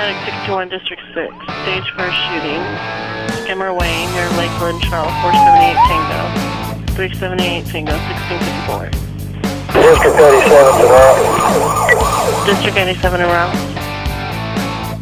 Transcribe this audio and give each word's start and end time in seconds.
Paramedic 0.00 0.24
61 0.24 0.68
District 0.70 1.02
6. 1.12 1.28
Stage 1.60 1.92
4 1.92 2.08
shooting. 2.08 2.62
Skimmer 3.44 3.74
Wayne 3.74 4.08
near 4.14 4.28
Lakeland, 4.40 4.80
Charles 4.80 5.12
478 5.20 5.76
Tango. 5.92 6.20
378 6.96 7.66
Tango, 7.66 7.92
1654. 7.92 8.96
District 9.76 10.16
87 10.16 10.88
around. 10.88 11.20
District 12.46 12.76
87 12.78 13.20
around. 13.20 13.52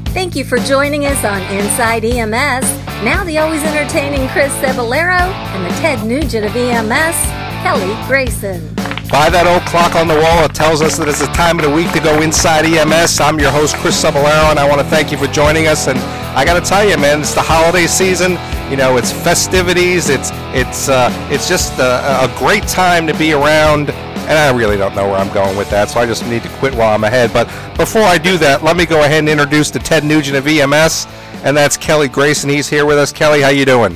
Thank 0.09 0.35
you 0.35 0.45
for 0.45 0.59
joining 0.59 1.07
us 1.07 1.25
on 1.25 1.43
Inside 1.43 2.05
EMS. 2.05 2.67
Now 3.05 3.23
the 3.23 3.39
always 3.39 3.63
entertaining 3.63 4.27
Chris 4.31 4.53
Cebollero 4.55 5.21
and 5.55 5.65
the 5.65 5.71
Ted 5.79 6.05
Nugent 6.05 6.45
of 6.45 6.57
EMS, 6.57 7.17
Kelly 7.63 7.95
Grayson. 8.09 8.78
By 9.11 9.31
that 9.31 9.47
old 9.47 9.65
clock 9.65 9.97
on 9.97 10.07
the 10.07 10.21
wall, 10.21 10.45
it 10.45 10.55
tells 10.55 10.83
us 10.83 10.99
that 10.99 11.09
it's 11.09 11.21
the 11.25 11.33
time 11.33 11.59
of 11.59 11.65
the 11.65 11.71
week 11.71 11.91
to 11.93 12.01
go 12.01 12.21
inside 12.21 12.67
EMS. 12.67 13.21
I'm 13.21 13.41
your 13.41 13.51
host, 13.51 13.75
Chris 13.77 13.97
Cebollero, 13.97 14.51
and 14.51 14.59
I 14.59 14.69
want 14.69 14.83
to 14.83 14.87
thank 14.87 15.11
you 15.11 15.17
for 15.17 15.27
joining 15.27 15.67
us. 15.67 15.89
And 15.89 15.99
I 16.37 16.45
got 16.45 16.61
to 16.61 16.65
tell 16.69 16.87
you, 16.87 16.99
man, 16.99 17.21
it's 17.21 17.33
the 17.33 17.41
holiday 17.41 17.87
season. 17.87 18.33
You 18.69 18.77
know, 18.77 18.99
it's 18.99 19.11
festivities. 19.11 20.11
It's 20.11 20.29
it's 20.53 20.91
uh, 20.91 21.09
it's 21.33 21.49
just 21.49 21.79
a, 21.79 22.29
a 22.29 22.35
great 22.37 22.65
time 22.69 23.07
to 23.07 23.17
be 23.17 23.33
around. 23.33 23.89
And 24.29 24.37
I 24.37 24.55
really 24.55 24.77
don't 24.77 24.95
know 24.95 25.09
where 25.09 25.17
I'm 25.17 25.33
going 25.33 25.57
with 25.57 25.71
that, 25.71 25.89
so 25.89 26.01
I 26.01 26.05
just 26.05 26.27
need 26.27 26.43
to 26.43 26.51
quit 26.61 26.75
while 26.75 26.95
I'm 26.95 27.05
ahead. 27.05 27.33
But 27.33 27.47
before 27.79 28.03
I 28.03 28.19
do 28.19 28.37
that, 28.39 28.63
let 28.63 28.77
me 28.77 28.85
go 28.85 29.05
ahead 29.05 29.21
and 29.21 29.29
introduce 29.31 29.71
the 29.71 29.79
Ted 29.79 30.05
Nugent 30.05 30.37
of 30.37 30.47
EMS, 30.47 31.07
and 31.45 31.57
that's 31.57 31.79
Kelly 31.79 32.09
Grayson. 32.09 32.51
He's 32.51 32.69
here 32.69 32.85
with 32.85 32.99
us. 32.99 33.11
Kelly, 33.11 33.41
how 33.41 33.49
you 33.49 33.65
doing? 33.65 33.95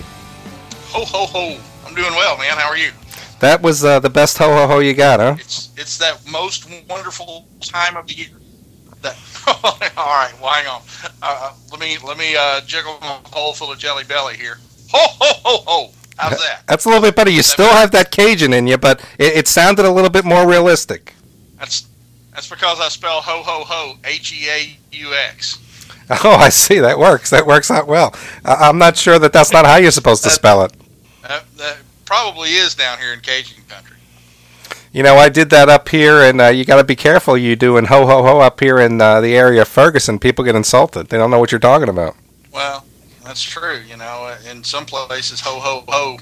Ho 0.89 1.05
ho 1.05 1.27
ho! 1.27 1.61
I'm 1.87 1.95
doing 1.95 2.15
well, 2.15 2.39
man. 2.39 2.57
How 2.57 2.71
are 2.71 2.79
you? 2.79 2.93
That 3.43 3.61
was 3.61 3.85
uh, 3.85 3.99
the 3.99 4.09
best 4.09 4.39
ho 4.39 4.53
ho 4.53 4.69
ho 4.69 4.79
you 4.79 4.95
got, 4.95 5.19
huh? 5.19 5.35
It's 5.37 5.71
it's 5.77 5.99
that 5.99 6.21
most 6.31 6.71
wonderful 6.89 7.49
time 7.61 7.97
of 7.97 8.07
the 8.07 8.15
year. 8.15 8.29
That 9.03 9.17
all 9.97 10.07
right. 10.07 10.33
Well, 10.41 10.53
hang 10.53 10.69
on. 10.69 10.83
Uh, 11.21 11.53
let 11.73 11.81
me 11.81 11.99
let 12.07 12.17
me 12.17 12.37
uh, 12.37 12.61
jiggle 12.61 12.99
my 13.01 13.19
bowl 13.33 13.53
full 13.53 13.73
of 13.73 13.81
jelly 13.81 14.05
belly 14.05 14.37
here. 14.37 14.59
Ho 14.93 15.07
ho 15.21 15.41
ho 15.45 15.65
ho! 15.67 15.91
How's 16.17 16.39
that? 16.39 16.63
That's 16.69 16.85
a 16.85 16.89
little 16.89 17.03
bit 17.03 17.17
better. 17.17 17.31
You 17.31 17.43
still 17.43 17.73
have 17.73 17.91
that 17.91 18.13
Cajun 18.13 18.53
in 18.53 18.69
you, 18.69 18.79
but 18.79 19.01
it, 19.19 19.37
it 19.39 19.49
sounded 19.49 19.87
a 19.87 19.91
little 19.91 20.09
bit 20.11 20.25
more 20.25 20.49
realistic. 20.49 21.15
That's 21.59 21.89
that's 22.33 22.49
because 22.49 22.79
I 22.81 22.91
spell 22.91 23.21
ho 23.23 23.43
ho 23.43 23.65
ho 23.65 23.99
H 24.05 24.33
E 24.41 24.49
A 24.49 24.79
U 24.99 25.15
X. 25.15 25.59
Oh, 26.25 26.35
I 26.35 26.51
see. 26.51 26.79
That 26.79 26.99
works. 26.99 27.31
That 27.31 27.47
works 27.47 27.71
out 27.71 27.87
well. 27.87 28.15
I'm 28.45 28.77
not 28.77 28.97
sure 28.97 29.19
that 29.19 29.33
that's 29.33 29.53
not 29.53 29.65
how 29.65 29.77
you're 29.77 29.91
supposed 29.91 30.23
to 30.25 30.29
That- 30.29 30.35
spell 30.35 30.63
it. 30.65 30.73
That, 31.23 31.45
that 31.57 31.77
probably 32.13 32.51
is 32.51 32.75
down 32.75 32.99
here 32.99 33.15
in 33.15 33.21
Cajun 33.21 33.63
country. 33.69 33.97
You 34.93 35.03
know, 35.03 35.17
I 35.17 35.31
did 35.31 35.49
that 35.49 35.71
up 35.71 35.89
here, 35.89 36.21
and 36.21 36.43
uh, 36.43 36.49
you 36.49 36.67
got 36.67 36.77
to 36.77 36.85
be 36.85 36.95
careful. 36.95 37.39
You 37.39 37.57
doing 37.57 37.87
ho 37.87 38.05
ho 38.05 38.23
ho 38.23 38.39
up 38.41 38.61
here 38.61 38.79
in 38.79 39.01
uh, 39.01 39.23
the 39.23 39.35
area 39.35 39.63
of 39.63 39.69
Ferguson. 39.69 40.19
People 40.19 40.45
get 40.45 40.55
insulted. 40.55 41.09
They 41.09 41.17
don't 41.17 41.31
know 41.31 41.39
what 41.39 41.51
you're 41.51 41.59
talking 41.59 41.89
about. 41.89 42.15
Well, 42.53 42.85
that's 43.25 43.43
true. 43.43 43.81
You 43.89 43.97
know, 43.97 44.37
in 44.51 44.63
some 44.63 44.85
places, 44.85 45.41
ho 45.41 45.59
ho 45.59 45.85
ho 45.89 46.19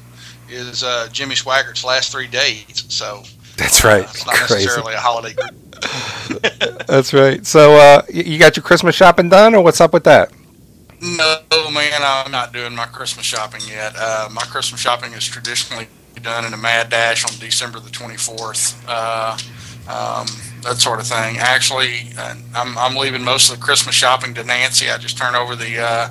is 0.48 0.84
uh, 0.84 1.08
Jimmy 1.10 1.34
Swaggart's 1.34 1.82
last 1.82 2.12
three 2.12 2.28
days. 2.28 2.84
So 2.88 3.24
That's 3.56 3.84
uh, 3.84 3.88
right. 3.88 4.04
it's 4.04 4.24
not 4.24 4.36
Crazy. 4.36 4.66
necessarily 4.66 4.94
a 4.94 5.00
holiday. 5.00 5.34
That's 6.86 7.12
right. 7.12 7.44
So, 7.44 7.74
uh, 7.74 8.02
you 8.08 8.38
got 8.38 8.56
your 8.56 8.62
Christmas 8.62 8.94
shopping 8.94 9.28
done, 9.28 9.56
or 9.56 9.64
what's 9.64 9.80
up 9.80 9.92
with 9.92 10.04
that? 10.04 10.30
No, 11.02 11.38
man, 11.72 12.02
I'm 12.02 12.30
not 12.30 12.52
doing 12.52 12.74
my 12.74 12.84
Christmas 12.84 13.24
shopping 13.24 13.62
yet. 13.66 13.94
Uh, 13.96 14.28
my 14.32 14.42
Christmas 14.42 14.82
shopping 14.82 15.14
is 15.14 15.24
traditionally 15.24 15.88
done 16.22 16.44
in 16.44 16.52
a 16.52 16.58
mad 16.58 16.90
dash 16.90 17.24
on 17.24 17.38
December 17.38 17.80
the 17.80 17.88
24th. 17.88 18.84
Uh, 18.86 19.38
um, 19.88 20.26
that 20.62 20.76
sort 20.76 21.00
of 21.00 21.06
thing. 21.06 21.38
Actually, 21.38 22.10
uh, 22.18 22.34
I'm, 22.54 22.76
I'm 22.76 22.96
leaving 22.96 23.24
most 23.24 23.50
of 23.50 23.58
the 23.58 23.64
Christmas 23.64 23.94
shopping 23.94 24.34
to 24.34 24.44
Nancy. 24.44 24.90
I 24.90 24.98
just 24.98 25.16
turn 25.16 25.34
over 25.34 25.56
the 25.56 25.80
uh, 25.80 26.10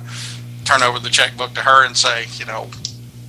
turn 0.64 0.82
over 0.82 0.98
the 0.98 1.08
checkbook 1.08 1.54
to 1.54 1.60
her 1.60 1.86
and 1.86 1.96
say, 1.96 2.26
you 2.36 2.44
know, 2.46 2.68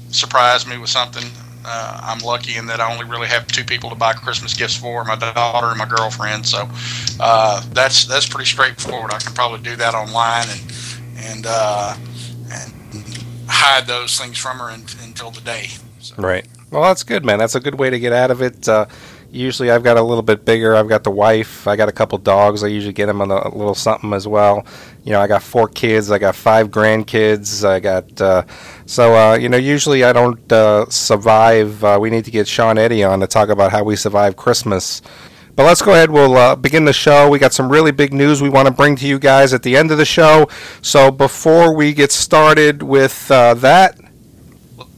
surprise 0.10 0.66
me 0.66 0.80
with 0.80 0.90
something. 0.90 1.30
Uh, 1.64 2.00
I'm 2.04 2.20
lucky 2.26 2.58
in 2.58 2.66
that 2.66 2.80
I 2.80 2.92
only 2.92 3.06
really 3.06 3.28
have 3.28 3.46
two 3.46 3.64
people 3.64 3.92
to 3.92 3.96
buy 3.96 4.14
Christmas 4.14 4.56
gifts 4.56 4.76
for: 4.76 5.04
my 5.06 5.16
daughter 5.16 5.68
and 5.68 5.78
my 5.78 5.86
girlfriend. 5.86 6.48
So 6.48 6.68
uh, 7.20 7.62
that's 7.72 8.06
that's 8.06 8.28
pretty 8.28 8.48
straightforward. 8.48 9.14
I 9.14 9.20
can 9.20 9.36
probably 9.36 9.60
do 9.60 9.76
that 9.76 9.94
online 9.94 10.50
and 10.50 10.71
and 11.22 11.46
uh, 11.48 11.96
and 12.52 13.24
hide 13.48 13.88
those 13.88 14.20
things 14.20 14.38
from 14.38 14.60
her 14.60 14.66
un 14.66 14.86
until 15.04 15.32
the 15.32 15.42
day. 15.42 15.68
So, 16.00 16.16
Right. 16.18 16.46
Well, 16.72 16.84
that's 16.84 17.04
good, 17.04 17.26
man. 17.26 17.38
That's 17.38 17.56
a 17.56 17.60
good 17.60 17.76
way 17.76 17.90
to 17.90 18.00
get 18.00 18.14
out 18.14 18.32
of 18.32 18.42
it. 18.42 18.68
Uh, 18.68 18.86
usually, 19.30 19.70
I've 19.70 19.84
got 19.84 19.98
a 19.98 20.02
little 20.02 20.22
bit 20.22 20.46
bigger. 20.46 20.74
I've 20.74 20.88
got 20.88 21.04
the 21.04 21.12
wife. 21.12 21.68
I 21.68 21.76
got 21.76 21.90
a 21.90 21.92
couple 21.92 22.18
dogs. 22.18 22.64
I 22.64 22.68
usually 22.68 22.94
get 22.94 23.08
them 23.08 23.22
on 23.22 23.30
a 23.30 23.50
little 23.56 23.76
something 23.76 24.14
as 24.14 24.26
well. 24.26 24.66
You 25.04 25.12
know, 25.12 25.20
I 25.20 25.28
got 25.28 25.44
four 25.44 25.68
kids. 25.68 26.12
I 26.12 26.18
got 26.18 26.34
five 26.34 26.70
grandkids. 26.70 27.68
I 27.68 27.82
got 27.82 28.22
uh, 28.22 28.44
so 28.86 29.16
uh, 29.16 29.36
you 29.36 29.50
know. 29.50 29.58
Usually, 29.58 30.06
I 30.06 30.14
don't 30.14 30.52
uh, 30.52 30.86
survive. 30.90 31.84
Uh, 31.84 31.98
we 32.02 32.10
need 32.10 32.24
to 32.26 32.32
get 32.32 32.48
Sean 32.48 32.78
Eddie 32.78 33.04
on 33.04 33.20
to 33.20 33.28
talk 33.28 33.50
about 33.50 33.72
how 33.72 33.84
we 33.84 33.98
survive 33.98 34.38
Christmas. 34.38 35.02
But 35.62 35.68
let's 35.68 35.84
go 35.84 35.92
ahead. 35.92 36.10
We'll 36.10 36.38
uh, 36.38 36.56
begin 36.56 36.86
the 36.86 36.92
show. 36.92 37.30
We 37.30 37.38
got 37.38 37.54
some 37.54 37.72
really 37.72 37.92
big 37.92 38.14
news 38.14 38.42
we 38.42 38.50
want 38.50 38.68
to 38.68 38.74
bring 38.74 38.96
to 38.96 39.08
you 39.08 39.20
guys 39.20 39.54
at 39.54 39.62
the 39.62 39.78
end 39.78 39.92
of 39.92 40.00
the 40.00 40.06
show. 40.06 40.50
So 40.82 41.12
before 41.12 41.76
we 41.76 41.94
get 41.94 42.12
started 42.12 42.82
with 42.82 43.30
uh, 43.30 43.54
that, 43.54 43.96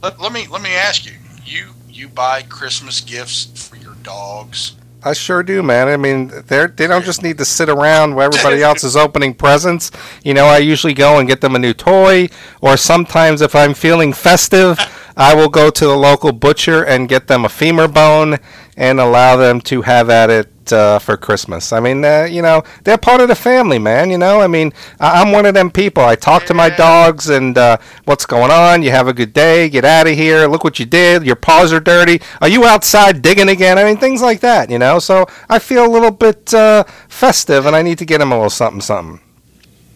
let, 0.02 0.18
let 0.18 0.32
me 0.32 0.46
let 0.46 0.62
me 0.62 0.70
ask 0.70 1.04
you: 1.04 1.12
you 1.44 1.74
you 1.90 2.08
buy 2.08 2.40
Christmas 2.40 3.02
gifts 3.02 3.68
for 3.68 3.76
your 3.76 3.94
dogs? 3.96 4.74
I 5.02 5.12
sure 5.12 5.42
do, 5.42 5.62
man. 5.62 5.88
I 5.88 5.98
mean, 5.98 6.28
they 6.46 6.66
they 6.66 6.86
don't 6.86 7.04
just 7.04 7.22
need 7.22 7.36
to 7.36 7.44
sit 7.44 7.68
around 7.68 8.14
where 8.14 8.24
everybody 8.24 8.62
else 8.68 8.84
is 8.84 8.96
opening 8.96 9.34
presents. 9.34 9.90
You 10.22 10.32
know, 10.32 10.46
I 10.46 10.58
usually 10.58 10.94
go 10.94 11.18
and 11.18 11.28
get 11.28 11.42
them 11.42 11.54
a 11.54 11.58
new 11.58 11.74
toy, 11.74 12.28
or 12.62 12.78
sometimes 12.78 13.42
if 13.42 13.54
I'm 13.54 13.74
feeling 13.74 14.14
festive, 14.14 14.78
I 15.16 15.34
will 15.34 15.48
go 15.48 15.70
to 15.70 15.86
the 15.86 15.96
local 15.96 16.32
butcher 16.32 16.84
and 16.84 17.08
get 17.08 17.28
them 17.28 17.44
a 17.44 17.48
femur 17.48 17.88
bone 17.88 18.38
and 18.76 18.98
allow 18.98 19.36
them 19.36 19.60
to 19.62 19.82
have 19.82 20.10
at 20.10 20.30
it 20.30 20.72
uh, 20.72 20.98
for 20.98 21.16
Christmas. 21.16 21.72
I 21.72 21.78
mean, 21.78 22.04
uh, 22.04 22.24
you 22.28 22.42
know, 22.42 22.64
they're 22.82 22.98
part 22.98 23.20
of 23.20 23.28
the 23.28 23.34
family, 23.36 23.78
man. 23.78 24.10
You 24.10 24.18
know, 24.18 24.40
I 24.40 24.46
mean, 24.48 24.72
I- 24.98 25.20
I'm 25.20 25.30
one 25.30 25.46
of 25.46 25.54
them 25.54 25.70
people. 25.70 26.02
I 26.02 26.16
talk 26.16 26.44
to 26.46 26.54
my 26.54 26.68
dogs 26.70 27.28
and 27.28 27.56
uh, 27.56 27.76
what's 28.06 28.26
going 28.26 28.50
on. 28.50 28.82
You 28.82 28.90
have 28.90 29.06
a 29.06 29.12
good 29.12 29.32
day. 29.32 29.68
Get 29.68 29.84
out 29.84 30.08
of 30.08 30.14
here. 30.16 30.48
Look 30.48 30.64
what 30.64 30.78
you 30.80 30.86
did. 30.86 31.24
Your 31.24 31.36
paws 31.36 31.72
are 31.72 31.80
dirty. 31.80 32.20
Are 32.40 32.48
you 32.48 32.64
outside 32.64 33.22
digging 33.22 33.48
again? 33.50 33.78
I 33.78 33.84
mean, 33.84 33.98
things 33.98 34.20
like 34.22 34.40
that. 34.40 34.70
You 34.70 34.78
know, 34.80 34.98
so 34.98 35.26
I 35.48 35.58
feel 35.60 35.86
a 35.86 35.92
little 35.92 36.10
bit 36.10 36.52
uh, 36.54 36.82
festive, 37.08 37.66
and 37.66 37.76
I 37.76 37.82
need 37.82 37.98
to 37.98 38.04
get 38.04 38.18
them 38.18 38.32
a 38.32 38.36
little 38.36 38.50
something, 38.50 38.80
something. 38.80 39.20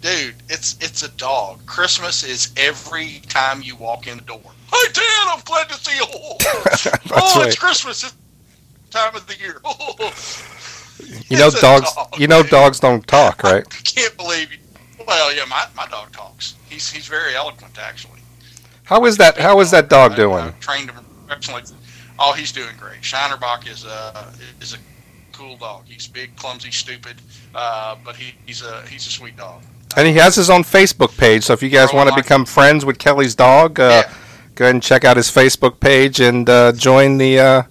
Dude, 0.00 0.34
it's 0.48 0.76
it's 0.80 1.02
a 1.02 1.08
dog. 1.10 1.64
Christmas 1.66 2.24
is 2.24 2.52
every 2.56 3.20
time 3.28 3.62
you 3.62 3.76
walk 3.76 4.06
in 4.06 4.18
the 4.18 4.24
door. 4.24 4.40
Hi, 4.70 4.92
Dan. 4.92 5.34
I'm 5.36 5.42
glad 5.44 5.68
to 5.68 5.74
see 5.74 5.96
you. 5.96 6.04
Oh, 7.10 7.38
right. 7.40 7.46
it's 7.48 7.56
Christmas 7.58 8.04
It's 8.04 8.14
time 8.90 9.14
of 9.16 9.26
the 9.26 9.36
year. 9.38 9.60
You 11.28 11.38
know, 11.38 11.50
dogs. 11.50 11.94
dog, 11.94 12.18
You 12.18 12.26
know, 12.26 12.42
dogs 12.42 12.80
don't 12.80 13.06
talk, 13.06 13.42
right? 13.44 13.64
I 13.70 13.80
can't 13.82 14.16
believe 14.16 14.50
you. 14.52 14.58
Well, 15.06 15.32
yeah, 15.34 15.44
my, 15.48 15.64
my 15.76 15.86
dog 15.86 16.10
talks. 16.12 16.56
He's 16.68 16.90
he's 16.90 17.06
very 17.06 17.34
eloquent, 17.36 17.78
actually. 17.78 18.20
How 18.84 19.04
is 19.04 19.16
that? 19.18 19.38
How 19.38 19.60
is 19.60 19.70
that 19.70 19.88
dog 19.88 20.12
I- 20.12 20.16
doing? 20.16 20.38
I've 20.44 20.60
trained 20.60 20.90
him 20.90 21.04
professionally. 21.26 21.62
Oh, 22.18 22.32
he's 22.32 22.50
doing 22.52 22.74
great. 22.78 23.00
Shinerbach 23.02 23.68
is 23.70 23.84
a 23.84 24.26
is 24.60 24.74
a 24.74 24.78
cool 25.32 25.56
dog. 25.56 25.84
He's 25.86 26.08
big, 26.08 26.34
clumsy, 26.36 26.72
stupid, 26.72 27.16
uh, 27.54 27.94
but 28.04 28.16
he, 28.16 28.34
he's 28.44 28.62
a 28.62 28.82
he's 28.88 29.06
a 29.06 29.10
sweet 29.10 29.36
dog. 29.36 29.62
And 29.96 30.06
he 30.06 30.14
has 30.14 30.34
his 30.34 30.50
own 30.50 30.62
Facebook 30.62 31.16
page. 31.16 31.44
So 31.44 31.52
if 31.52 31.62
you 31.62 31.68
guys 31.70 31.88
Oh, 31.92 31.96
want 31.96 32.08
to 32.10 32.14
become 32.14 32.44
friends 32.44 32.84
with 32.84 32.98
Kelly's 32.98 33.34
dog, 33.34 33.80
uh, 33.80 34.04
Yeah. 34.06 34.12
go 34.54 34.64
ahead 34.66 34.74
and 34.74 34.82
check 34.82 35.04
out 35.04 35.16
his 35.16 35.30
Facebook 35.30 35.80
page 35.80 36.20
and 36.20 36.48
uh, 36.48 36.72
join 36.72 37.18
the 37.18 37.38
uh, 37.40 37.62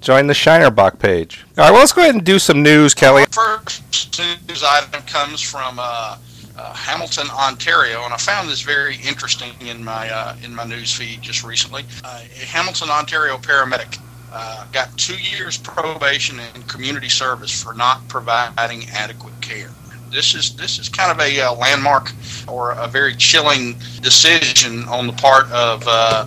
join 0.00 0.26
the 0.26 0.34
Shinerbach 0.34 0.98
page. 0.98 1.44
All 1.58 1.64
right, 1.64 1.70
well, 1.70 1.80
let's 1.80 1.92
go 1.92 2.02
ahead 2.02 2.14
and 2.14 2.24
do 2.24 2.38
some 2.38 2.62
news, 2.62 2.94
Kelly. 2.94 3.24
First 3.30 4.18
news 4.48 4.62
item 4.64 5.02
comes 5.02 5.40
from 5.40 5.78
uh, 5.78 6.16
uh, 6.58 6.72
Hamilton, 6.74 7.28
Ontario, 7.30 8.04
and 8.04 8.12
I 8.12 8.16
found 8.16 8.48
this 8.48 8.60
very 8.62 8.96
interesting 8.96 9.52
in 9.60 9.82
my 9.84 10.10
uh, 10.10 10.36
in 10.42 10.54
my 10.54 10.64
news 10.64 10.92
feed 10.92 11.22
just 11.22 11.44
recently. 11.44 11.84
Uh, 12.04 12.20
a 12.42 12.44
Hamilton, 12.44 12.90
Ontario 12.90 13.36
paramedic 13.38 13.98
uh, 14.32 14.66
got 14.72 14.94
two 14.98 15.16
years 15.16 15.56
probation 15.56 16.38
and 16.54 16.66
community 16.68 17.08
service 17.08 17.62
for 17.62 17.74
not 17.74 18.06
providing 18.08 18.88
adequate 18.90 19.38
care. 19.40 19.70
This 20.10 20.34
is 20.34 20.56
this 20.56 20.78
is 20.78 20.88
kind 20.88 21.10
of 21.10 21.24
a 21.24 21.40
uh, 21.40 21.54
landmark 21.54 22.12
or 22.48 22.72
a 22.72 22.88
very 22.88 23.14
chilling 23.14 23.78
decision 24.02 24.84
on 24.84 25.06
the 25.06 25.12
part 25.12 25.50
of 25.52 25.84
uh, 25.86 26.24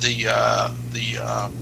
the 0.00 0.26
uh, 0.28 0.74
the 0.92 1.18
um, 1.18 1.54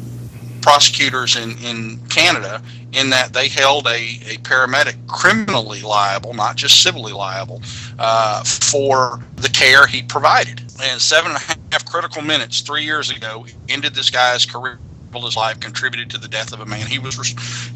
prosecutors 0.61 1.37
in, 1.37 1.57
in 1.59 1.99
Canada 2.09 2.63
in 2.93 3.11
that 3.11 3.33
they 3.33 3.49
held 3.49 3.87
a, 3.87 4.19
a 4.27 4.37
paramedic 4.43 4.97
criminally 5.07 5.81
liable, 5.81 6.35
not 6.35 6.57
just 6.57 6.83
civilly 6.83 7.13
liable, 7.13 7.63
uh, 7.99 8.43
for 8.43 9.21
the 9.37 9.49
care 9.49 9.87
he 9.87 10.03
provided. 10.03 10.61
And 10.83 11.01
seven 11.01 11.33
and 11.33 11.41
a 11.41 11.57
half 11.73 11.85
critical 11.87 12.23
minutes 12.23 12.61
three 12.61 12.85
years 12.85 13.11
ago 13.11 13.47
ended 13.69 13.95
this 13.95 14.11
guy's 14.11 14.45
career. 14.45 14.79
His 15.19 15.37
life, 15.37 15.59
contributed 15.61 16.11
to 16.11 16.19
the 16.19 16.29
death 16.29 16.53
of 16.53 16.61
a 16.61 16.67
man. 16.67 16.87
He 16.87 16.99
was 16.99 17.17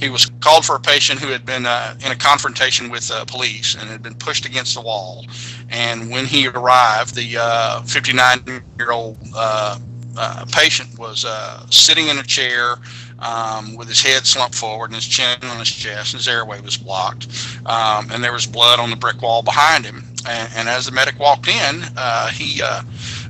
he 0.01 0.09
was 0.09 0.27
called 0.41 0.65
for 0.65 0.77
a 0.77 0.81
patient 0.81 1.21
who 1.21 1.29
had 1.29 1.45
been 1.45 1.67
uh, 1.67 1.97
in 2.05 2.13
a 2.13 2.17
confrontation 2.17 2.91
with 2.91 3.11
uh, 3.11 3.25
police 3.25 3.75
and 3.75 3.89
had 3.89 4.03
been 4.03 4.15
pushed 4.15 4.47
against 4.47 4.75
the 4.75 4.81
wall. 4.81 5.27
And 5.71 6.11
when 6.11 6.27
he 6.27 6.47
arrived, 6.49 7.15
the 7.15 7.83
59 7.87 8.63
uh, 8.81 9.15
uh, 9.35 9.79
uh, 10.17 10.47
patient 10.53 10.99
was 10.99 11.27
sitting 11.71 12.09
in 12.09 12.19
a 12.19 12.23
chair. 12.23 12.77
Um, 13.17 13.77
with 13.77 13.89
his 13.89 14.03
head 14.03 14.27
slumped 14.27 14.57
forward 14.57 14.87
and 14.87 14.97
his 14.97 15.07
chin 15.07 15.39
on 15.45 15.59
his 15.59 15.71
chest, 15.71 16.13
and 16.13 16.19
his 16.19 16.29
airway 16.29 16.61
was 16.61 16.77
blocked, 16.77 17.29
um, 17.65 18.11
and 18.11 18.23
there 18.23 18.33
was 18.33 18.45
blood 18.45 18.81
on 18.81 18.91
the 18.91 18.97
brick 18.97 19.23
wall 19.23 19.41
behind 19.41 19.87
him. 19.87 20.03
And, 20.29 20.53
and 20.55 20.69
as 20.69 20.87
the 20.87 20.93
medic 20.93 21.19
walked 21.19 21.49
in, 21.49 21.85
he 22.33 22.61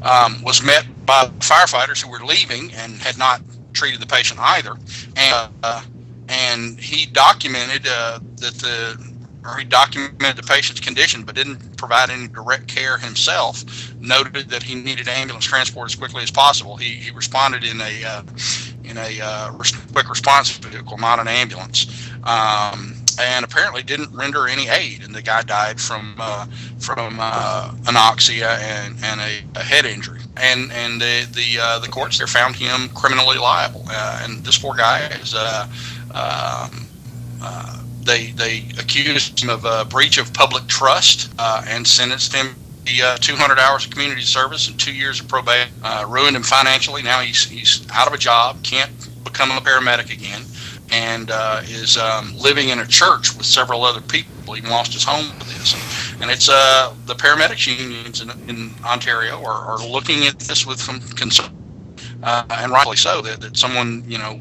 um, 0.04 0.42
was 0.42 0.62
met 0.62 0.86
by 1.06 1.26
firefighters 1.38 2.02
who 2.02 2.10
were 2.10 2.24
leaving 2.24 2.72
and 2.74 2.94
had 2.96 3.18
not 3.18 3.40
treated 3.74 4.00
the 4.00 4.06
patient 4.06 4.40
either. 4.40 4.76
And, 5.16 5.52
uh, 5.62 5.82
and 6.28 6.80
he 6.80 7.06
documented 7.06 7.86
uh, 7.86 8.20
that 8.36 8.54
the 8.54 9.14
or 9.44 9.58
he 9.58 9.64
documented 9.64 10.36
the 10.36 10.42
patient's 10.42 10.80
condition 10.80 11.22
but 11.22 11.34
didn't 11.34 11.76
provide 11.76 12.08
any 12.08 12.28
direct 12.28 12.66
care 12.66 12.96
himself. 12.96 13.62
Noted 14.00 14.48
that 14.48 14.62
he 14.62 14.74
needed 14.74 15.06
ambulance 15.06 15.44
transport 15.44 15.90
as 15.90 15.94
quickly 15.94 16.22
as 16.22 16.30
possible. 16.30 16.76
He, 16.76 16.94
he 16.94 17.10
responded 17.10 17.62
in 17.62 17.80
a 17.80 18.04
uh, 18.04 18.22
in 18.84 18.96
a 18.96 19.20
uh, 19.22 19.52
quick 19.92 20.08
response 20.08 20.50
vehicle, 20.56 20.96
not 20.98 21.18
an 21.18 21.28
ambulance. 21.28 22.10
Um, 22.24 22.94
and 23.20 23.44
apparently 23.44 23.82
didn't 23.82 24.12
render 24.12 24.48
any 24.48 24.68
aid. 24.68 25.02
And 25.04 25.14
the 25.14 25.22
guy 25.22 25.42
died 25.42 25.80
from 25.80 26.16
uh, 26.18 26.46
from 26.78 27.18
uh, 27.20 27.70
anoxia 27.84 28.58
and, 28.58 28.96
and 29.02 29.20
a, 29.20 29.60
a, 29.60 29.62
head 29.62 29.84
injury. 29.84 30.20
And 30.36 30.72
and 30.72 31.00
the 31.00 31.26
the 31.32 31.58
uh, 31.60 31.78
the 31.78 31.88
courts 31.88 32.18
there 32.18 32.26
found 32.26 32.56
him 32.56 32.88
criminally 32.94 33.38
liable. 33.38 33.84
Uh, 33.88 34.20
and 34.22 34.44
this 34.44 34.58
poor 34.58 34.74
guy 34.74 35.06
is. 35.20 35.34
Uh, 35.36 35.66
um, 36.14 36.86
uh, 37.42 37.82
they 38.02 38.32
they 38.32 38.64
accused 38.78 39.42
him 39.42 39.50
of 39.50 39.64
a 39.64 39.84
breach 39.84 40.18
of 40.18 40.32
public 40.34 40.66
trust 40.66 41.32
and 41.38 41.86
sentenced 41.86 42.34
him 42.34 42.54
the 42.84 43.16
200 43.20 43.58
hours 43.58 43.86
of 43.86 43.90
community 43.90 44.20
service 44.20 44.68
and 44.68 44.78
two 44.78 44.92
years 44.92 45.20
of 45.20 45.28
probation. 45.28 45.72
ruined 46.06 46.36
him 46.36 46.42
financially. 46.42 47.02
Now 47.02 47.20
he's 47.20 47.44
he's 47.44 47.86
out 47.92 48.06
of 48.06 48.12
a 48.12 48.18
job, 48.18 48.62
can't 48.62 48.90
become 49.24 49.50
a 49.50 49.60
paramedic 49.60 50.12
again 50.12 50.42
and 50.90 51.30
uh, 51.30 51.60
is 51.64 51.96
um, 51.96 52.36
living 52.36 52.68
in 52.68 52.78
a 52.78 52.86
church 52.86 53.36
with 53.36 53.46
several 53.46 53.84
other 53.84 54.00
people. 54.00 54.54
He 54.54 54.62
lost 54.62 54.92
his 54.92 55.04
home 55.04 55.26
with 55.38 55.48
this, 55.48 55.74
and, 56.20 56.30
it's 56.30 56.48
uh, 56.48 56.94
the 57.06 57.14
paramedics 57.14 57.66
unions 57.66 58.20
in, 58.20 58.30
in 58.48 58.70
Ontario 58.84 59.42
are, 59.44 59.78
are, 59.78 59.86
looking 59.86 60.26
at 60.26 60.38
this 60.38 60.66
with 60.66 60.80
some 60.80 61.00
concern, 61.00 61.52
uh, 62.22 62.44
and 62.50 62.72
rightly 62.72 62.96
so. 62.96 63.22
That, 63.22 63.40
that 63.40 63.56
someone 63.56 64.04
you 64.06 64.18
know. 64.18 64.40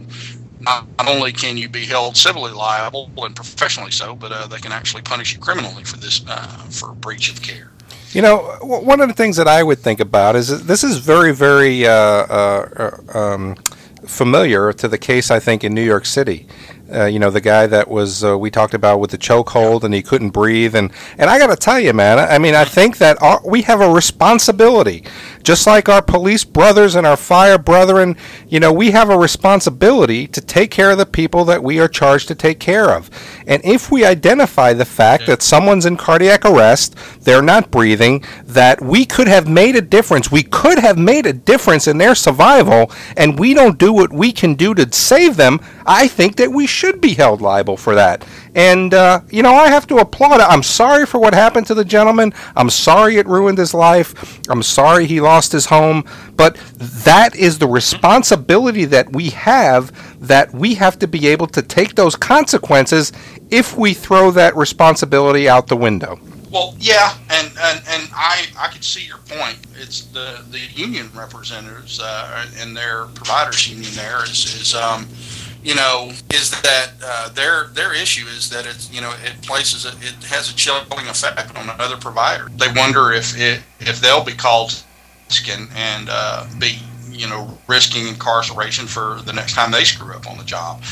Not, 0.60 0.88
only 1.06 1.34
can 1.34 1.58
you 1.58 1.68
be 1.68 1.84
held 1.86 2.16
civilly 2.16 2.54
liable 2.54 3.12
and 3.18 3.36
professionally 3.36 3.92
so, 3.92 4.16
but 4.16 4.32
uh, 4.32 4.48
they 4.48 4.60
can 4.60 4.72
actually 4.72 5.02
punish 5.02 5.34
you 5.34 5.40
criminally 5.42 5.84
for 5.84 5.98
this 5.98 6.24
uh, 6.26 6.48
for 6.70 6.94
breach 6.94 7.30
of 7.30 7.42
care. 7.42 7.74
You 8.14 8.22
know, 8.22 8.58
one 8.62 9.02
of 9.02 9.08
the 9.08 9.14
things 9.14 9.38
that 9.38 9.48
I 9.48 9.64
would 9.64 9.80
think 9.80 10.00
about 10.00 10.36
is 10.36 10.66
this 10.66 10.84
is 10.84 10.98
very, 10.98 11.34
very 11.34 11.88
uh, 11.88 11.92
uh, 11.94 12.98
um, 13.14 13.56
familiar 14.06 14.72
to 14.74 14.88
the 14.88 15.00
case 15.00 15.32
I 15.32 15.40
think 15.40 15.64
in 15.64 15.74
New 15.74 15.84
York 15.84 16.06
City. 16.06 16.48
Uh, 16.94 17.06
you 17.06 17.18
know, 17.20 17.32
the 17.32 17.42
guy 17.42 17.66
that 17.68 17.88
was 17.88 18.24
uh, 18.24 18.38
we 18.38 18.52
talked 18.52 18.74
about 18.74 19.00
with 19.00 19.12
the 19.12 19.18
chokehold 19.18 19.84
and 19.84 19.94
he 19.94 20.02
couldn't 20.02 20.30
breathe, 20.30 20.76
and 20.76 20.92
and 21.18 21.30
I 21.30 21.40
got 21.40 21.48
to 21.48 21.56
tell 21.56 21.80
you, 21.80 21.94
man, 21.94 22.20
I 22.20 22.38
mean, 22.38 22.56
I 22.56 22.66
think 22.66 22.98
that 23.00 23.22
our, 23.22 23.42
we 23.46 23.64
have 23.64 23.82
a 23.82 23.90
responsibility, 23.90 25.04
just 25.44 25.68
like 25.68 25.90
our 25.90 26.02
police 26.02 26.44
brothers 26.44 26.96
and 26.96 27.06
our 27.06 27.18
fire 27.18 27.58
brethren. 27.58 28.16
You 28.48 28.60
know, 28.60 28.74
we 28.74 28.92
have 28.92 29.10
a 29.10 29.18
responsibility 29.18 30.28
to 30.28 30.42
take 30.42 30.72
care 30.72 30.92
of 30.92 30.98
the 30.98 31.06
people 31.06 31.46
that 31.46 31.64
we 31.64 31.80
are 31.80 31.88
charged 31.88 32.28
to 32.30 32.36
take 32.36 32.60
care 32.60 32.90
of, 32.92 33.10
and 33.46 33.64
if 33.64 33.92
we 33.92 34.06
identify 34.06 34.74
the 34.74 34.86
fact 34.86 35.28
that 35.28 35.42
someone's 35.42 35.86
in 35.86 35.98
cardiac 35.98 36.46
arrest, 36.46 36.96
they're 37.22 37.42
not 37.42 37.72
breathing, 37.72 38.24
that 38.46 38.82
we 38.82 39.06
could 39.06 39.28
have 39.28 39.48
made 39.48 39.76
a 39.76 39.82
difference, 39.82 40.32
we 40.32 40.44
could 40.44 40.80
have 40.80 40.98
made 40.98 41.26
a 41.26 41.34
difference 41.34 41.88
in 41.88 41.98
their 41.98 42.16
survival, 42.16 42.92
and 43.18 43.40
we 43.40 43.54
don't 43.54 43.78
do 43.78 43.92
what 43.92 44.14
we 44.14 44.32
can 44.32 44.56
do 44.56 44.74
to 44.74 44.92
save 44.94 45.36
them. 45.36 45.60
I 45.86 46.08
think 46.08 46.36
that 46.38 46.52
we 46.52 46.68
should 46.68 47.02
be 47.02 47.14
held 47.14 47.42
liable 47.42 47.78
for 47.78 47.96
that. 47.96 48.26
And, 48.56 48.94
uh, 48.94 49.22
you 49.30 49.42
know, 49.42 49.54
I 49.54 49.70
have 49.70 49.88
to 49.88 49.98
applaud 49.98 50.40
it. 50.40 50.48
I'm 50.48 50.64
sorry 50.64 51.06
for 51.06 51.20
what 51.20 51.34
happened 51.34 51.68
to 51.68 51.74
the 51.74 51.86
gentleman. 51.86 52.34
I'm 52.56 52.70
sorry 52.70 53.18
it 53.18 53.28
ruined 53.28 53.58
his 53.58 53.74
life. 53.74 54.40
I'm 54.50 54.64
sorry 54.64 55.08
he 55.08 55.20
lost 55.22 55.52
his 55.52 55.66
home. 55.66 56.06
But 56.36 56.58
that 56.78 57.36
is 57.36 57.60
the 57.60 57.68
responsibility 57.68 58.86
that 58.86 59.12
we 59.14 59.32
have 59.32 59.92
that 60.28 60.54
we 60.54 60.76
have 60.76 61.00
to 61.00 61.08
be 61.08 61.28
able 61.28 61.48
to 61.48 61.62
take 61.62 61.96
those 61.96 62.16
consequences 62.16 63.12
if 63.50 63.76
we 63.76 63.94
throw 63.94 64.32
that 64.32 64.56
responsibility 64.56 65.50
out 65.50 65.68
the 65.68 65.78
window. 65.78 66.20
Well, 66.54 66.76
yeah, 66.80 67.18
and, 67.32 67.48
and, 67.48 67.82
and 67.88 68.10
I, 68.14 68.46
I 68.60 68.68
could 68.68 68.84
see 68.84 69.04
your 69.04 69.18
point. 69.18 69.58
It's 69.76 70.02
the, 70.02 70.46
the 70.52 70.60
union 70.60 71.10
representatives 71.16 72.00
uh, 72.00 72.46
and 72.60 72.78
their 72.78 73.06
providers 73.16 73.68
union 73.68 73.92
there 73.96 74.24
is, 74.24 74.46
is 74.62 74.76
um, 74.76 75.08
you 75.64 75.76
know, 75.76 76.12
is 76.34 76.52
that 76.62 76.92
uh, 77.04 77.30
their 77.30 77.68
their 77.68 77.94
issue 77.94 78.26
is 78.28 78.50
that 78.50 78.66
it's 78.66 78.92
you 78.92 79.02
know 79.02 79.14
it 79.24 79.42
places 79.42 79.86
a, 79.86 79.90
it 80.06 80.24
has 80.26 80.52
a 80.52 80.56
chilling 80.56 80.86
effect 81.08 81.56
on 81.58 81.70
other 81.80 81.98
providers. 81.98 82.50
They 82.58 82.68
wonder 82.76 83.12
if 83.12 83.40
it 83.40 83.62
if 83.80 84.02
they'll 84.02 84.24
be 84.24 84.34
called 84.34 84.84
and 85.50 85.70
and 85.76 86.08
uh, 86.12 86.46
be 86.60 86.80
you 87.10 87.28
know 87.28 87.58
risking 87.68 88.08
incarceration 88.08 88.88
for 88.88 89.22
the 89.26 89.34
next 89.34 89.54
time 89.54 89.72
they 89.72 89.84
screw 89.84 90.14
up 90.14 90.30
on 90.30 90.38
the 90.38 90.44
job. 90.44 90.84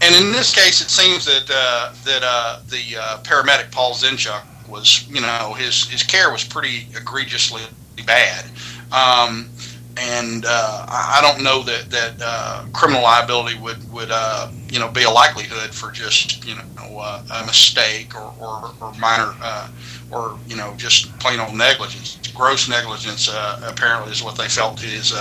And 0.00 0.14
in 0.14 0.32
this 0.32 0.54
case, 0.54 0.80
it 0.80 0.90
seems 0.90 1.24
that 1.26 1.50
uh, 1.50 1.92
that 2.04 2.22
uh, 2.22 2.60
the 2.68 2.96
uh, 2.98 3.18
paramedic 3.22 3.70
Paul 3.70 3.94
Zinchuk 3.94 4.42
was 4.68 5.06
you 5.08 5.20
know 5.20 5.54
his 5.56 5.88
his 5.88 6.02
care 6.02 6.32
was 6.32 6.44
pretty 6.44 6.88
egregiously 6.96 7.62
bad. 8.06 8.44
Um, 8.92 9.48
and 9.96 10.44
uh, 10.46 10.86
I 10.88 11.20
don't 11.22 11.42
know 11.44 11.62
that 11.62 11.90
that 11.90 12.14
uh, 12.20 12.64
criminal 12.72 13.02
liability 13.02 13.58
would 13.58 13.92
would 13.92 14.08
uh, 14.10 14.50
you 14.68 14.78
know 14.78 14.88
be 14.90 15.04
a 15.04 15.10
likelihood 15.10 15.74
for 15.74 15.90
just 15.90 16.44
you 16.44 16.54
know 16.56 16.98
uh, 16.98 17.22
a 17.42 17.46
mistake 17.46 18.14
or 18.14 18.34
or, 18.40 18.72
or 18.80 18.92
minor 18.94 19.34
uh, 19.40 19.68
or 20.10 20.38
you 20.48 20.56
know 20.56 20.74
just 20.76 21.16
plain 21.18 21.40
old 21.40 21.54
negligence. 21.54 22.18
Gross 22.34 22.68
negligence 22.68 23.28
uh, 23.28 23.60
apparently 23.64 24.10
is 24.10 24.22
what 24.22 24.36
they 24.36 24.48
felt 24.48 24.80
his 24.80 25.14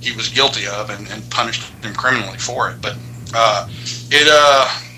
he 0.00 0.14
was 0.16 0.28
guilty 0.28 0.66
of 0.66 0.90
and, 0.90 1.08
and 1.10 1.28
punished 1.30 1.62
him 1.84 1.94
criminally 1.94 2.38
for 2.38 2.70
it. 2.70 2.80
But 2.82 2.96
it 4.10 4.28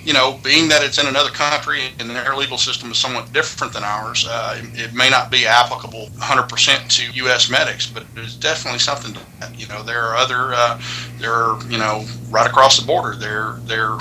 you 0.05 0.13
know, 0.13 0.39
being 0.43 0.69
that 0.69 0.83
it's 0.83 0.99
in 0.99 1.07
another 1.07 1.31
country 1.31 1.83
and 1.99 2.09
their 2.09 2.35
legal 2.35 2.57
system 2.57 2.91
is 2.91 2.99
somewhat 2.99 3.33
different 3.33 3.73
than 3.73 3.85
ours, 3.85 4.27
uh, 4.29 4.59
it, 4.59 4.87
it, 4.87 4.95
may 4.95 5.11
not 5.11 5.31
be 5.31 5.47
applicable 5.47 6.07
100% 6.17 6.89
to 6.89 7.13
U.S. 7.25 7.51
medics, 7.51 7.87
but 7.87 8.05
it's 8.17 8.35
definitely 8.35 8.79
something 8.79 9.17
that, 9.41 9.59
you 9.59 9.67
know, 9.69 9.83
there 9.83 10.03
are 10.03 10.17
other, 10.17 10.55
uh, 10.55 10.81
there 11.19 11.33
are, 11.33 11.63
you 11.67 11.79
know, 11.79 12.05
right 12.31 12.47
across 12.47 12.79
the 12.81 12.87
border, 12.87 13.15
they're, 13.17 13.55
they're 13.65 13.99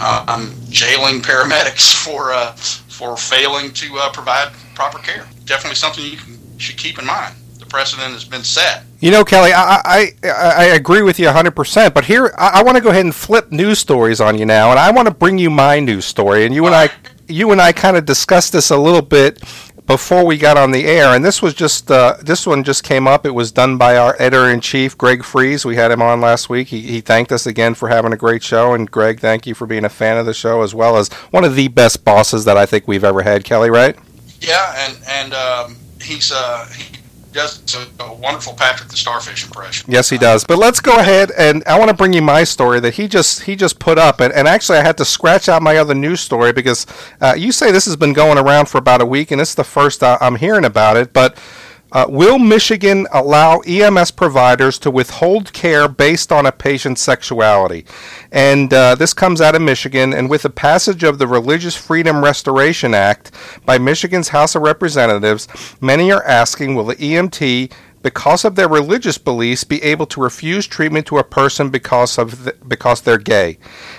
um, 0.00 0.52
jailing 0.68 1.20
paramedics 1.20 1.94
for, 2.04 2.32
uh, 2.32 2.52
for 2.52 3.16
failing 3.16 3.72
to 3.72 3.96
uh, 3.98 4.10
provide 4.12 4.52
proper 4.74 4.98
care. 4.98 5.26
Definitely 5.44 5.76
something 5.76 6.04
you 6.04 6.16
can, 6.16 6.58
should 6.58 6.76
keep 6.76 6.98
in 6.98 7.06
mind. 7.06 7.34
Precedent 7.76 8.14
has 8.14 8.24
been 8.24 8.42
set. 8.42 8.84
You 9.00 9.10
know, 9.10 9.22
Kelly, 9.22 9.52
I, 9.52 9.82
I, 9.84 10.12
I 10.24 10.64
agree 10.68 11.02
with 11.02 11.18
you 11.18 11.26
100%, 11.26 11.92
but 11.92 12.06
here 12.06 12.32
I, 12.38 12.60
I 12.60 12.62
want 12.62 12.78
to 12.78 12.82
go 12.82 12.88
ahead 12.88 13.04
and 13.04 13.14
flip 13.14 13.52
news 13.52 13.78
stories 13.78 14.18
on 14.18 14.38
you 14.38 14.46
now, 14.46 14.70
and 14.70 14.78
I 14.78 14.90
want 14.90 15.08
to 15.08 15.12
bring 15.12 15.36
you 15.36 15.50
my 15.50 15.78
news 15.78 16.06
story. 16.06 16.46
And 16.46 16.54
you 16.54 16.64
and 16.64 16.74
I, 16.74 16.88
you 17.28 17.52
and 17.52 17.60
I 17.60 17.72
kind 17.72 17.98
of 17.98 18.06
discussed 18.06 18.54
this 18.54 18.70
a 18.70 18.78
little 18.78 19.02
bit 19.02 19.42
before 19.86 20.24
we 20.24 20.38
got 20.38 20.56
on 20.56 20.70
the 20.70 20.86
air, 20.86 21.14
and 21.14 21.22
this 21.22 21.42
was 21.42 21.52
just 21.52 21.90
uh, 21.90 22.16
this 22.22 22.46
one 22.46 22.64
just 22.64 22.82
came 22.82 23.06
up. 23.06 23.26
It 23.26 23.32
was 23.32 23.52
done 23.52 23.76
by 23.76 23.98
our 23.98 24.16
editor 24.18 24.48
in 24.48 24.62
chief, 24.62 24.96
Greg 24.96 25.22
Friese. 25.22 25.66
We 25.66 25.76
had 25.76 25.90
him 25.90 26.00
on 26.00 26.22
last 26.22 26.48
week. 26.48 26.68
He, 26.68 26.80
he 26.80 27.02
thanked 27.02 27.30
us 27.30 27.46
again 27.46 27.74
for 27.74 27.90
having 27.90 28.14
a 28.14 28.16
great 28.16 28.42
show, 28.42 28.72
and 28.72 28.90
Greg, 28.90 29.20
thank 29.20 29.46
you 29.46 29.54
for 29.54 29.66
being 29.66 29.84
a 29.84 29.90
fan 29.90 30.16
of 30.16 30.24
the 30.24 30.32
show 30.32 30.62
as 30.62 30.74
well 30.74 30.96
as 30.96 31.10
one 31.30 31.44
of 31.44 31.54
the 31.54 31.68
best 31.68 32.06
bosses 32.06 32.46
that 32.46 32.56
I 32.56 32.64
think 32.64 32.88
we've 32.88 33.04
ever 33.04 33.20
had. 33.20 33.44
Kelly, 33.44 33.68
right? 33.68 33.98
Yeah, 34.40 34.88
and 34.88 34.98
and 35.06 35.34
um, 35.34 35.76
he's 36.00 36.32
uh, 36.32 36.66
he 36.74 36.96
does 37.36 37.62
a, 38.00 38.12
wonderful 38.14 38.54
Patrick 38.54 38.88
the 38.88 38.96
Starfish 38.96 39.44
impression. 39.44 39.90
Yes, 39.90 40.10
he 40.10 40.18
does. 40.18 40.44
But 40.44 40.58
let's 40.58 40.80
go 40.80 40.98
ahead 40.98 41.30
and 41.38 41.62
I 41.66 41.78
want 41.78 41.90
to 41.90 41.96
bring 41.96 42.12
you 42.12 42.22
my 42.22 42.42
story 42.44 42.80
that 42.80 42.94
he 42.94 43.06
just 43.06 43.42
he 43.42 43.54
just 43.54 43.78
put 43.78 43.98
up, 43.98 44.20
and, 44.20 44.32
and 44.32 44.48
actually 44.48 44.78
I 44.78 44.82
had 44.82 44.96
to 44.98 45.04
scratch 45.04 45.48
out 45.48 45.62
my 45.62 45.76
other 45.76 45.94
news 45.94 46.20
story 46.20 46.52
because 46.52 46.86
uh, 47.20 47.34
you 47.36 47.52
say 47.52 47.70
this 47.70 47.84
has 47.84 47.96
been 47.96 48.12
going 48.12 48.38
around 48.38 48.68
for 48.68 48.78
about 48.78 49.00
a 49.00 49.06
week, 49.06 49.30
and 49.30 49.40
it's 49.40 49.54
the 49.54 49.64
first 49.64 50.02
uh, 50.02 50.18
I'm 50.20 50.36
hearing 50.36 50.64
about 50.64 50.96
it, 50.96 51.12
but. 51.12 51.38
Uh, 51.92 52.04
will 52.08 52.38
Michigan 52.38 53.06
allow 53.12 53.60
EMS 53.60 54.10
providers 54.10 54.78
to 54.80 54.90
withhold 54.90 55.52
care 55.52 55.86
based 55.88 56.32
on 56.32 56.44
a 56.44 56.52
patient's 56.52 57.00
sexuality? 57.00 57.84
And 58.32 58.74
uh, 58.74 58.96
this 58.96 59.14
comes 59.14 59.40
out 59.40 59.54
of 59.54 59.62
Michigan. 59.62 60.12
And 60.12 60.28
with 60.28 60.42
the 60.42 60.50
passage 60.50 61.04
of 61.04 61.18
the 61.18 61.26
Religious 61.28 61.76
Freedom 61.76 62.24
Restoration 62.24 62.92
Act 62.92 63.30
by 63.64 63.78
Michigan's 63.78 64.28
House 64.28 64.54
of 64.56 64.62
Representatives, 64.62 65.46
many 65.80 66.10
are 66.10 66.24
asking 66.24 66.74
will 66.74 66.84
the 66.84 66.96
EMT 66.96 67.72
because 68.06 68.44
of 68.44 68.54
their 68.54 68.68
religious 68.68 69.18
beliefs, 69.18 69.64
be 69.64 69.82
able 69.82 70.06
to 70.06 70.22
refuse 70.22 70.64
treatment 70.64 71.06
to 71.06 71.18
a 71.18 71.24
person 71.24 71.70
because 71.70 72.18
of 72.18 72.44
th- 72.44 72.56
because 72.68 73.00
they're 73.00 73.18
gay. 73.18 73.58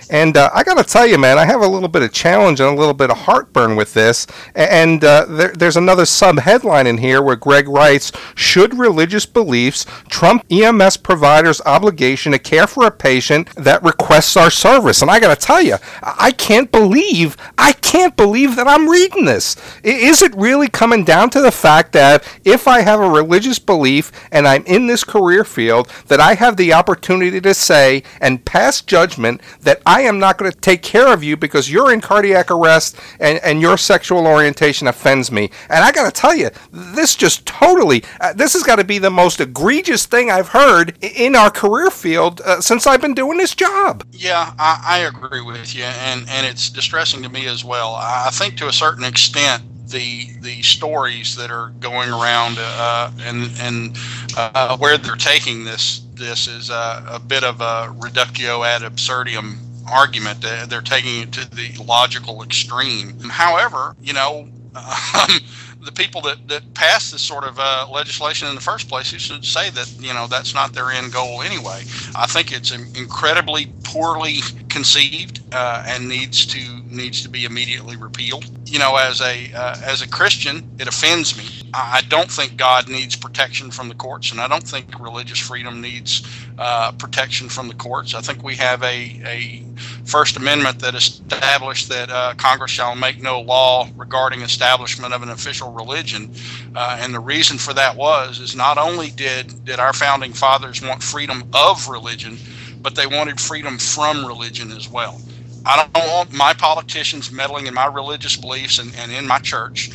And 0.09 0.37
uh, 0.37 0.49
I 0.53 0.63
got 0.63 0.77
to 0.77 0.83
tell 0.83 1.05
you, 1.05 1.17
man, 1.17 1.37
I 1.37 1.45
have 1.45 1.61
a 1.61 1.67
little 1.67 1.89
bit 1.89 2.01
of 2.01 2.13
challenge 2.13 2.59
and 2.59 2.69
a 2.69 2.79
little 2.79 2.93
bit 2.93 3.09
of 3.09 3.17
heartburn 3.17 3.75
with 3.75 3.93
this. 3.93 4.25
And 4.55 5.03
uh, 5.03 5.25
there, 5.25 5.53
there's 5.53 5.77
another 5.77 6.05
sub 6.05 6.39
headline 6.39 6.87
in 6.87 6.97
here 6.97 7.21
where 7.21 7.35
Greg 7.35 7.67
writes 7.67 8.11
Should 8.35 8.77
religious 8.77 9.25
beliefs 9.25 9.85
trump 10.09 10.45
EMS 10.49 10.97
providers' 10.97 11.61
obligation 11.65 12.31
to 12.31 12.39
care 12.39 12.67
for 12.67 12.85
a 12.85 12.91
patient 12.91 13.53
that 13.55 13.83
requests 13.83 14.37
our 14.37 14.49
service? 14.49 15.01
And 15.01 15.11
I 15.11 15.19
got 15.19 15.37
to 15.37 15.45
tell 15.45 15.61
you, 15.61 15.77
I 16.01 16.31
can't 16.31 16.71
believe, 16.71 17.35
I 17.57 17.73
can't 17.73 18.15
believe 18.15 18.55
that 18.55 18.67
I'm 18.67 18.89
reading 18.89 19.25
this. 19.25 19.55
Is 19.83 20.21
it 20.21 20.35
really 20.35 20.67
coming 20.67 21.03
down 21.03 21.29
to 21.31 21.41
the 21.41 21.51
fact 21.51 21.91
that 21.93 22.27
if 22.45 22.67
I 22.67 22.81
have 22.81 22.99
a 22.99 23.09
religious 23.09 23.59
belief 23.59 24.11
and 24.31 24.47
I'm 24.47 24.63
in 24.65 24.87
this 24.87 25.03
career 25.03 25.43
field, 25.43 25.91
that 26.07 26.19
I 26.19 26.35
have 26.35 26.57
the 26.57 26.73
opportunity 26.73 27.41
to 27.41 27.53
say 27.53 28.03
and 28.21 28.43
pass 28.45 28.81
judgment 28.81 29.41
that 29.61 29.81
I 29.85 29.96
am 30.01 30.19
not 30.19 30.37
going 30.37 30.51
to 30.51 30.57
take 30.59 30.81
care 30.81 31.13
of 31.13 31.23
you 31.23 31.37
because 31.37 31.71
you're 31.71 31.91
in 31.91 32.01
cardiac 32.01 32.51
arrest 32.51 32.97
and, 33.19 33.39
and 33.43 33.61
your 33.61 33.77
sexual 33.77 34.27
orientation 34.27 34.87
offends 34.87 35.31
me? 35.31 35.49
And 35.69 35.83
I 35.83 35.91
got 35.91 36.05
to 36.05 36.21
tell 36.21 36.35
you, 36.35 36.49
this 36.71 37.15
just 37.15 37.45
totally, 37.45 38.03
uh, 38.21 38.33
this 38.33 38.53
has 38.53 38.63
got 38.63 38.77
to 38.77 38.83
be 38.83 38.97
the 38.97 39.09
most 39.09 39.39
egregious 39.39 40.05
thing 40.05 40.31
I've 40.31 40.49
heard 40.49 40.97
in 41.03 41.35
our 41.35 41.49
career 41.49 41.89
field 41.89 42.41
uh, 42.41 42.61
since 42.61 42.87
I've 42.87 43.01
been 43.01 43.13
doing 43.13 43.37
this 43.37 43.55
job. 43.55 44.03
Yeah, 44.11 44.53
I, 44.59 44.83
I 44.83 44.97
agree 44.99 45.41
with 45.41 45.75
you, 45.75 45.83
and, 45.83 46.27
and 46.29 46.45
it's 46.45 46.69
distressing 46.69 47.23
to 47.23 47.29
me 47.29 47.47
as 47.47 47.63
well. 47.63 47.95
I 47.95 48.29
think 48.31 48.57
to 48.57 48.67
a 48.67 48.73
certain 48.73 49.03
extent, 49.03 49.63
the 49.89 50.27
the 50.41 50.61
stories 50.61 51.35
that 51.37 51.49
are 51.49 51.69
going 51.79 52.09
around 52.09 52.57
uh, 52.59 53.11
and 53.21 53.51
and 53.59 53.97
uh, 54.35 54.77
where 54.77 54.97
they're 54.97 55.15
taking 55.15 55.63
this 55.63 56.01
this 56.13 56.47
is 56.47 56.69
a, 56.69 57.21
bit 57.27 57.43
of 57.43 57.61
a 57.61 57.93
reductio 57.99 58.63
ad 58.63 58.83
absurdum 58.83 59.57
argument. 59.89 60.41
They're 60.41 60.81
taking 60.81 61.21
it 61.21 61.31
to 61.33 61.49
the 61.49 61.83
logical 61.83 62.43
extreme. 62.43 63.19
However, 63.29 63.95
you 64.01 64.13
know. 64.13 64.49
Um, 64.77 65.39
the 65.81 65.91
people 65.91 66.21
that, 66.21 66.47
that 66.47 66.73
pass 66.73 67.11
this 67.11 67.21
sort 67.21 67.43
of 67.43 67.57
uh, 67.59 67.87
legislation 67.91 68.47
in 68.47 68.55
the 68.55 68.61
first 68.61 68.89
place 68.89 69.11
you 69.11 69.19
should 69.19 69.45
say 69.45 69.69
that 69.71 69.93
you 69.99 70.13
know 70.13 70.27
that's 70.27 70.53
not 70.53 70.73
their 70.73 70.89
end 70.89 71.13
goal 71.13 71.41
anyway. 71.41 71.83
I 72.15 72.25
think 72.27 72.51
it's 72.51 72.71
incredibly 72.71 73.71
poorly 73.83 74.37
conceived 74.69 75.41
uh, 75.53 75.83
and 75.87 76.07
needs 76.07 76.45
to 76.47 76.59
needs 76.89 77.21
to 77.23 77.29
be 77.29 77.45
immediately 77.45 77.95
repealed. 77.95 78.45
You 78.67 78.79
know, 78.79 78.95
as 78.95 79.21
a 79.21 79.51
uh, 79.53 79.77
as 79.83 80.01
a 80.01 80.09
Christian, 80.09 80.69
it 80.79 80.87
offends 80.87 81.37
me. 81.37 81.69
I 81.73 82.01
don't 82.09 82.31
think 82.31 82.57
God 82.57 82.89
needs 82.89 83.15
protection 83.15 83.71
from 83.71 83.87
the 83.89 83.95
courts, 83.95 84.31
and 84.31 84.41
I 84.41 84.47
don't 84.47 84.67
think 84.67 84.99
religious 84.99 85.39
freedom 85.39 85.81
needs 85.81 86.27
uh, 86.57 86.91
protection 86.93 87.49
from 87.49 87.67
the 87.67 87.75
courts. 87.75 88.13
I 88.13 88.21
think 88.21 88.43
we 88.43 88.55
have 88.55 88.81
a, 88.83 89.21
a 89.25 89.63
First 90.07 90.37
Amendment 90.37 90.79
that 90.79 90.95
established 90.95 91.89
that 91.89 92.09
uh, 92.09 92.33
Congress 92.35 92.71
shall 92.71 92.95
make 92.95 93.21
no 93.21 93.41
law 93.41 93.89
regarding 93.97 94.41
establishment 94.41 95.13
of 95.13 95.21
an 95.21 95.27
official 95.29 95.73
religion, 95.73 96.33
uh, 96.75 96.97
and 97.01 97.13
the 97.13 97.19
reason 97.19 97.57
for 97.57 97.73
that 97.73 97.93
was 97.93 98.39
is 98.39 98.55
not 98.55 98.77
only 98.77 99.09
did 99.09 99.65
did 99.65 99.81
our 99.81 99.91
founding 99.91 100.31
fathers 100.31 100.81
want 100.81 101.03
freedom 101.03 101.43
of 101.53 101.89
religion, 101.89 102.37
but 102.81 102.95
they 102.95 103.05
wanted 103.05 103.37
freedom 103.37 103.77
from 103.77 104.25
religion 104.25 104.71
as 104.71 104.87
well. 104.87 105.19
I 105.65 105.89
don't 105.93 106.07
want 106.09 106.31
my 106.31 106.53
politicians 106.53 107.29
meddling 107.29 107.67
in 107.67 107.73
my 107.73 107.87
religious 107.87 108.37
beliefs 108.37 108.79
and, 108.79 108.95
and 108.95 109.11
in 109.11 109.27
my 109.27 109.39
church, 109.39 109.91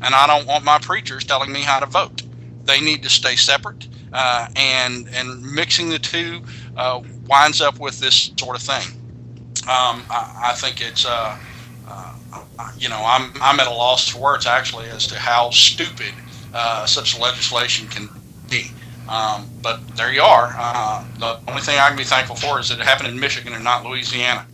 and 0.00 0.14
I 0.14 0.26
don't 0.26 0.46
want 0.46 0.64
my 0.64 0.78
preachers 0.78 1.22
telling 1.22 1.52
me 1.52 1.60
how 1.60 1.80
to 1.80 1.86
vote. 1.86 2.22
They 2.64 2.80
need 2.80 3.02
to 3.02 3.10
stay 3.10 3.36
separate, 3.36 3.88
uh, 4.10 4.48
and 4.56 5.06
and 5.12 5.42
mixing 5.52 5.90
the 5.90 5.98
two 5.98 6.40
uh, 6.78 7.02
winds 7.26 7.60
up 7.60 7.78
with 7.78 8.00
this 8.00 8.32
sort 8.38 8.56
of 8.56 8.62
thing. 8.62 9.03
Um, 9.66 10.02
I, 10.10 10.50
I, 10.50 10.52
think 10.54 10.80
it's, 10.80 11.06
uh, 11.06 11.38
uh, 11.88 12.14
you 12.76 12.88
know, 12.88 13.02
I'm 13.04 13.32
I'm 13.40 13.58
at 13.60 13.66
a 13.66 13.70
loss 13.70 14.08
for 14.08 14.18
words 14.18 14.46
actually 14.46 14.88
as 14.90 15.06
to 15.08 15.18
how 15.18 15.50
stupid 15.50 16.12
uh, 16.52 16.86
such 16.86 17.18
legislation 17.18 17.88
can 17.88 18.08
be. 18.50 18.70
Um, 19.08 19.48
but 19.62 19.86
there 19.96 20.12
you 20.12 20.22
are. 20.22 20.54
Uh, 20.56 21.04
the 21.18 21.38
only 21.48 21.62
thing 21.62 21.78
I 21.78 21.88
can 21.88 21.96
be 21.96 22.04
thankful 22.04 22.36
for 22.36 22.60
is 22.60 22.68
that 22.68 22.78
it 22.78 22.84
happened 22.84 23.08
in 23.08 23.20
Michigan 23.20 23.52
and 23.52 23.64
not 23.64 23.84
Louisiana. 23.84 24.46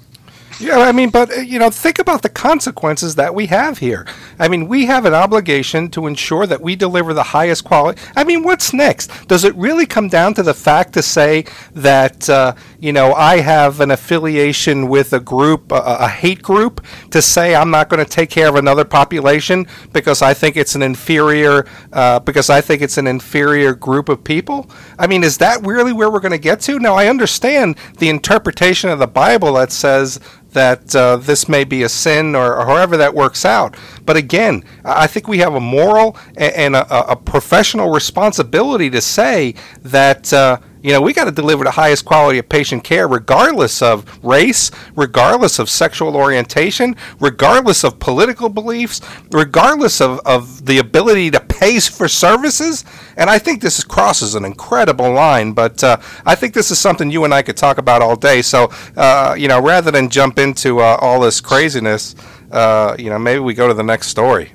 Yeah, 0.60 0.80
I 0.80 0.92
mean, 0.92 1.08
but 1.08 1.32
uh, 1.32 1.40
you 1.40 1.58
know, 1.58 1.70
think 1.70 1.98
about 1.98 2.20
the 2.20 2.28
consequences 2.28 3.14
that 3.14 3.34
we 3.34 3.46
have 3.46 3.78
here. 3.78 4.06
I 4.38 4.46
mean, 4.46 4.68
we 4.68 4.84
have 4.86 5.06
an 5.06 5.14
obligation 5.14 5.88
to 5.92 6.06
ensure 6.06 6.46
that 6.46 6.60
we 6.60 6.76
deliver 6.76 7.14
the 7.14 7.22
highest 7.22 7.64
quality. 7.64 8.00
I 8.14 8.24
mean, 8.24 8.42
what's 8.42 8.74
next? 8.74 9.10
Does 9.26 9.44
it 9.44 9.54
really 9.54 9.86
come 9.86 10.08
down 10.08 10.34
to 10.34 10.42
the 10.42 10.52
fact 10.52 10.92
to 10.94 11.02
say 11.02 11.46
that 11.72 12.28
uh, 12.28 12.52
you 12.78 12.92
know 12.92 13.14
I 13.14 13.38
have 13.40 13.80
an 13.80 13.90
affiliation 13.90 14.88
with 14.88 15.14
a 15.14 15.20
group, 15.20 15.72
a, 15.72 15.76
a 16.00 16.08
hate 16.08 16.42
group, 16.42 16.84
to 17.10 17.22
say 17.22 17.54
I'm 17.54 17.70
not 17.70 17.88
going 17.88 18.04
to 18.04 18.10
take 18.10 18.28
care 18.28 18.48
of 18.48 18.56
another 18.56 18.84
population 18.84 19.66
because 19.94 20.20
I 20.20 20.34
think 20.34 20.58
it's 20.58 20.74
an 20.74 20.82
inferior 20.82 21.66
uh, 21.94 22.20
because 22.20 22.50
I 22.50 22.60
think 22.60 22.82
it's 22.82 22.98
an 22.98 23.06
inferior 23.06 23.74
group 23.74 24.10
of 24.10 24.22
people? 24.22 24.70
I 24.98 25.06
mean, 25.06 25.24
is 25.24 25.38
that 25.38 25.64
really 25.64 25.94
where 25.94 26.10
we're 26.10 26.20
going 26.20 26.32
to 26.32 26.38
get 26.38 26.60
to? 26.62 26.78
Now, 26.78 26.96
I 26.96 27.06
understand 27.06 27.76
the 27.96 28.10
interpretation 28.10 28.90
of 28.90 28.98
the 28.98 29.06
Bible 29.06 29.54
that 29.54 29.72
says 29.72 30.20
that 30.52 30.94
uh, 30.96 31.16
this 31.16 31.48
may 31.48 31.64
be 31.64 31.82
a 31.82 31.88
sin 31.88 32.34
or, 32.34 32.56
or, 32.56 32.66
however 32.66 32.96
that 32.96 33.14
works 33.14 33.44
out. 33.44 33.76
But 34.04 34.16
again, 34.16 34.64
I 34.84 35.06
think 35.06 35.28
we 35.28 35.38
have 35.38 35.54
a 35.54 35.60
moral 35.60 36.16
and, 36.36 36.74
a, 36.74 37.12
a, 37.12 37.16
professional 37.16 37.90
responsibility 37.90 38.90
to 38.90 39.00
say 39.00 39.54
that. 39.82 40.32
Uh, 40.32 40.58
you 40.82 40.92
know, 40.92 41.00
we 41.00 41.12
got 41.12 41.24
to 41.24 41.30
deliver 41.30 41.64
the 41.64 41.70
highest 41.70 42.04
quality 42.04 42.38
of 42.38 42.48
patient 42.48 42.84
care, 42.84 43.06
regardless 43.06 43.82
of 43.82 44.24
race, 44.24 44.70
regardless 44.96 45.58
of 45.58 45.68
sexual 45.68 46.16
orientation, 46.16 46.96
regardless 47.20 47.84
of 47.84 47.98
political 47.98 48.48
beliefs, 48.48 49.00
regardless 49.30 50.00
of, 50.00 50.20
of 50.24 50.66
the 50.66 50.78
ability 50.78 51.30
to 51.30 51.40
pay 51.40 51.78
for 51.80 52.08
services. 52.08 52.84
And 53.16 53.28
I 53.28 53.38
think 53.38 53.60
this 53.60 53.84
crosses 53.84 54.34
an 54.34 54.44
incredible 54.44 55.12
line, 55.12 55.52
but 55.52 55.84
uh, 55.84 55.98
I 56.24 56.34
think 56.34 56.54
this 56.54 56.70
is 56.70 56.78
something 56.78 57.10
you 57.10 57.24
and 57.24 57.34
I 57.34 57.42
could 57.42 57.56
talk 57.56 57.78
about 57.78 58.02
all 58.02 58.16
day. 58.16 58.42
So, 58.42 58.70
uh, 58.96 59.34
you 59.38 59.48
know, 59.48 59.60
rather 59.60 59.90
than 59.90 60.08
jump 60.08 60.38
into 60.38 60.80
uh, 60.80 60.96
all 61.00 61.20
this 61.20 61.40
craziness, 61.40 62.14
uh, 62.50 62.96
you 62.98 63.10
know, 63.10 63.18
maybe 63.18 63.40
we 63.40 63.54
go 63.54 63.68
to 63.68 63.74
the 63.74 63.82
next 63.82 64.08
story. 64.08 64.52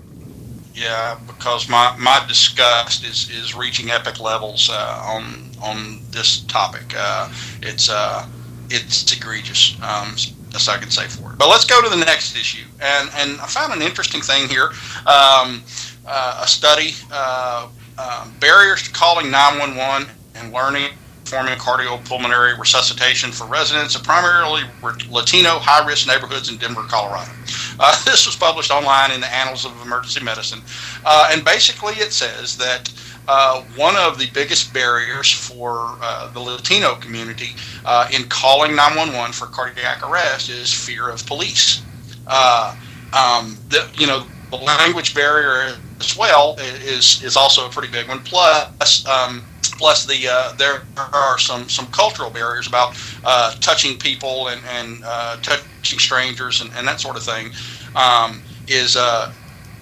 Yeah, 0.76 1.18
because 1.26 1.70
my, 1.70 1.96
my 1.98 2.24
disgust 2.28 3.06
is, 3.06 3.30
is 3.30 3.56
reaching 3.56 3.92
epic 3.92 4.20
levels 4.20 4.70
uh, 4.70 5.02
on 5.06 5.50
on 5.64 6.02
this 6.12 6.42
topic. 6.42 6.94
Uh, 6.96 7.32
it's 7.62 7.90
uh, 7.90 8.28
it's 8.70 9.10
egregious. 9.16 9.76
Um, 9.82 10.16
that's 10.50 10.68
I 10.68 10.78
can 10.78 10.92
say 10.92 11.08
for 11.08 11.32
it. 11.32 11.38
But 11.38 11.48
let's 11.48 11.64
go 11.64 11.82
to 11.82 11.90
the 11.90 12.04
next 12.06 12.36
issue. 12.36 12.66
And 12.82 13.10
and 13.16 13.40
I 13.40 13.48
found 13.48 13.74
an 13.74 13.82
interesting 13.82 14.22
thing 14.22 14.50
here. 14.50 14.72
Um, 15.08 15.64
uh, 16.06 16.42
a 16.44 16.48
study 16.48 16.94
uh, 17.10 17.70
uh, 17.98 18.28
barriers 18.42 18.84
to 18.84 18.92
calling 18.92 19.32
911 19.32 20.10
and 20.36 20.54
learning 20.54 20.90
performing 21.26 21.58
cardiopulmonary 21.58 22.58
resuscitation 22.60 23.32
for 23.32 23.46
residents 23.48 23.96
of 23.96 24.04
primarily 24.04 24.62
Latino 25.10 25.58
high 25.58 25.86
risk 25.88 26.08
neighborhoods 26.08 26.50
in 26.50 26.58
Denver, 26.58 26.84
Colorado. 26.84 27.32
Uh, 27.80 28.00
this 28.06 28.28
was 28.28 28.36
published 28.36 28.70
online 28.70 29.12
in 29.12 29.22
the 29.22 29.34
Annals 29.34 29.66
of 29.66 29.72
Emergency 29.82 30.24
Medicine. 30.24 30.62
Uh, 31.04 31.30
and 31.32 31.44
basically, 31.44 31.96
it 31.96 32.14
says 32.14 32.56
that 32.58 32.94
uh, 33.28 33.64
one 33.76 33.96
of 33.98 34.20
the 34.20 34.30
biggest 34.36 34.72
barriers 34.72 35.32
for 35.32 35.98
uh, 36.00 36.32
the 36.32 36.40
Latino 36.40 36.94
community 36.94 37.56
uh, 37.86 38.08
in 38.14 38.26
calling 38.26 38.76
911 38.76 39.34
for 39.34 39.48
cardiac 39.48 40.08
arrest 40.08 40.50
is 40.50 40.72
fear 40.72 41.10
of 41.10 41.26
police. 41.26 41.82
Uh, 42.28 42.76
um, 43.14 43.58
the, 43.70 43.90
you 43.98 44.06
know, 44.06 44.28
the 44.52 44.58
language 44.58 45.16
barrier 45.16 45.76
as 46.06 46.18
well 46.18 46.56
is 46.60 47.24
is 47.24 47.36
also 47.36 47.66
a 47.66 47.70
pretty 47.70 47.92
big 47.92 48.08
one. 48.08 48.20
Plus, 48.20 49.06
um, 49.08 49.44
plus 49.78 50.06
the 50.06 50.28
uh, 50.30 50.54
there 50.54 50.84
are 50.98 51.38
some 51.38 51.68
some 51.70 51.88
cultural 51.88 52.30
barriers 52.30 52.68
about 52.68 52.96
uh, 53.24 53.56
touching 53.60 53.98
people 53.98 54.50
and 54.50 54.62
and 54.70 55.04
uh, 55.06 55.38
touching 55.42 56.00
strangers 56.00 56.62
and, 56.62 56.72
and 56.76 56.88
that 56.88 57.00
sort 57.00 57.16
of 57.16 57.24
thing 57.24 57.52
um, 57.96 58.42
is 58.68 58.96
uh, 58.96 59.32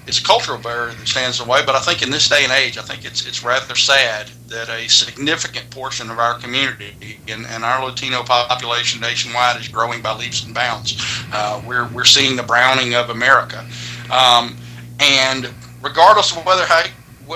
it's 0.05 0.19
a 0.19 0.23
cultural 0.23 0.57
barrier 0.57 0.93
that 0.93 1.07
stands 1.07 1.39
in 1.39 1.45
the 1.45 1.51
way. 1.51 1.61
But 1.65 1.75
I 1.75 1.79
think 1.79 2.01
in 2.01 2.09
this 2.09 2.27
day 2.27 2.43
and 2.43 2.51
age, 2.51 2.77
I 2.77 2.81
think 2.81 3.05
it's 3.05 3.25
it's 3.25 3.43
rather 3.43 3.75
sad 3.75 4.27
that 4.47 4.69
a 4.69 4.87
significant 4.87 5.69
portion 5.71 6.09
of 6.09 6.19
our 6.19 6.37
community 6.39 7.19
and, 7.27 7.45
and 7.47 7.63
our 7.63 7.85
Latino 7.85 8.23
population 8.23 9.01
nationwide 9.01 9.59
is 9.59 9.67
growing 9.67 10.01
by 10.01 10.15
leaps 10.15 10.43
and 10.43 10.53
bounds. 10.53 10.97
Uh, 11.31 11.61
we're 11.65 11.87
we're 11.89 12.05
seeing 12.05 12.35
the 12.35 12.43
browning 12.43 12.95
of 12.95 13.09
America, 13.09 13.65
um, 14.11 14.57
and 14.99 15.49
regardless 15.83 16.35
of 16.35 16.45
whether 16.45 16.65
how 16.65 16.83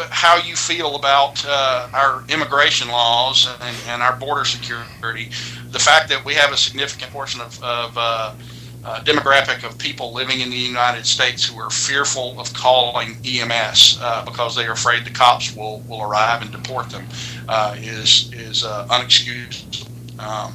how 0.09 0.37
you 0.37 0.55
feel 0.55 0.95
about 0.95 1.43
uh, 1.47 1.89
our 1.93 2.23
immigration 2.29 2.89
laws 2.89 3.47
and, 3.61 3.77
and, 3.87 4.01
our 4.01 4.15
border 4.17 4.43
security. 4.43 5.29
The 5.71 5.79
fact 5.79 6.09
that 6.09 6.23
we 6.25 6.33
have 6.33 6.51
a 6.51 6.57
significant 6.57 7.11
portion 7.11 7.39
of, 7.39 7.63
of 7.63 7.97
uh, 7.97 8.35
uh, 8.83 8.99
demographic 9.01 9.63
of 9.65 9.77
people 9.77 10.13
living 10.13 10.41
in 10.41 10.49
the 10.49 10.57
United 10.57 11.05
States 11.05 11.45
who 11.45 11.57
are 11.59 11.69
fearful 11.69 12.39
of 12.39 12.53
calling 12.53 13.17
EMS 13.25 13.99
uh, 14.01 14.25
because 14.25 14.55
they 14.55 14.65
are 14.65 14.73
afraid 14.73 15.05
the 15.05 15.09
cops 15.09 15.55
will, 15.55 15.79
will 15.87 16.01
arrive 16.01 16.41
and 16.41 16.51
deport 16.51 16.89
them 16.89 17.07
uh, 17.47 17.75
is 17.77 18.31
is 18.33 18.63
uh, 18.63 18.87
unexcusable. 18.89 19.89
Um, 20.19 20.53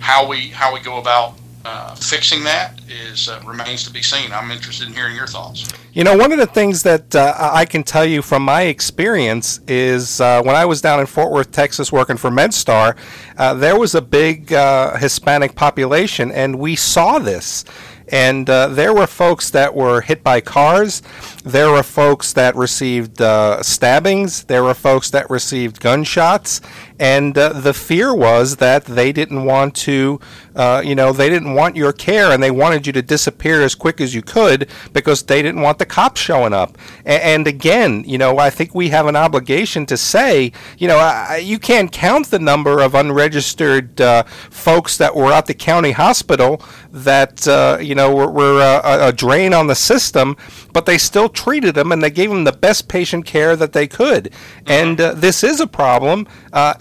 how 0.00 0.26
we 0.26 0.48
how 0.48 0.72
we 0.72 0.80
go 0.80 0.98
about 0.98 1.34
uh, 1.64 1.94
fixing 1.94 2.42
that 2.44 2.80
is 2.88 3.28
uh, 3.28 3.40
remains 3.44 3.84
to 3.84 3.92
be 3.92 4.02
seen. 4.02 4.32
I'm 4.32 4.50
interested 4.50 4.88
in 4.88 4.94
hearing 4.94 5.14
your 5.14 5.26
thoughts. 5.26 5.70
You 5.92 6.04
know, 6.04 6.16
one 6.16 6.32
of 6.32 6.38
the 6.38 6.46
things 6.46 6.82
that 6.84 7.14
uh, 7.14 7.34
I 7.36 7.64
can 7.64 7.82
tell 7.82 8.04
you 8.04 8.22
from 8.22 8.42
my 8.42 8.62
experience 8.62 9.60
is 9.68 10.20
uh, 10.20 10.42
when 10.42 10.56
I 10.56 10.64
was 10.64 10.80
down 10.80 11.00
in 11.00 11.06
Fort 11.06 11.30
Worth, 11.30 11.52
Texas, 11.52 11.92
working 11.92 12.16
for 12.16 12.30
MedStar, 12.30 12.96
uh, 13.36 13.54
there 13.54 13.78
was 13.78 13.94
a 13.94 14.00
big 14.00 14.52
uh, 14.52 14.96
Hispanic 14.96 15.54
population, 15.54 16.30
and 16.32 16.58
we 16.58 16.76
saw 16.76 17.18
this. 17.18 17.64
And 18.12 18.48
there 18.48 18.92
were 18.92 19.06
folks 19.06 19.50
that 19.50 19.72
were 19.72 20.00
hit 20.00 20.24
by 20.24 20.40
cars. 20.40 21.00
There 21.44 21.70
were 21.70 21.84
folks 21.84 22.32
that 22.32 22.56
received 22.56 23.18
stabbings. 23.62 24.42
There 24.44 24.64
were 24.64 24.74
folks 24.74 25.10
that 25.10 25.30
received 25.30 25.78
gunshots. 25.78 26.60
And 27.00 27.34
the 27.34 27.72
fear 27.72 28.14
was 28.14 28.56
that 28.56 28.84
they 28.84 29.10
didn't 29.10 29.46
want 29.46 29.74
to 29.76 30.20
uh, 30.54 30.82
you 30.84 30.94
know, 30.94 31.12
they 31.12 31.28
didn't 31.28 31.54
want 31.54 31.76
your 31.76 31.92
care 31.92 32.32
and 32.32 32.42
they 32.42 32.50
wanted 32.50 32.86
you 32.86 32.92
to 32.92 33.02
disappear 33.02 33.62
as 33.62 33.74
quick 33.74 34.00
as 34.00 34.14
you 34.14 34.22
could 34.22 34.68
because 34.92 35.22
they 35.22 35.42
didn't 35.42 35.60
want 35.60 35.78
the 35.78 35.86
cops 35.86 36.20
showing 36.20 36.52
up. 36.52 36.76
And, 37.04 37.22
and 37.22 37.46
again, 37.46 38.04
you 38.06 38.18
know, 38.18 38.38
I 38.38 38.50
think 38.50 38.74
we 38.74 38.88
have 38.88 39.06
an 39.06 39.16
obligation 39.16 39.86
to 39.86 39.96
say, 39.96 40.52
you 40.78 40.88
know, 40.88 40.98
I, 40.98 41.36
you 41.36 41.58
can't 41.58 41.92
count 41.92 42.30
the 42.30 42.38
number 42.38 42.80
of 42.80 42.94
unregistered 42.94 44.00
uh, 44.00 44.24
folks 44.24 44.96
that 44.98 45.14
were 45.14 45.32
at 45.32 45.46
the 45.46 45.54
county 45.54 45.92
hospital 45.92 46.62
that, 46.90 47.46
uh, 47.46 47.78
you 47.80 47.94
know, 47.94 48.14
were, 48.14 48.30
were 48.30 48.60
uh, 48.60 49.04
a, 49.04 49.08
a 49.08 49.12
drain 49.12 49.54
on 49.54 49.68
the 49.68 49.74
system, 49.74 50.36
but 50.72 50.84
they 50.84 50.98
still 50.98 51.28
treated 51.28 51.74
them 51.74 51.92
and 51.92 52.02
they 52.02 52.10
gave 52.10 52.30
them 52.30 52.44
the 52.44 52.52
best 52.52 52.88
patient 52.88 53.24
care 53.24 53.54
that 53.54 53.72
they 53.72 53.86
could. 53.86 54.24
Mm-hmm. 54.24 54.70
And 54.70 55.00
uh, 55.00 55.14
this 55.14 55.44
is 55.44 55.60
a 55.60 55.66
problem. 55.66 56.26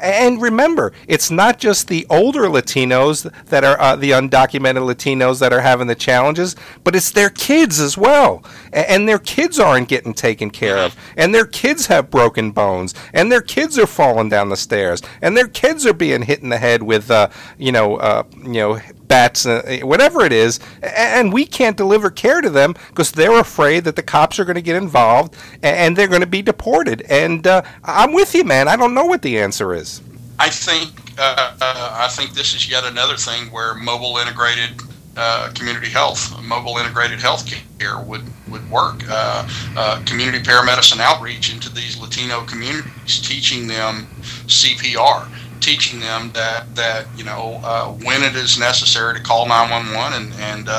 And 0.10 0.42
remember, 0.42 0.94
it's 1.08 1.32
not 1.32 1.60
just 1.60 1.88
the 1.88 2.06
older 2.10 2.44
Latinos 2.44 3.32
that 3.46 3.64
are 3.64 3.80
uh, 3.80 3.96
the 3.96 4.12
undocumented 4.12 4.86
Latinos 4.86 5.40
that 5.40 5.54
are 5.54 5.62
having 5.62 5.88
the 5.88 5.96
challenges, 5.96 6.56
but 6.84 6.96
it's 6.96 7.12
their 7.12 7.30
kids 7.30 7.80
as 7.80 7.98
well. 7.98 8.44
And 8.72 9.08
their 9.08 9.20
kids 9.20 9.60
aren't 9.60 9.88
getting 9.88 10.14
taken 10.14 10.50
care 10.52 10.78
of. 10.78 10.96
And 11.18 11.34
their 11.34 11.46
kids 11.46 11.88
have 11.88 12.10
broken 12.10 12.52
bones. 12.52 12.94
And 13.14 13.32
their 13.32 13.42
kids 13.42 13.78
are 13.78 13.88
falling 13.88 14.30
down 14.30 14.50
the 14.50 14.58
stairs. 14.58 15.02
And 15.22 15.36
their 15.36 15.48
kids 15.48 15.86
are 15.86 15.94
being 15.94 16.22
hit 16.24 16.42
in 16.42 16.50
the 16.50 16.58
head 16.58 16.84
with, 16.84 17.10
uh, 17.12 17.30
you 17.58 17.72
know, 17.72 17.98
uh, 17.98 18.24
you 18.38 18.54
know, 18.54 18.80
bats, 19.10 19.46
uh, 19.46 19.80
whatever 19.84 20.24
it 20.24 20.32
is, 20.32 20.62
and 20.82 21.34
we 21.34 21.46
can't 21.46 21.76
deliver 21.76 22.10
care 22.10 22.40
to 22.40 22.50
them 22.50 22.76
because 22.88 23.12
they're 23.12 23.40
afraid 23.40 23.84
that 23.84 23.98
the 23.98 24.04
cops 24.04 24.40
are 24.40 24.46
going 24.46 24.56
to 24.56 24.62
get 24.62 24.78
involved 24.78 25.36
and 25.62 25.98
they're 25.98 26.08
going 26.08 26.22
to 26.22 26.28
be 26.28 26.42
deported. 26.42 27.02
And 27.10 27.46
uh, 27.46 27.64
I'm 27.84 28.14
with 28.14 28.34
you, 28.34 28.46
man. 28.46 28.70
I 28.70 28.78
don't 28.78 28.94
know 28.94 29.06
what 29.06 29.22
the 29.22 29.38
answer 29.38 29.74
is. 29.74 30.02
I 30.40 30.50
think 30.50 30.92
uh, 31.18 31.54
uh, 31.60 31.98
I 32.00 32.08
think 32.08 32.34
this 32.34 32.56
is 32.56 32.70
yet 32.70 32.86
another 32.86 33.18
thing 33.18 33.52
where 33.52 33.76
mobile 33.76 34.18
integrated 34.18 34.82
uh, 35.18 35.52
community 35.54 35.90
health, 35.90 36.42
mobile 36.42 36.78
integrated 36.78 37.20
health 37.20 37.46
care 37.78 38.00
would 38.00 38.24
would 38.50 38.70
work. 38.72 39.04
Uh, 39.10 39.48
uh, 39.76 40.02
community 40.06 40.40
paramedicine 40.40 41.00
outreach 41.00 41.54
into 41.54 41.70
these 41.74 42.00
Latino 42.00 42.46
communities, 42.46 43.20
teaching 43.20 43.68
them 43.68 44.08
CPR, 44.48 45.28
teaching 45.60 46.00
them 46.00 46.32
that 46.34 46.74
that 46.76 47.08
you 47.18 47.24
know 47.24 47.60
uh, 47.64 47.88
when 48.04 48.24
it 48.24 48.36
is 48.36 48.60
necessary 48.60 49.16
to 49.16 49.22
call 49.22 49.48
911 49.48 50.32
and 50.32 50.34
and 50.42 50.70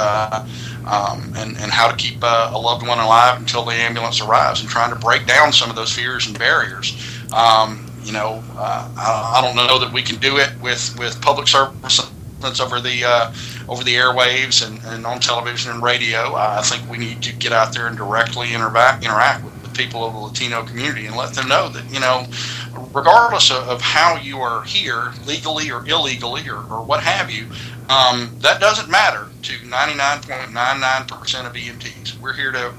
um, 0.86 1.32
and, 1.36 1.56
and 1.58 1.70
how 1.70 1.90
to 1.90 1.96
keep 1.96 2.22
a 2.22 2.58
loved 2.58 2.86
one 2.86 2.98
alive 2.98 3.38
until 3.38 3.64
the 3.64 3.72
ambulance 3.72 4.20
arrives, 4.20 4.60
and 4.60 4.68
trying 4.68 4.92
to 4.92 4.98
break 4.98 5.26
down 5.26 5.52
some 5.52 5.70
of 5.70 5.76
those 5.76 5.92
fears 5.92 6.26
and 6.26 6.38
barriers. 6.38 6.96
Um, 7.32 7.86
you 8.02 8.12
know, 8.12 8.42
uh, 8.56 8.90
I, 8.96 9.38
I, 9.38 9.42
don't 9.42 9.54
know 9.54 9.78
that 9.78 9.92
we 9.92 10.02
can 10.02 10.16
do 10.16 10.38
it 10.38 10.50
with, 10.60 10.98
with 10.98 11.20
public 11.20 11.46
service 11.46 12.00
over 12.60 12.80
the 12.80 13.04
uh, 13.04 13.32
over 13.68 13.84
the 13.84 13.94
airwaves 13.94 14.66
and, 14.66 14.80
and 14.86 15.06
on 15.06 15.20
television 15.20 15.70
and 15.70 15.82
radio. 15.82 16.34
I 16.34 16.62
think 16.62 16.88
we 16.90 16.96
need 16.96 17.22
to 17.22 17.34
get 17.36 17.52
out 17.52 17.74
there 17.74 17.86
and 17.86 17.96
directly 17.96 18.54
interact 18.54 19.04
interact 19.04 19.44
with 19.44 19.59
people 19.80 20.04
of 20.04 20.12
the 20.12 20.18
Latino 20.18 20.62
community 20.62 21.06
and 21.06 21.16
let 21.16 21.32
them 21.32 21.48
know 21.48 21.70
that 21.70 21.90
you 21.92 22.00
know, 22.00 22.26
regardless 22.92 23.50
of, 23.50 23.66
of 23.68 23.80
how 23.80 24.16
you 24.16 24.38
are 24.38 24.62
here, 24.62 25.12
legally 25.26 25.70
or 25.70 25.86
illegally 25.86 26.46
or, 26.48 26.58
or 26.70 26.82
what 26.82 27.02
have 27.02 27.30
you, 27.30 27.46
um, 27.88 28.30
that 28.40 28.60
doesn't 28.60 28.90
matter 28.90 29.28
to 29.42 29.52
99.99% 29.54 31.46
of 31.46 31.52
EMTs. 31.54 32.20
We're 32.20 32.34
here 32.34 32.52
to 32.52 32.74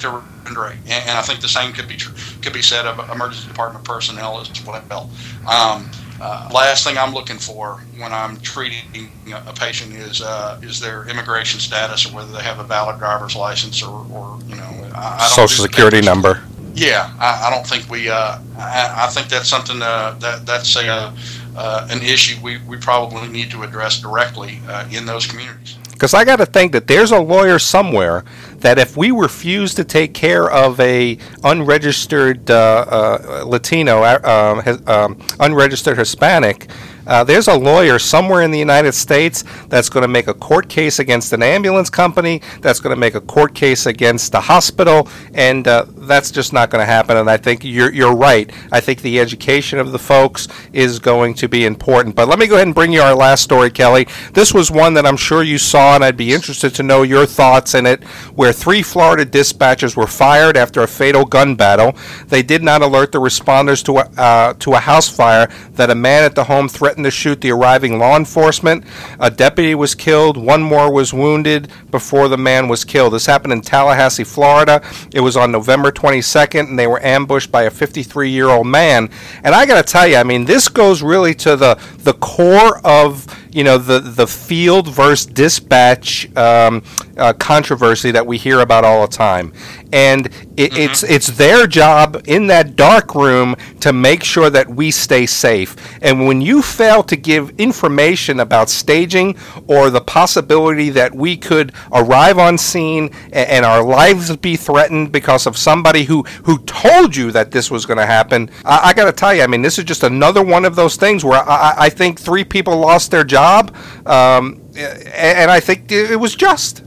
to 0.00 0.22
Andre, 0.46 0.72
and, 0.86 1.08
and 1.08 1.18
I 1.18 1.22
think 1.22 1.40
the 1.40 1.48
same 1.48 1.72
could 1.72 1.86
be 1.86 1.98
could 2.42 2.52
be 2.52 2.62
said 2.62 2.86
of 2.86 2.98
emergency 3.10 3.46
department 3.46 3.84
personnel 3.84 4.40
as 4.40 4.50
well. 4.66 5.10
Um, 5.46 5.88
uh, 6.20 6.50
last 6.52 6.84
thing 6.84 6.98
I'm 6.98 7.14
looking 7.14 7.38
for 7.38 7.82
when 7.98 8.12
I'm 8.12 8.36
treating 8.40 9.10
a 9.32 9.52
patient 9.52 9.94
is 9.94 10.20
uh, 10.20 10.60
is 10.62 10.80
their 10.80 11.08
immigration 11.08 11.60
status 11.60 12.06
or 12.06 12.14
whether 12.14 12.32
they 12.32 12.42
have 12.42 12.58
a 12.58 12.64
valid 12.64 12.98
driver's 12.98 13.34
license 13.36 13.82
or, 13.82 14.06
or 14.12 14.38
you 14.46 14.56
know 14.56 14.90
I, 14.94 15.18
I 15.20 15.28
social 15.28 15.64
security 15.64 16.00
number. 16.00 16.42
Yeah, 16.72 17.12
I, 17.18 17.48
I, 17.48 17.50
don't 17.50 17.66
think 17.66 17.90
we. 17.90 18.08
Uh, 18.08 18.38
I, 18.56 19.06
I, 19.06 19.06
think 19.08 19.28
that's 19.28 19.48
something 19.48 19.82
uh, 19.82 20.16
that 20.20 20.46
that's 20.46 20.76
a 20.76 21.12
uh, 21.56 21.88
an 21.90 22.02
issue 22.02 22.40
we, 22.42 22.58
we 22.58 22.76
probably 22.76 23.28
need 23.28 23.50
to 23.50 23.62
address 23.62 24.00
directly 24.00 24.60
uh, 24.68 24.86
in 24.90 25.06
those 25.06 25.26
communities. 25.26 25.76
Because 25.92 26.14
I 26.14 26.24
got 26.24 26.36
to 26.36 26.46
think 26.46 26.72
that 26.72 26.86
there's 26.86 27.10
a 27.10 27.18
lawyer 27.18 27.58
somewhere 27.58 28.24
that 28.60 28.78
if 28.78 28.96
we 28.96 29.10
refuse 29.10 29.74
to 29.74 29.84
take 29.84 30.14
care 30.14 30.50
of 30.50 30.78
a 30.80 31.18
unregistered 31.44 32.50
uh, 32.50 32.54
uh, 32.54 33.44
Latino, 33.46 34.02
uh, 34.02 34.62
um, 34.66 34.86
um, 34.86 35.18
unregistered 35.40 35.98
Hispanic, 35.98 36.68
uh, 37.06 37.24
there's 37.24 37.48
a 37.48 37.54
lawyer 37.56 37.98
somewhere 37.98 38.42
in 38.42 38.50
the 38.50 38.58
United 38.58 38.92
States 38.92 39.42
that's 39.68 39.88
going 39.88 40.02
to 40.02 40.08
make 40.08 40.28
a 40.28 40.34
court 40.34 40.68
case 40.68 40.98
against 40.98 41.32
an 41.32 41.42
ambulance 41.42 41.90
company, 41.90 42.40
that's 42.60 42.78
going 42.78 42.94
to 42.94 43.00
make 43.00 43.14
a 43.14 43.20
court 43.20 43.54
case 43.54 43.86
against 43.86 44.32
the 44.32 44.40
hospital, 44.40 45.08
and 45.34 45.66
uh, 45.66 45.86
that's 46.10 46.30
just 46.30 46.52
not 46.52 46.70
going 46.70 46.82
to 46.82 46.86
happen. 46.86 47.16
And 47.16 47.30
I 47.30 47.36
think 47.36 47.64
you're, 47.64 47.92
you're 47.92 48.14
right. 48.14 48.50
I 48.72 48.80
think 48.80 49.02
the 49.02 49.20
education 49.20 49.78
of 49.78 49.92
the 49.92 49.98
folks 49.98 50.48
is 50.72 50.98
going 50.98 51.34
to 51.34 51.48
be 51.48 51.64
important. 51.64 52.16
But 52.16 52.28
let 52.28 52.38
me 52.38 52.46
go 52.46 52.54
ahead 52.54 52.66
and 52.66 52.74
bring 52.74 52.92
you 52.92 53.00
our 53.00 53.14
last 53.14 53.42
story, 53.42 53.70
Kelly. 53.70 54.06
This 54.32 54.52
was 54.52 54.70
one 54.70 54.94
that 54.94 55.06
I'm 55.06 55.16
sure 55.16 55.42
you 55.42 55.58
saw, 55.58 55.94
and 55.94 56.04
I'd 56.04 56.16
be 56.16 56.32
interested 56.32 56.74
to 56.74 56.82
know 56.82 57.02
your 57.02 57.26
thoughts 57.26 57.74
in 57.74 57.86
it, 57.86 58.02
where 58.34 58.52
three 58.52 58.82
Florida 58.82 59.24
dispatchers 59.24 59.96
were 59.96 60.06
fired 60.06 60.56
after 60.56 60.82
a 60.82 60.88
fatal 60.88 61.24
gun 61.24 61.54
battle. 61.54 61.94
They 62.28 62.42
did 62.42 62.62
not 62.62 62.82
alert 62.82 63.12
the 63.12 63.20
responders 63.20 63.84
to 63.84 63.98
a, 63.98 64.20
uh, 64.20 64.54
to 64.54 64.74
a 64.74 64.78
house 64.78 65.08
fire 65.08 65.48
that 65.72 65.90
a 65.90 65.94
man 65.94 66.24
at 66.24 66.34
the 66.34 66.44
home 66.44 66.68
threatened 66.68 67.04
to 67.04 67.10
shoot 67.10 67.40
the 67.40 67.50
arriving 67.50 67.98
law 67.98 68.16
enforcement. 68.16 68.84
A 69.18 69.30
deputy 69.30 69.74
was 69.74 69.94
killed, 69.94 70.36
one 70.36 70.62
more 70.62 70.92
was 70.92 71.12
wounded 71.12 71.70
before 71.90 72.28
the 72.28 72.38
man 72.38 72.68
was 72.68 72.84
killed. 72.84 73.12
This 73.12 73.26
happened 73.26 73.52
in 73.52 73.60
Tallahassee, 73.60 74.24
Florida. 74.24 74.82
It 75.12 75.20
was 75.20 75.36
on 75.36 75.52
November 75.52 75.90
22nd, 76.00 76.68
and 76.68 76.78
they 76.78 76.86
were 76.86 77.02
ambushed 77.04 77.52
by 77.52 77.62
a 77.62 77.70
53 77.70 78.30
year 78.30 78.48
old 78.48 78.66
man. 78.66 79.10
And 79.42 79.54
I 79.54 79.66
got 79.66 79.84
to 79.84 79.92
tell 79.92 80.06
you, 80.06 80.16
I 80.16 80.22
mean, 80.22 80.44
this 80.44 80.68
goes 80.68 81.02
really 81.02 81.34
to 81.34 81.56
the, 81.56 81.74
the 81.98 82.14
core 82.14 82.78
of 82.84 83.26
you 83.52 83.64
know 83.64 83.78
the 83.78 84.00
the 84.00 84.26
field 84.26 84.88
versus 84.88 85.26
dispatch 85.26 86.34
um, 86.36 86.82
uh, 87.16 87.32
controversy 87.32 88.10
that 88.12 88.26
we 88.26 88.38
hear 88.38 88.60
about 88.60 88.84
all 88.84 89.06
the 89.06 89.12
time, 89.16 89.52
and 89.92 90.26
it, 90.26 90.32
mm-hmm. 90.72 90.76
it's 90.76 91.02
it's 91.02 91.26
their 91.28 91.66
job 91.66 92.22
in 92.26 92.46
that 92.48 92.76
dark 92.76 93.14
room 93.14 93.56
to 93.80 93.92
make 93.92 94.24
sure 94.24 94.50
that 94.50 94.68
we 94.68 94.90
stay 94.90 95.26
safe. 95.26 95.76
And 96.02 96.26
when 96.26 96.40
you 96.40 96.62
fail 96.62 97.02
to 97.04 97.16
give 97.16 97.50
information 97.58 98.40
about 98.40 98.68
staging 98.68 99.36
or 99.66 99.90
the 99.90 100.00
possibility 100.00 100.90
that 100.90 101.14
we 101.14 101.36
could 101.36 101.72
arrive 101.92 102.38
on 102.38 102.58
scene 102.58 103.10
and, 103.32 103.48
and 103.48 103.64
our 103.64 103.82
lives 103.82 104.36
be 104.36 104.56
threatened 104.56 105.12
because 105.12 105.46
of 105.46 105.56
somebody 105.56 106.04
who 106.04 106.22
who 106.44 106.58
told 106.60 107.16
you 107.16 107.30
that 107.32 107.50
this 107.50 107.70
was 107.70 107.86
going 107.86 107.98
to 107.98 108.06
happen, 108.06 108.50
I, 108.64 108.90
I 108.90 108.92
got 108.92 109.06
to 109.06 109.12
tell 109.12 109.34
you, 109.34 109.42
I 109.42 109.46
mean, 109.46 109.62
this 109.62 109.78
is 109.78 109.84
just 109.84 110.02
another 110.02 110.42
one 110.42 110.64
of 110.64 110.76
those 110.76 110.96
things 110.96 111.24
where 111.24 111.48
I, 111.48 111.74
I 111.78 111.88
think 111.90 112.20
three 112.20 112.44
people 112.44 112.76
lost 112.78 113.10
their 113.10 113.24
job 113.24 113.74
um, 114.06 114.60
and 114.76 115.50
I 115.50 115.60
think 115.60 115.90
it 115.90 116.18
was 116.18 116.34
just. 116.34 116.84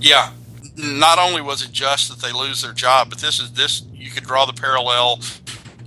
Yeah, 0.00 0.32
not 0.82 1.18
only 1.18 1.40
was 1.40 1.62
it 1.62 1.72
just 1.72 2.08
that 2.08 2.24
they 2.24 2.32
lose 2.32 2.62
their 2.62 2.72
job, 2.72 3.10
but 3.10 3.18
this 3.18 3.40
is 3.40 3.52
this 3.52 3.82
you 3.92 4.10
could 4.10 4.24
draw 4.24 4.44
the 4.44 4.52
parallel 4.52 5.20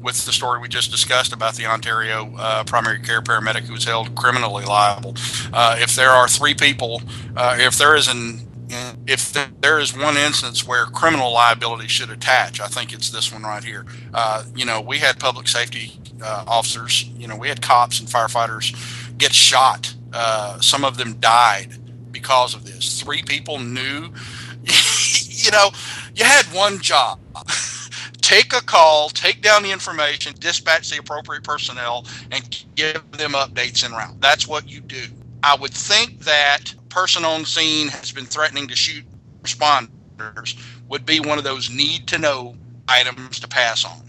with 0.01 0.25
the 0.25 0.33
story 0.33 0.59
we 0.59 0.67
just 0.67 0.91
discussed 0.91 1.31
about 1.31 1.55
the 1.55 1.65
Ontario 1.65 2.35
uh, 2.37 2.63
primary 2.65 2.99
care 2.99 3.21
paramedic 3.21 3.61
who 3.61 3.73
was 3.73 3.85
held 3.85 4.13
criminally 4.15 4.65
liable. 4.65 5.15
Uh, 5.53 5.77
if 5.79 5.95
there 5.95 6.09
are 6.09 6.27
three 6.27 6.53
people, 6.53 7.01
uh, 7.35 7.55
if 7.59 7.77
there 7.77 7.95
is 7.95 8.07
an 8.07 8.47
if 9.05 9.33
there 9.61 9.77
is 9.77 9.95
one 9.95 10.17
instance 10.17 10.65
where 10.65 10.85
criminal 10.85 11.31
liability 11.31 11.87
should 11.87 12.09
attach, 12.09 12.59
I 12.59 12.67
think 12.67 12.91
it's 12.91 13.11
this 13.11 13.31
one 13.31 13.43
right 13.43 13.63
here. 13.63 13.85
Uh, 14.13 14.45
you 14.55 14.65
know, 14.65 14.81
we 14.81 14.97
had 14.97 15.19
public 15.19 15.47
safety 15.47 15.99
uh, 16.23 16.45
officers, 16.47 17.03
you 17.17 17.27
know, 17.27 17.35
we 17.35 17.49
had 17.49 17.61
cops 17.61 17.99
and 17.99 18.09
firefighters 18.09 18.73
get 19.19 19.31
shot 19.31 19.93
uh, 20.13 20.59
some 20.59 20.85
of 20.85 20.97
them 20.97 21.15
died 21.19 21.73
because 22.11 22.53
of 22.53 22.65
this. 22.65 23.01
Three 23.01 23.23
people 23.23 23.57
knew. 23.57 24.13
you 25.27 25.51
know, 25.51 25.69
you 26.15 26.23
had 26.23 26.45
one 26.47 26.79
job. 26.79 27.19
take 28.21 28.53
a 28.53 28.61
call, 28.61 29.09
take 29.09 29.41
down 29.41 29.63
the 29.63 29.71
information, 29.71 30.33
dispatch 30.39 30.89
the 30.89 30.99
appropriate 30.99 31.43
personnel, 31.43 32.05
and 32.31 32.65
give 32.75 33.11
them 33.11 33.33
updates 33.33 33.83
en 33.83 33.91
route. 33.91 34.19
That's 34.19 34.47
what 34.47 34.69
you 34.69 34.81
do. 34.81 35.03
I 35.43 35.55
would 35.55 35.73
think 35.73 36.19
that 36.19 36.73
person 36.89 37.25
on 37.25 37.43
scene 37.45 37.89
has 37.89 38.11
been 38.11 38.25
threatening 38.25 38.67
to 38.67 38.75
shoot 38.75 39.03
responders 39.41 40.55
would 40.87 41.05
be 41.05 41.19
one 41.19 41.37
of 41.37 41.43
those 41.43 41.69
need 41.69 42.07
to 42.07 42.17
know 42.17 42.55
items 42.87 43.39
to 43.39 43.47
pass 43.47 43.83
on. 43.83 44.01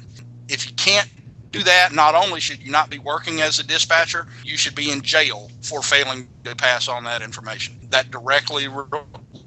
If 0.49 0.69
you 0.69 0.75
can't 0.77 1.09
do 1.51 1.63
that, 1.63 1.93
not 1.93 2.15
only 2.15 2.41
should 2.41 2.63
you 2.63 2.71
not 2.71 2.91
be 2.91 2.99
working 2.99 3.41
as 3.41 3.59
a 3.59 3.65
dispatcher, 3.65 4.27
you 4.45 4.57
should 4.57 4.75
be 4.75 4.91
in 4.91 5.03
jail 5.03 5.51
for 5.63 5.83
failing 5.83 6.29
to 6.45 6.55
pass 6.55 6.89
on 6.89 7.05
that 7.05 7.23
information. 7.23 7.79
That 7.91 8.11
directly 8.11 8.69
re- 8.69 8.85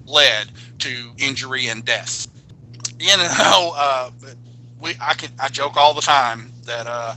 led 0.05 0.51
to 0.87 1.11
injury 1.17 1.67
and 1.67 1.83
death. 1.83 2.27
You 2.99 3.17
know, 3.17 3.73
uh, 3.75 4.11
we 4.81 4.91
I 5.01 5.15
I 5.39 5.49
joke 5.49 5.77
all 5.77 5.93
the 5.93 6.01
time 6.01 6.51
that 6.65 6.87
uh, 6.87 7.15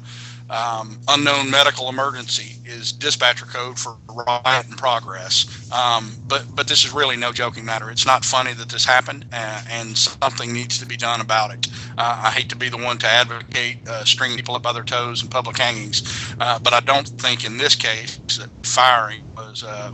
um, 0.50 0.98
unknown 1.08 1.50
medical 1.50 1.88
emergency 1.88 2.56
is 2.64 2.92
dispatcher 2.92 3.46
code 3.46 3.78
for 3.78 3.96
riot 4.08 4.66
in 4.68 4.72
progress. 4.72 5.70
Um, 5.72 6.12
but 6.26 6.44
but 6.54 6.66
this 6.66 6.84
is 6.84 6.92
really 6.92 7.16
no 7.16 7.32
joking 7.32 7.64
matter. 7.64 7.90
It's 7.90 8.06
not 8.06 8.24
funny 8.24 8.52
that 8.54 8.68
this 8.68 8.84
happened, 8.84 9.26
uh, 9.32 9.62
and 9.68 9.96
something 9.96 10.52
needs 10.52 10.78
to 10.78 10.86
be 10.86 10.96
done 10.96 11.20
about 11.20 11.52
it. 11.52 11.68
Uh, 11.96 12.22
I 12.24 12.30
hate 12.30 12.48
to 12.48 12.56
be 12.56 12.68
the 12.68 12.78
one 12.78 12.98
to 12.98 13.06
advocate 13.06 13.88
uh, 13.88 14.04
stringing 14.04 14.36
people 14.36 14.56
up 14.56 14.62
by 14.62 14.72
their 14.72 14.84
toes 14.84 15.22
and 15.22 15.30
public 15.30 15.56
hangings, 15.56 16.02
uh, 16.40 16.58
but 16.58 16.72
I 16.72 16.80
don't 16.80 17.06
think 17.06 17.44
in 17.44 17.56
this 17.56 17.76
case 17.76 18.16
that 18.38 18.50
firing 18.66 19.22
was 19.36 19.62
uh, 19.62 19.92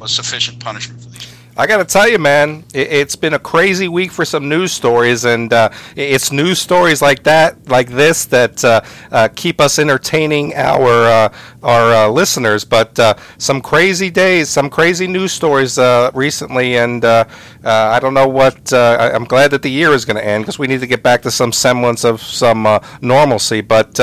was 0.00 0.10
sufficient 0.10 0.60
punishment 0.60 1.02
for 1.02 1.10
these. 1.10 1.27
I 1.60 1.66
got 1.66 1.78
to 1.78 1.84
tell 1.84 2.08
you, 2.08 2.20
man, 2.20 2.62
it, 2.72 2.88
has 2.92 3.16
been 3.16 3.34
a 3.34 3.38
crazy 3.40 3.88
week 3.88 4.12
for 4.12 4.24
some 4.24 4.48
news 4.48 4.70
stories, 4.70 5.24
and 5.24 5.52
uh, 5.52 5.70
it's 5.96 6.30
news 6.30 6.60
stories 6.60 7.02
like 7.02 7.24
that, 7.24 7.68
like 7.68 7.88
this, 7.88 8.26
that 8.26 8.64
uh, 8.64 8.80
uh, 9.10 9.28
keep 9.34 9.60
us 9.60 9.80
entertaining 9.80 10.54
our 10.54 10.86
uh, 10.86 11.34
our 11.64 11.92
uh, 11.92 12.08
listeners. 12.10 12.64
But 12.64 12.96
uh, 13.00 13.14
some 13.38 13.60
crazy 13.60 14.08
days, 14.08 14.48
some 14.48 14.70
crazy 14.70 15.08
news 15.08 15.32
stories 15.32 15.78
recently, 16.14 16.76
and 16.76 17.04
I 17.04 17.98
don't 17.98 18.14
know 18.14 18.28
what. 18.28 18.72
I, 18.72 19.10
am 19.10 19.24
glad 19.24 19.50
that 19.50 19.62
the 19.62 19.70
year 19.70 19.90
is 19.90 20.04
going 20.04 20.16
to 20.16 20.24
end 20.24 20.44
because 20.44 20.60
we 20.60 20.68
need 20.68 20.78
to 20.78 20.86
get 20.86 21.02
back 21.02 21.22
to 21.22 21.30
some 21.32 21.50
semblance 21.50 22.04
of 22.04 22.22
some 22.22 22.68
normalcy. 23.00 23.62
But 23.62 23.98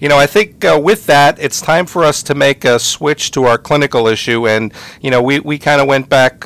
you 0.00 0.08
know, 0.08 0.18
I 0.18 0.26
think 0.26 0.64
with 0.64 1.06
that, 1.06 1.38
it's 1.38 1.60
time 1.60 1.86
for 1.86 2.02
us 2.02 2.24
to 2.24 2.34
make 2.34 2.64
a 2.64 2.80
switch 2.80 3.30
to 3.30 3.44
our 3.44 3.58
clinical 3.58 4.08
issue, 4.08 4.48
and 4.48 4.74
you 5.00 5.12
know, 5.12 5.22
we 5.22 5.38
we 5.38 5.56
kind 5.56 5.80
of 5.80 5.86
went 5.86 6.08
back 6.08 6.44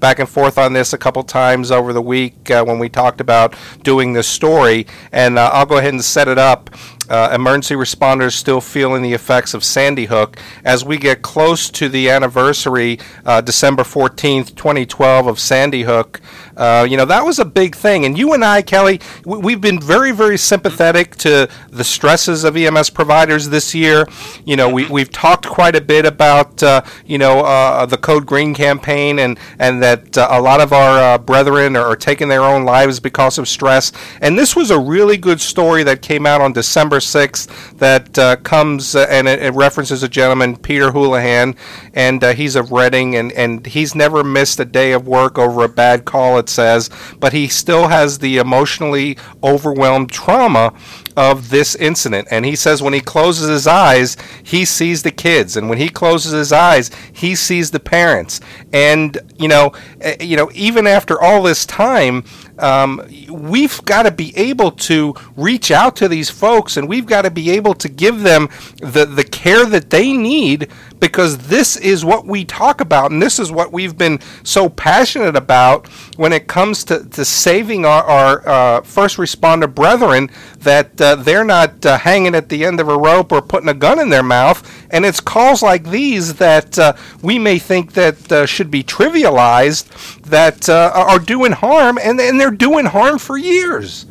back 0.00 0.18
and 0.18 0.28
forth 0.28 0.58
on 0.58 0.72
this 0.72 0.92
a 0.92 0.98
couple 0.98 1.22
times 1.22 1.70
over 1.70 1.92
the 1.92 2.02
week 2.02 2.50
uh, 2.50 2.64
when 2.64 2.78
we 2.78 2.88
talked 2.88 3.20
about 3.20 3.54
doing 3.82 4.14
this 4.14 4.26
story, 4.26 4.86
and 5.12 5.38
uh, 5.38 5.50
I'll 5.52 5.66
go 5.66 5.78
ahead 5.78 5.92
and 5.92 6.04
set 6.04 6.26
it 6.26 6.38
up 6.38 6.70
uh, 7.10 7.32
emergency 7.34 7.74
responders 7.74 8.32
still 8.32 8.60
feeling 8.60 9.02
the 9.02 9.12
effects 9.12 9.52
of 9.52 9.64
Sandy 9.64 10.04
Hook 10.04 10.38
as 10.64 10.84
we 10.84 10.96
get 10.96 11.22
close 11.22 11.68
to 11.70 11.88
the 11.88 12.08
anniversary, 12.08 13.00
uh, 13.26 13.40
December 13.40 13.82
14th, 13.82 14.54
2012, 14.54 15.26
of 15.26 15.40
Sandy 15.40 15.82
Hook. 15.82 16.20
Uh, 16.60 16.84
you 16.84 16.96
know, 16.96 17.06
that 17.06 17.24
was 17.24 17.38
a 17.38 17.44
big 17.44 17.74
thing. 17.74 18.04
And 18.04 18.18
you 18.18 18.34
and 18.34 18.44
I, 18.44 18.60
Kelly, 18.60 19.00
we, 19.24 19.52
have 19.52 19.62
been 19.62 19.80
very, 19.80 20.12
very 20.12 20.36
sympathetic 20.36 21.16
to 21.16 21.48
the 21.70 21.84
stresses 21.84 22.44
of 22.44 22.54
EMS 22.54 22.90
providers 22.90 23.48
this 23.48 23.74
year. 23.74 24.06
You 24.44 24.56
know, 24.56 24.68
we, 24.68 24.86
we've 24.86 25.10
talked 25.10 25.48
quite 25.48 25.74
a 25.74 25.80
bit 25.80 26.04
about, 26.04 26.62
uh, 26.62 26.82
you 27.06 27.16
know, 27.16 27.40
uh, 27.40 27.86
the 27.86 27.96
Code 27.96 28.26
Green 28.26 28.54
campaign 28.54 29.18
and, 29.18 29.38
and 29.58 29.82
that 29.82 30.18
uh, 30.18 30.28
a 30.30 30.40
lot 30.40 30.60
of 30.60 30.74
our 30.74 31.18
brethren 31.18 31.76
are, 31.76 31.86
are 31.86 31.96
taking 31.96 32.28
their 32.28 32.42
own 32.42 32.64
lives 32.64 33.00
because 33.00 33.38
of 33.38 33.48
stress. 33.48 33.90
And 34.20 34.38
this 34.38 34.54
was 34.54 34.70
a 34.70 34.78
really 34.78 35.16
good 35.16 35.40
story 35.40 35.82
that 35.84 36.02
came 36.02 36.26
out 36.26 36.42
on 36.42 36.52
December 36.52 36.98
6th 36.98 37.78
that 37.78 38.18
uh, 38.18 38.36
comes 38.36 38.94
uh, 38.94 39.06
and 39.08 39.26
it, 39.26 39.42
it, 39.42 39.54
references 39.54 40.02
a 40.02 40.08
gentleman, 40.08 40.56
Peter 40.56 40.92
Houlihan, 40.92 41.56
and 41.94 42.22
uh, 42.22 42.34
he's 42.34 42.56
of 42.56 42.70
Reading, 42.70 43.16
and, 43.16 43.32
and 43.32 43.66
he's 43.66 43.94
never 43.94 44.22
missed 44.22 44.60
a 44.60 44.64
day 44.64 44.92
of 44.92 45.08
work 45.08 45.38
over 45.38 45.64
a 45.64 45.68
bad 45.68 46.04
call, 46.04 46.38
says, 46.50 46.90
but 47.18 47.32
he 47.32 47.48
still 47.48 47.88
has 47.88 48.18
the 48.18 48.38
emotionally 48.38 49.16
overwhelmed 49.42 50.10
trauma 50.10 50.74
of 51.16 51.50
this 51.50 51.74
incident. 51.74 52.28
And 52.30 52.44
he 52.44 52.56
says 52.56 52.82
when 52.82 52.92
he 52.92 53.00
closes 53.00 53.48
his 53.48 53.66
eyes, 53.66 54.16
he 54.42 54.64
sees 54.64 55.02
the 55.02 55.10
kids, 55.10 55.56
and 55.56 55.68
when 55.68 55.78
he 55.78 55.88
closes 55.88 56.32
his 56.32 56.52
eyes, 56.52 56.90
he 57.12 57.34
sees 57.34 57.70
the 57.70 57.80
parents. 57.80 58.40
And 58.72 59.18
you 59.36 59.48
know, 59.48 59.72
eh, 60.00 60.16
you 60.20 60.36
know, 60.36 60.50
even 60.54 60.86
after 60.86 61.20
all 61.20 61.42
this 61.42 61.66
time, 61.66 62.24
um, 62.60 63.02
we've 63.30 63.82
got 63.84 64.02
to 64.02 64.10
be 64.10 64.36
able 64.36 64.70
to 64.70 65.14
reach 65.36 65.70
out 65.70 65.96
to 65.96 66.08
these 66.08 66.30
folks 66.30 66.76
and 66.76 66.88
we've 66.88 67.06
got 67.06 67.22
to 67.22 67.30
be 67.30 67.50
able 67.50 67.74
to 67.74 67.88
give 67.88 68.20
them 68.20 68.48
the, 68.78 69.06
the 69.06 69.24
care 69.24 69.64
that 69.64 69.90
they 69.90 70.12
need 70.12 70.70
because 71.00 71.38
this 71.48 71.76
is 71.76 72.04
what 72.04 72.26
we 72.26 72.44
talk 72.44 72.80
about 72.80 73.10
and 73.10 73.22
this 73.22 73.38
is 73.38 73.50
what 73.50 73.72
we've 73.72 73.96
been 73.96 74.18
so 74.42 74.68
passionate 74.68 75.36
about 75.36 75.88
when 76.16 76.32
it 76.32 76.46
comes 76.46 76.84
to, 76.84 77.04
to 77.08 77.24
saving 77.24 77.84
our, 77.84 78.04
our 78.04 78.48
uh, 78.48 78.80
first 78.82 79.16
responder 79.16 79.72
brethren 79.72 80.30
that 80.58 80.99
uh, 81.00 81.14
they're 81.16 81.44
not 81.44 81.84
uh, 81.86 81.98
hanging 81.98 82.34
at 82.34 82.48
the 82.48 82.64
end 82.64 82.80
of 82.80 82.88
a 82.88 82.96
rope 82.96 83.32
or 83.32 83.42
putting 83.42 83.68
a 83.68 83.74
gun 83.74 83.98
in 83.98 84.08
their 84.08 84.22
mouth 84.22 84.86
and 84.90 85.04
it's 85.04 85.20
calls 85.20 85.62
like 85.62 85.84
these 85.90 86.34
that 86.34 86.78
uh, 86.78 86.92
we 87.22 87.38
may 87.38 87.58
think 87.58 87.92
that 87.92 88.32
uh, 88.32 88.46
should 88.46 88.70
be 88.70 88.82
trivialized 88.82 90.22
that 90.22 90.68
uh, 90.68 90.92
are 90.94 91.18
doing 91.18 91.52
harm 91.52 91.98
and, 92.02 92.20
and 92.20 92.40
they're 92.40 92.50
doing 92.50 92.86
harm 92.86 93.18
for 93.18 93.36
years 93.36 94.06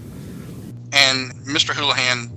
and 0.92 1.34
Mr. 1.46 1.74
Houlihan 1.74 2.30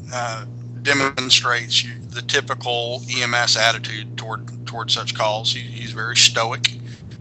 demonstrates 0.83 1.85
the 2.11 2.23
typical 2.23 3.03
EMS 3.11 3.57
attitude 3.57 4.17
toward 4.19 4.67
toward 4.67 4.91
such 4.91 5.15
calls. 5.15 5.53
He, 5.53 5.61
he's 5.61 5.93
very 5.93 6.17
stoic. 6.17 6.69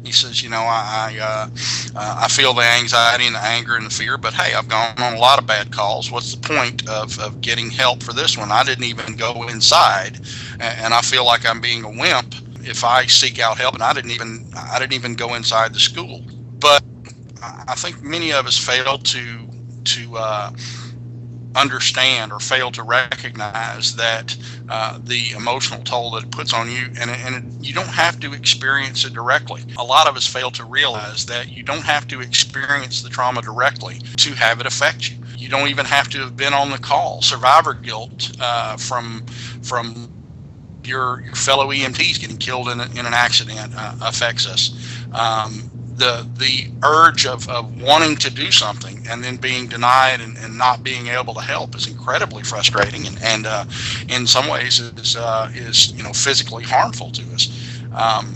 He 0.04 0.12
says, 0.12 0.42
you 0.42 0.50
know, 0.50 0.62
I 0.62 1.14
I, 1.14 1.20
uh, 1.20 1.50
I 1.96 2.28
feel 2.28 2.54
the 2.54 2.64
anxiety 2.64 3.26
and 3.26 3.36
the 3.36 3.44
anger 3.44 3.76
and 3.76 3.86
the 3.86 3.90
fear, 3.90 4.18
but 4.18 4.34
hey, 4.34 4.54
I've 4.54 4.68
gone 4.68 4.94
on 4.98 5.14
a 5.14 5.20
lot 5.20 5.40
of 5.40 5.46
bad 5.46 5.72
calls. 5.72 6.12
What's 6.12 6.36
the 6.36 6.42
point 6.42 6.88
of, 6.90 7.20
of 7.20 7.42
getting 7.42 7.70
help 7.70 8.02
for 8.04 8.14
this 8.14 8.38
one? 8.38 8.52
I 8.52 8.64
didn't 8.64 8.86
even 8.86 9.16
go 9.16 9.48
inside, 9.48 10.20
and 10.60 10.94
I 10.94 11.02
feel 11.02 11.26
like 11.26 11.46
I'm 11.46 11.62
being 11.62 11.84
a 11.84 11.90
wimp 11.90 12.36
if 12.64 12.84
I 12.84 13.06
seek 13.06 13.40
out 13.40 13.58
help, 13.58 13.74
and 13.74 13.84
I 13.84 13.94
didn't 13.94 14.12
even 14.12 14.52
I 14.56 14.80
didn't 14.80 14.94
even 14.94 15.16
go 15.16 15.34
inside 15.36 15.74
the 15.74 15.80
school. 15.80 16.24
But 16.60 16.84
I 17.42 17.76
think 17.76 18.04
many 18.04 18.32
of 18.32 18.46
us 18.46 18.58
fail 18.58 18.98
to 18.98 19.48
to 19.84 20.18
uh, 20.18 20.52
understand 21.56 22.32
or 22.32 22.40
fail 22.40 22.72
to 22.72 22.84
recognize 22.84 23.96
that 23.96 24.36
uh, 24.70 25.00
the 25.04 25.32
emotional 25.32 25.84
toll 25.84 26.12
that 26.12 26.24
it 26.24 26.32
puts 26.32 26.54
on 26.54 26.72
you, 26.72 26.88
and, 27.00 27.10
and 27.12 27.66
you 27.66 27.74
don't 27.74 27.88
have 27.88 28.20
to 28.20 28.34
experience 28.34 29.06
it 29.06 29.14
directly. 29.14 29.62
A 29.78 29.84
lot 29.84 30.08
of 30.08 30.16
us 30.16 30.26
fail 30.26 30.52
to 30.52 30.64
realize 30.64 31.26
that 31.26 31.50
you 31.50 31.64
don't 31.64 31.84
have 31.84 32.08
to 32.08 32.22
experience 32.22 33.02
the 33.02 33.10
trauma 33.10 33.42
directly 33.42 34.00
to 34.18 34.34
have 34.34 34.60
it 34.60 34.66
affect 34.66 35.12
you. 35.12 35.18
You 35.38 35.50
don't 35.50 35.70
even 35.70 35.86
have 35.86 36.08
to 36.10 36.20
have 36.20 36.38
been 36.38 36.54
on 36.54 36.70
the 36.70 36.78
call. 36.78 37.22
Survivor 37.22 37.74
guilt 37.74 38.32
uh, 38.40 38.78
from 38.78 39.26
from 39.64 40.12
your, 40.84 41.22
your 41.22 41.36
fellow 41.36 41.68
EMTs 41.68 42.20
getting 42.20 42.38
killed 42.38 42.70
in, 42.70 42.80
a, 42.80 42.86
in 42.92 43.06
an 43.06 43.14
accident 43.14 43.74
uh, 43.76 43.96
affects 44.02 44.48
us. 44.48 44.72
Um, 45.14 45.70
the 46.02 46.28
the 46.38 46.68
urge 46.84 47.26
of, 47.28 47.48
of 47.48 47.80
wanting 47.82 48.16
to 48.18 48.32
do 48.32 48.52
something 48.52 49.06
and 49.08 49.24
then 49.24 49.38
being 49.38 49.68
denied 49.68 50.20
and, 50.20 50.36
and 50.40 50.58
not 50.58 50.84
being 50.84 51.08
able 51.08 51.34
to 51.36 51.42
help 51.42 51.76
is 51.76 51.88
incredibly 51.88 52.44
frustrating 52.44 53.06
and, 53.08 53.22
and 53.22 53.46
uh, 53.46 53.64
in 54.10 54.26
some 54.26 54.50
ways 54.50 54.80
is 54.80 55.16
uh, 55.16 55.50
is 55.54 55.92
you 55.94 56.04
know 56.04 56.12
physically 56.12 56.64
harmful 56.64 57.12
to 57.12 57.22
us. 57.34 57.50
Um, 57.94 58.36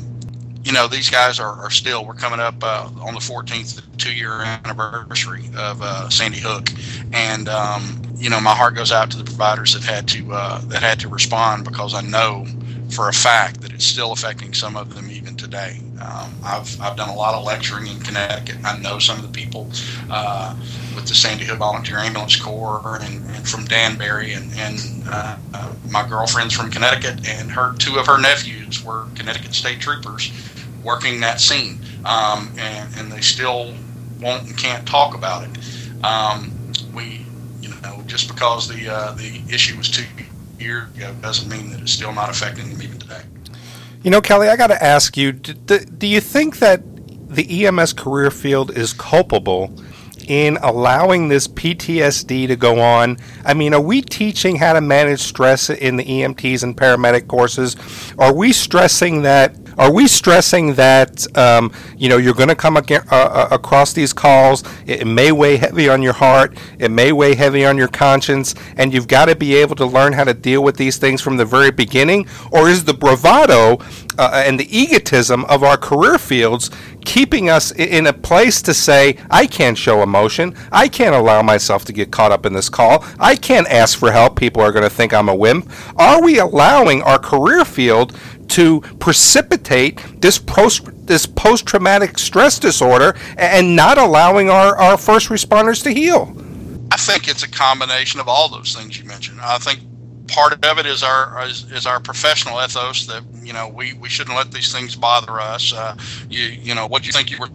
you 0.64 0.72
know 0.72 0.88
these 0.88 1.10
guys 1.10 1.40
are, 1.40 1.54
are 1.54 1.72
still 1.72 2.06
we're 2.06 2.14
coming 2.14 2.40
up 2.40 2.56
uh, 2.64 2.90
on 3.02 3.16
the 3.16 3.20
14th 3.20 3.76
the 3.76 3.98
two 3.98 4.14
year 4.14 4.42
anniversary 4.42 5.46
of 5.58 5.82
uh, 5.82 6.10
Sandy 6.10 6.40
Hook 6.40 6.70
and 7.14 7.50
um, 7.50 8.02
you 8.16 8.30
know 8.30 8.40
my 8.40 8.56
heart 8.56 8.76
goes 8.76 8.92
out 8.92 9.10
to 9.12 9.18
the 9.18 9.24
providers 9.24 9.74
that 9.74 9.84
had 9.84 10.08
to 10.10 10.32
uh, 10.34 10.60
that 10.66 10.84
had 10.84 11.00
to 11.00 11.10
respond 11.10 11.66
because 11.66 11.96
I 11.96 12.02
know 12.02 12.46
for 12.92 13.10
a 13.10 13.14
fact 13.14 13.62
that 13.62 13.74
it's 13.74 13.86
still 13.86 14.12
affecting 14.12 14.54
some 14.54 14.78
of 14.78 14.94
them 14.94 15.10
even 15.10 15.36
today. 15.36 15.80
Um, 16.02 16.34
I've, 16.44 16.80
I've 16.82 16.98
done 16.98 17.10
a 17.10 17.16
lot 17.16 17.36
of 17.36 17.46
lecturing 17.46 17.88
in 17.88 18.00
Connecticut. 18.02 18.58
I 18.64 18.78
know 18.80 19.00
some 19.00 19.18
of 19.18 19.24
the 19.24 19.32
people 19.32 19.70
uh, 20.10 20.56
with 20.96 21.08
the 21.08 21.16
Sandy 21.16 21.46
Hook 21.46 21.60
Volunteer 21.60 21.98
Ambulance 21.98 22.36
Corps 22.36 23.00
and, 23.02 23.24
and 23.32 23.48
from 23.48 23.66
Danbury, 23.66 24.34
and, 24.34 24.52
and 24.58 24.80
uh, 25.08 25.38
uh, 25.54 25.74
my 25.90 26.08
girlfriend's 26.08 26.54
from 26.54 26.70
Connecticut, 26.70 27.28
and 27.28 27.50
her 27.52 27.74
two 27.78 27.98
of 27.98 28.08
her 28.08 28.20
nephews 28.20 28.84
were 28.84 29.06
Connecticut 29.16 29.54
State 29.54 29.80
Troopers 29.80 30.32
working 30.84 31.20
that 31.22 31.40
scene, 31.40 31.80
um, 32.06 32.54
and, 32.58 32.94
and 32.98 33.12
they 33.12 33.22
still 33.22 33.74
won't 34.22 34.44
and 34.48 34.58
can't 34.58 34.88
talk 34.88 35.16
about 35.16 35.44
it. 35.44 36.04
Um, 36.04 36.52
we, 36.94 37.26
you 37.62 37.70
know, 37.82 38.04
just 38.06 38.28
because 38.28 38.68
the 38.68 38.90
uh, 38.90 39.14
the 39.14 39.42
issue 39.50 39.78
was 39.78 39.90
two 39.90 40.06
years 40.60 40.90
ago 40.96 41.14
doesn't 41.22 41.50
mean 41.50 41.72
that 41.72 41.82
it's 41.82 41.92
still 41.92 42.14
not 42.14 42.30
affecting 42.30 42.70
them 42.70 42.82
even 42.82 43.00
today. 43.00 43.22
You 44.06 44.12
know, 44.12 44.22
Kelly, 44.22 44.50
I 44.50 44.56
got 44.56 44.68
to 44.68 44.84
ask 44.84 45.18
you: 45.18 45.32
do, 45.32 45.80
do, 45.80 46.06
you 46.06 46.22
think 46.22 46.60
that 46.60 46.84
the 47.28 47.66
EMS 47.66 47.94
career 47.94 48.30
field 48.30 48.78
is 48.78 48.94
culpable 48.94 49.74
in 50.28 50.58
allowing 50.58 51.28
this 51.28 51.48
PTSD 51.48 52.48
to 52.50 52.56
go 52.56 52.80
on? 52.80 53.18
I 53.44 53.56
mean, 53.56 53.74
are 53.74 53.82
we 53.82 54.04
teaching 54.04 54.58
how 54.58 54.74
to 54.74 54.82
manage 54.82 55.22
stress 55.22 55.72
in 55.72 55.96
the 55.96 56.04
EMTs 56.04 56.62
and 56.62 56.78
paramedic 56.78 57.28
courses? 57.28 57.76
Are 58.20 58.32
we 58.32 58.54
stressing 58.54 59.24
that? 59.24 59.56
Are 59.78 59.92
we 59.92 60.08
stressing 60.08 60.76
that 60.76 61.26
um, 61.38 61.72
you 61.98 62.10
know 62.10 62.18
you're 62.18 62.34
going 62.34 62.50
to 62.50 62.56
come 62.56 62.78
uh, 62.78 62.82
uh, 63.10 63.48
across 63.52 63.94
these 63.94 64.14
calls? 64.14 64.64
It 64.86 65.06
may 65.06 65.32
weigh 65.32 65.58
heavy 65.58 65.90
on 65.90 66.02
your 66.02 66.14
heart. 66.14 66.58
It 66.80 66.92
may 66.92 67.12
weigh 67.12 67.36
heavy 67.36 67.66
on 67.66 67.78
your 67.78 67.88
conscience, 67.88 68.56
and 68.78 68.94
you've 68.94 69.08
got 69.08 69.26
to 69.26 69.36
be 69.36 69.56
able 69.56 69.76
to 69.76 69.86
learn 69.86 70.14
how 70.14 70.24
to 70.24 70.34
deal 70.34 70.64
with 70.64 70.78
these 70.78 70.98
things 70.98 71.22
from 71.22 71.38
the 71.38 71.46
very 71.46 71.72
beginning. 71.72 72.28
Or 72.52 72.70
is 72.70 72.86
the 72.86 72.94
bravado 72.94 73.80
uh, 74.18 74.44
and 74.46 74.60
the 74.60 74.78
egotism 74.78 75.46
of 75.46 75.64
our 75.64 75.78
career 75.78 76.18
fields 76.18 76.72
keeping 77.06 77.50
us 77.50 77.72
in 77.72 78.08
a 78.08 78.14
place 78.14 78.62
to 78.64 78.74
say, 78.74 79.18
I 79.30 79.46
can't 79.46 79.78
show 79.78 80.02
emotion. 80.02 80.56
I 80.72 80.88
can't 80.88 81.16
allow 81.16 81.42
myself 81.42 81.86
to 81.86 81.94
get 81.94 82.12
caught 82.12 82.32
up 82.32 82.46
in 82.46 82.54
this 82.54 82.68
call. 82.68 83.06
I 83.20 83.36
can't 83.36 83.68
ask 83.68 83.98
for 83.98 84.12
help. 84.12 84.38
People 84.38 84.62
are 84.62 84.72
going 84.72 84.84
to 84.84 84.90
think 84.90 85.14
I'm 85.14 85.30
a 85.30 85.36
wimp. 85.36 85.72
Are 85.96 86.22
we 86.22 86.40
allowing 86.40 87.02
our 87.04 87.20
career 87.20 87.64
field 87.64 88.18
to 88.50 88.82
precipitate 89.00 90.22
this 90.22 90.38
post 90.38 90.90
this 91.08 91.26
post 91.26 91.66
traumatic 91.66 92.18
stress 92.18 92.58
disorder 92.60 93.16
and 93.38 93.76
not 93.76 93.98
allowing 93.98 94.50
our, 94.50 94.76
our 94.78 94.98
first 94.98 95.30
responders 95.30 95.84
to 95.84 95.92
heal? 95.92 96.36
I 96.92 96.98
think 96.98 97.28
it's 97.28 97.44
a 97.44 97.50
combination 97.50 98.20
of 98.20 98.28
all 98.28 98.50
those 98.50 98.76
things 98.76 98.98
you 98.98 99.06
mentioned. 99.06 99.40
I 99.42 99.58
think 99.58 99.82
part 100.28 100.54
of 100.66 100.80
it 100.80 100.86
is 100.86 101.04
our 101.04 101.46
is, 101.46 101.72
is, 101.72 101.86
our 101.86 102.00
professional 102.00 102.62
ethos 102.64 103.06
that 103.08 103.24
you 103.44 103.54
know 103.54 103.68
we, 103.68 103.94
we 103.94 104.10
shouldn't 104.10 104.36
let 104.36 104.52
these 104.52 104.72
things 104.72 104.96
bother 104.96 105.40
us. 105.40 105.74
Uh, 105.74 105.96
you 106.30 106.44
you 106.44 106.76
know 106.76 106.88
what 106.88 107.06
you 107.06 107.12
think 107.12 107.32
you 107.32 107.38
were 107.40 107.50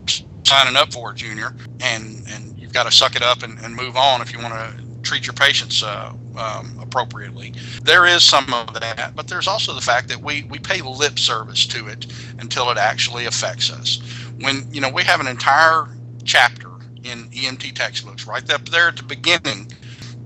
signing 0.45 0.77
up 0.77 0.93
for, 0.93 1.13
Junior, 1.13 1.55
and 1.81 2.25
and 2.29 2.59
you've 2.59 2.73
got 2.73 2.85
to 2.85 2.93
suck 2.93 3.17
it 3.17 3.23
up 3.23 3.43
and, 3.43 3.59
and 3.61 3.75
move 3.75 3.97
on 3.97 4.21
if 4.21 4.33
you 4.33 4.39
want 4.39 4.55
to 4.55 4.90
treat 5.03 5.27
your 5.27 5.35
patients 5.35 5.83
uh, 5.83 6.13
um, 6.37 6.79
appropriately. 6.81 7.53
There 7.83 8.07
is 8.07 8.23
some 8.23 8.53
of 8.53 8.75
that, 8.75 9.13
but 9.15 9.29
there's 9.29 9.49
also 9.49 9.75
the 9.75 9.81
fact 9.81 10.09
that 10.09 10.21
we 10.21 10.45
we 10.45 10.59
pay 10.59 10.81
lip 10.83 11.19
service 11.19 11.67
to 11.67 11.89
it 11.89 12.07
until 12.39 12.71
it 12.71 12.79
actually 12.79 13.27
affects 13.27 13.71
us. 13.71 14.01
When 14.41 14.73
you 14.73 14.81
know 14.81 14.91
we 14.91 15.03
have 15.05 15.21
an 15.21 15.27
entire 15.27 15.89
chapter 16.25 16.69
in 17.03 17.31
EMT 17.31 17.75
textbooks 17.75 18.27
right 18.27 18.49
up 18.53 18.69
there 18.69 18.89
at 18.89 18.97
the 18.97 19.03
beginning 19.03 19.73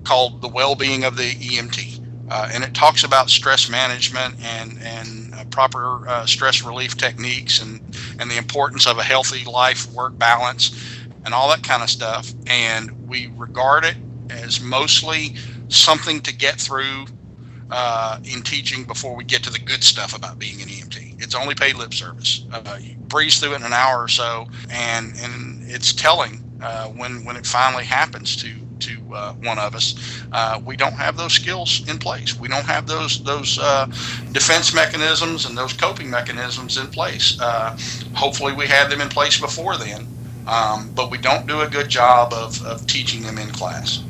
called 0.03 0.43
the 0.43 0.49
well-being 0.49 1.05
of 1.05 1.17
the 1.17 1.33
EMT 1.33 2.05
uh, 2.31 2.49
and 2.53 2.65
it 2.65 2.75
talks 2.75 3.05
about 3.05 3.29
stress 3.29 3.69
management 3.69 4.35
and 4.43 4.79
and 4.81 5.35
uh, 5.35 5.45
proper 5.47 6.09
uh, 6.09 6.25
stress 6.27 6.63
relief 6.63 6.97
techniques 6.97 7.61
and 7.61 7.81
and 8.19 8.31
the 8.31 8.37
importance 8.37 8.87
of 8.87 8.99
a 8.99 9.03
healthy 9.03 9.45
life 9.45 9.91
work 9.93 10.17
balance 10.19 10.73
and 11.25 11.35
all 11.35 11.49
that 11.49 11.63
kind 11.63 11.83
of 11.83 11.91
stuff. 11.91 12.33
And 12.47 13.09
we 13.09 13.31
regard 13.37 13.85
it 13.85 13.97
as 14.35 14.61
mostly 14.61 15.37
something 15.69 16.21
to 16.23 16.35
get 16.35 16.61
through 16.61 17.07
uh, 17.71 18.19
in 18.25 18.43
teaching 18.43 18.85
before 18.85 19.17
we 19.17 19.25
get 19.25 19.43
to 19.43 19.51
the 19.51 19.59
good 19.59 19.83
stuff 19.83 20.15
about 20.15 20.39
being 20.39 20.61
an 20.61 20.69
EMT. 20.69 21.23
It's 21.23 21.35
only 21.35 21.55
paid 21.55 21.77
lip 21.77 21.95
service. 21.95 22.45
Uh, 22.53 22.79
you 22.81 22.95
breeze 23.09 23.41
through 23.41 23.53
it 23.53 23.57
in 23.57 23.63
an 23.63 23.73
hour 23.73 24.03
or 24.03 24.09
so, 24.09 24.47
and 24.71 25.15
and 25.17 25.63
it's 25.71 25.93
telling 25.93 26.43
uh, 26.63 26.89
when 26.89 27.25
when 27.25 27.37
it 27.37 27.47
finally 27.47 27.85
happens 27.85 28.37
to 28.37 28.53
to 28.81 29.15
uh, 29.15 29.33
one 29.35 29.59
of 29.59 29.75
us. 29.75 29.95
Uh, 30.33 30.61
we 30.65 30.77
don't 30.77 30.93
have 30.95 31.17
those 31.17 31.33
skills 31.33 31.89
in 31.89 31.99
place. 31.99 32.39
We 32.39 32.49
don't 32.49 32.67
have 32.67 32.87
those 32.87 33.23
those 33.25 33.59
uh, 33.59 33.87
defense 34.33 34.75
mechanisms 34.75 35.47
and 35.47 35.57
those 35.57 35.73
coping 35.73 36.11
mechanisms 36.11 36.77
in 36.77 36.89
place. 36.89 37.39
Hopefully, 38.15 38.53
we 38.53 38.67
had 38.67 38.91
them 38.91 39.01
in 39.01 39.09
place 39.09 39.41
before 39.41 39.77
then, 39.77 40.07
um, 40.47 40.91
but 40.95 41.11
we 41.11 41.19
don't 41.19 41.47
do 41.47 41.61
a 41.61 41.69
good 41.69 41.89
job 41.89 42.33
of, 42.33 42.65
of 42.65 42.87
teaching 42.87 43.23
them 43.23 43.39
in 43.39 43.49
class. 43.51 44.03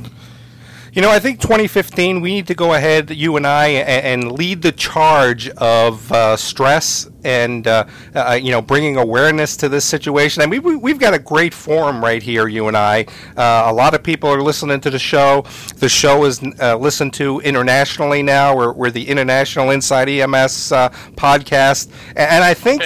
You 0.94 1.02
know, 1.02 1.10
I 1.10 1.18
think 1.18 1.40
2015, 1.40 2.20
we 2.20 2.34
need 2.34 2.46
to 2.46 2.54
go 2.54 2.74
ahead, 2.74 3.10
you 3.10 3.36
and 3.36 3.44
I, 3.44 3.66
and, 3.66 4.30
lead 4.30 4.62
the 4.62 4.70
charge 4.70 5.48
of 5.48 6.12
uh, 6.12 6.36
stress 6.36 7.10
and, 7.24 7.66
uh, 7.66 7.86
uh, 8.14 8.38
you 8.40 8.52
know, 8.52 8.62
bringing 8.62 8.96
awareness 8.96 9.56
to 9.56 9.68
this 9.68 9.84
situation. 9.84 10.40
I 10.44 10.46
mean, 10.46 10.62
we, 10.62 10.92
have 10.92 11.00
got 11.00 11.12
a 11.12 11.18
great 11.18 11.52
forum 11.52 12.00
right 12.00 12.22
here, 12.22 12.46
you 12.46 12.68
and 12.68 12.76
I. 12.76 13.06
Uh, 13.36 13.64
a 13.66 13.72
lot 13.72 13.94
of 13.94 14.04
people 14.04 14.30
are 14.30 14.40
listening 14.40 14.80
to 14.82 14.90
the 14.90 15.00
show. 15.00 15.44
The 15.78 15.88
show 15.88 16.26
is 16.26 16.40
uh, 16.60 16.76
listened 16.76 17.12
to 17.14 17.40
internationally 17.40 18.22
now. 18.22 18.56
We're, 18.56 18.72
we're 18.72 18.90
the 18.90 19.08
International 19.08 19.70
Inside 19.70 20.08
EMS 20.08 20.70
uh, 20.70 20.90
podcast. 21.16 21.90
And 22.14 22.44
I 22.44 22.54
think. 22.54 22.82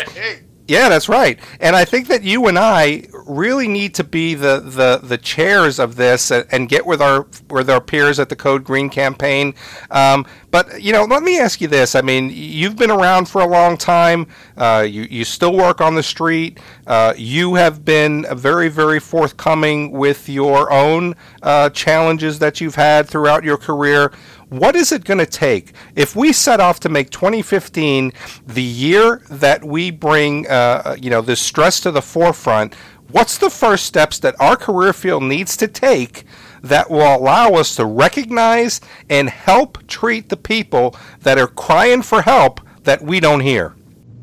Yeah, 0.68 0.90
that's 0.90 1.08
right. 1.08 1.38
And 1.60 1.74
I 1.74 1.86
think 1.86 2.08
that 2.08 2.22
you 2.22 2.46
and 2.46 2.58
I 2.58 3.04
really 3.26 3.68
need 3.68 3.94
to 3.94 4.04
be 4.04 4.34
the, 4.34 4.60
the, 4.60 5.00
the 5.02 5.16
chairs 5.16 5.78
of 5.78 5.96
this 5.96 6.30
and 6.30 6.68
get 6.68 6.84
with 6.84 7.00
our 7.00 7.26
with 7.48 7.70
our 7.70 7.80
peers 7.80 8.20
at 8.20 8.28
the 8.28 8.36
Code 8.36 8.64
Green 8.64 8.90
campaign. 8.90 9.54
Um, 9.90 10.26
but 10.50 10.82
you 10.82 10.92
know, 10.92 11.04
let 11.04 11.22
me 11.22 11.38
ask 11.38 11.62
you 11.62 11.68
this: 11.68 11.94
I 11.94 12.02
mean, 12.02 12.30
you've 12.30 12.76
been 12.76 12.90
around 12.90 13.30
for 13.30 13.40
a 13.40 13.46
long 13.46 13.78
time. 13.78 14.26
Uh, 14.58 14.86
you 14.86 15.06
you 15.10 15.24
still 15.24 15.56
work 15.56 15.80
on 15.80 15.94
the 15.94 16.02
street. 16.02 16.60
Uh, 16.86 17.14
you 17.16 17.54
have 17.54 17.82
been 17.86 18.26
very 18.36 18.68
very 18.68 19.00
forthcoming 19.00 19.90
with 19.92 20.28
your 20.28 20.70
own 20.70 21.14
uh, 21.42 21.70
challenges 21.70 22.38
that 22.40 22.60
you've 22.60 22.74
had 22.74 23.08
throughout 23.08 23.42
your 23.42 23.56
career. 23.56 24.12
What 24.48 24.76
is 24.76 24.92
it 24.92 25.04
going 25.04 25.18
to 25.18 25.26
take 25.26 25.72
if 25.94 26.16
we 26.16 26.32
set 26.32 26.58
off 26.58 26.80
to 26.80 26.88
make 26.88 27.10
2015 27.10 28.12
the 28.46 28.62
year 28.62 29.20
that 29.28 29.62
we 29.62 29.90
bring, 29.90 30.48
uh, 30.48 30.96
you 30.98 31.10
know, 31.10 31.20
this 31.20 31.40
stress 31.40 31.80
to 31.80 31.90
the 31.90 32.00
forefront? 32.00 32.74
What's 33.10 33.36
the 33.36 33.50
first 33.50 33.84
steps 33.84 34.18
that 34.20 34.40
our 34.40 34.56
career 34.56 34.94
field 34.94 35.24
needs 35.24 35.56
to 35.58 35.68
take 35.68 36.24
that 36.62 36.90
will 36.90 37.16
allow 37.16 37.52
us 37.52 37.76
to 37.76 37.84
recognize 37.84 38.80
and 39.10 39.28
help 39.28 39.86
treat 39.86 40.30
the 40.30 40.36
people 40.36 40.96
that 41.20 41.38
are 41.38 41.46
crying 41.46 42.00
for 42.00 42.22
help 42.22 42.60
that 42.84 43.02
we 43.02 43.20
don't 43.20 43.40
hear? 43.40 43.74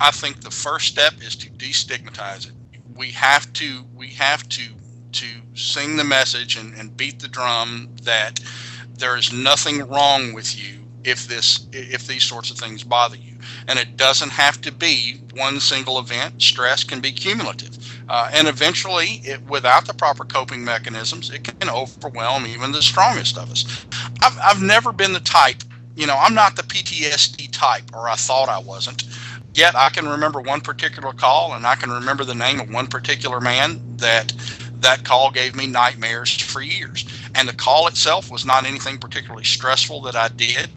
I 0.01 0.09
think 0.09 0.41
the 0.41 0.51
first 0.51 0.88
step 0.88 1.13
is 1.21 1.35
to 1.38 1.49
destigmatize 1.51 2.47
it. 2.47 2.53
We 2.95 3.11
have 3.11 3.51
to 3.53 3.83
we 3.95 4.09
have 4.09 4.47
to 4.49 4.73
to 5.13 5.25
sing 5.53 5.97
the 5.97 6.03
message 6.03 6.57
and, 6.57 6.73
and 6.75 6.95
beat 6.97 7.19
the 7.19 7.27
drum 7.27 7.89
that 8.03 8.39
there 8.97 9.17
is 9.17 9.31
nothing 9.31 9.88
wrong 9.88 10.34
with 10.34 10.58
you 10.58 10.79
if 11.03 11.27
this 11.27 11.67
if 11.71 12.08
these 12.08 12.23
sorts 12.23 12.49
of 12.51 12.58
things 12.58 12.84
bother 12.84 13.17
you. 13.17 13.34
And 13.67 13.77
it 13.77 13.95
doesn't 13.97 14.31
have 14.31 14.60
to 14.62 14.71
be 14.71 15.21
one 15.34 15.60
single 15.60 15.99
event. 15.99 16.41
Stress 16.41 16.84
can 16.84 16.99
be 16.99 17.12
cumulative. 17.12 17.77
Uh, 18.10 18.29
and 18.34 18.47
eventually 18.47 19.21
it, 19.23 19.41
without 19.47 19.86
the 19.86 19.93
proper 19.93 20.23
coping 20.23 20.63
mechanisms 20.63 21.31
it 21.31 21.43
can 21.43 21.69
overwhelm 21.69 22.45
even 22.45 22.71
the 22.71 22.81
strongest 22.81 23.38
of 23.38 23.51
us. 23.51 23.86
I've, 24.21 24.38
I've 24.43 24.62
never 24.62 24.91
been 24.91 25.13
the 25.13 25.19
type 25.19 25.63
you 25.95 26.05
know 26.05 26.17
i'm 26.19 26.36
not 26.36 26.55
the 26.55 26.63
ptsd 26.63 27.49
type 27.51 27.84
or 27.93 28.08
i 28.10 28.15
thought 28.15 28.49
i 28.49 28.60
wasn't. 28.60 29.05
Yet 29.53 29.75
i 29.75 29.89
can 29.89 30.08
remember 30.08 30.41
one 30.41 30.62
particular 30.62 31.13
call 31.13 31.53
and 31.53 31.65
i 31.65 31.75
can 31.75 31.89
remember 31.89 32.23
the 32.23 32.36
name 32.36 32.60
of 32.60 32.71
one 32.71 32.88
particular 32.88 33.39
man 33.41 33.81
that 33.97 34.34
that 34.81 35.03
call 35.03 35.31
gave 35.31 35.55
me 35.55 35.65
nightmares 35.65 36.36
for 36.38 36.62
years. 36.62 37.05
And 37.35 37.47
the 37.47 37.53
call 37.53 37.87
itself 37.87 38.31
was 38.31 38.45
not 38.45 38.65
anything 38.65 38.97
particularly 38.97 39.43
stressful 39.43 40.01
that 40.01 40.15
I 40.15 40.29
did 40.29 40.69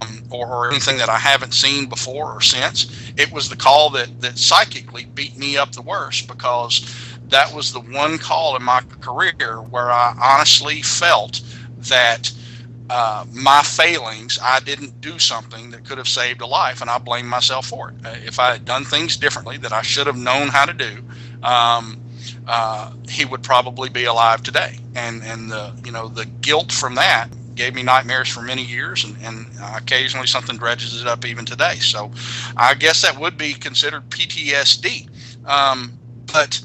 um, 0.00 0.22
or, 0.30 0.46
or, 0.46 0.70
anything 0.70 0.96
that 0.96 1.10
I 1.10 1.18
haven't 1.18 1.52
seen 1.52 1.86
before 1.86 2.32
or 2.32 2.40
since. 2.40 3.12
It 3.16 3.30
was 3.30 3.48
the 3.48 3.56
call 3.56 3.90
that, 3.90 4.20
that 4.20 4.38
psychically 4.38 5.04
beat 5.04 5.36
me 5.36 5.56
up 5.56 5.72
the 5.72 5.82
worst 5.82 6.26
because 6.26 6.80
that 7.28 7.54
was 7.54 7.72
the 7.72 7.80
one 7.80 8.18
call 8.18 8.56
in 8.56 8.62
my 8.62 8.80
career 9.00 9.60
where 9.60 9.90
I 9.90 10.14
honestly 10.20 10.82
felt 10.82 11.40
that 11.78 12.32
uh, 12.90 13.24
my 13.32 13.62
failings, 13.62 14.38
I 14.42 14.58
didn't 14.60 15.00
do 15.00 15.18
something 15.18 15.70
that 15.70 15.84
could 15.84 15.98
have 15.98 16.08
saved 16.08 16.40
a 16.40 16.46
life, 16.46 16.80
and 16.80 16.90
I 16.90 16.98
blame 16.98 17.26
myself 17.26 17.66
for 17.66 17.90
it. 17.90 17.94
Uh, 18.04 18.16
if 18.24 18.40
I 18.40 18.52
had 18.52 18.64
done 18.64 18.84
things 18.84 19.16
differently 19.16 19.58
that 19.58 19.72
I 19.72 19.82
should 19.82 20.08
have 20.08 20.16
known 20.16 20.48
how 20.48 20.64
to 20.64 20.72
do, 20.72 21.04
um, 21.44 22.00
uh, 22.50 22.92
he 23.08 23.24
would 23.24 23.44
probably 23.44 23.88
be 23.88 24.04
alive 24.06 24.42
today. 24.42 24.76
And 24.96 25.22
and 25.22 25.50
the 25.52 25.72
you 25.84 25.92
know 25.92 26.08
the 26.08 26.26
guilt 26.26 26.72
from 26.72 26.96
that 26.96 27.28
gave 27.54 27.74
me 27.74 27.82
nightmares 27.84 28.28
for 28.28 28.42
many 28.42 28.64
years, 28.64 29.04
and, 29.04 29.16
and 29.22 29.46
occasionally 29.76 30.26
something 30.26 30.56
dredges 30.56 31.00
it 31.00 31.06
up 31.06 31.24
even 31.24 31.44
today. 31.44 31.76
So 31.76 32.10
I 32.56 32.74
guess 32.74 33.02
that 33.02 33.18
would 33.20 33.38
be 33.38 33.52
considered 33.54 34.10
PTSD. 34.10 35.08
Um, 35.46 35.96
but 36.32 36.60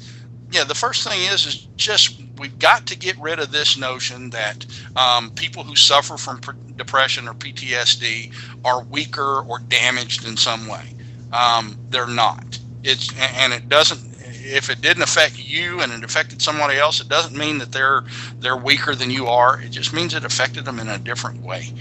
yeah, 0.50 0.64
the 0.64 0.74
first 0.74 1.06
thing 1.08 1.20
is 1.20 1.46
is 1.46 1.68
just 1.76 2.20
we've 2.38 2.58
got 2.58 2.84
to 2.86 2.98
get 2.98 3.16
rid 3.20 3.38
of 3.38 3.52
this 3.52 3.78
notion 3.78 4.30
that 4.30 4.66
um, 4.96 5.30
people 5.30 5.62
who 5.62 5.76
suffer 5.76 6.16
from 6.16 6.40
depression 6.74 7.28
or 7.28 7.34
PTSD 7.34 8.34
are 8.64 8.82
weaker 8.82 9.42
or 9.42 9.60
damaged 9.60 10.26
in 10.26 10.36
some 10.36 10.66
way. 10.66 10.94
Um, 11.32 11.78
they're 11.90 12.08
not. 12.08 12.58
It's 12.82 13.12
and 13.38 13.52
it 13.52 13.68
doesn't 13.68 14.05
if 14.46 14.70
it 14.70 14.80
didn't 14.80 15.02
affect 15.02 15.38
you 15.38 15.80
and 15.80 15.92
it 15.92 16.04
affected 16.04 16.40
somebody 16.40 16.78
else, 16.78 17.00
it 17.00 17.08
doesn't 17.08 17.36
mean 17.36 17.58
that 17.58 17.72
they're 17.72 18.04
they're 18.38 18.56
weaker 18.56 18.94
than 18.94 19.10
you 19.10 19.26
are. 19.26 19.60
It 19.60 19.70
just 19.70 19.92
means 19.92 20.14
it 20.14 20.24
affected 20.24 20.64
them 20.64 20.78
in 20.78 20.88
a 20.88 20.98
different 20.98 21.42
way. 21.42 21.72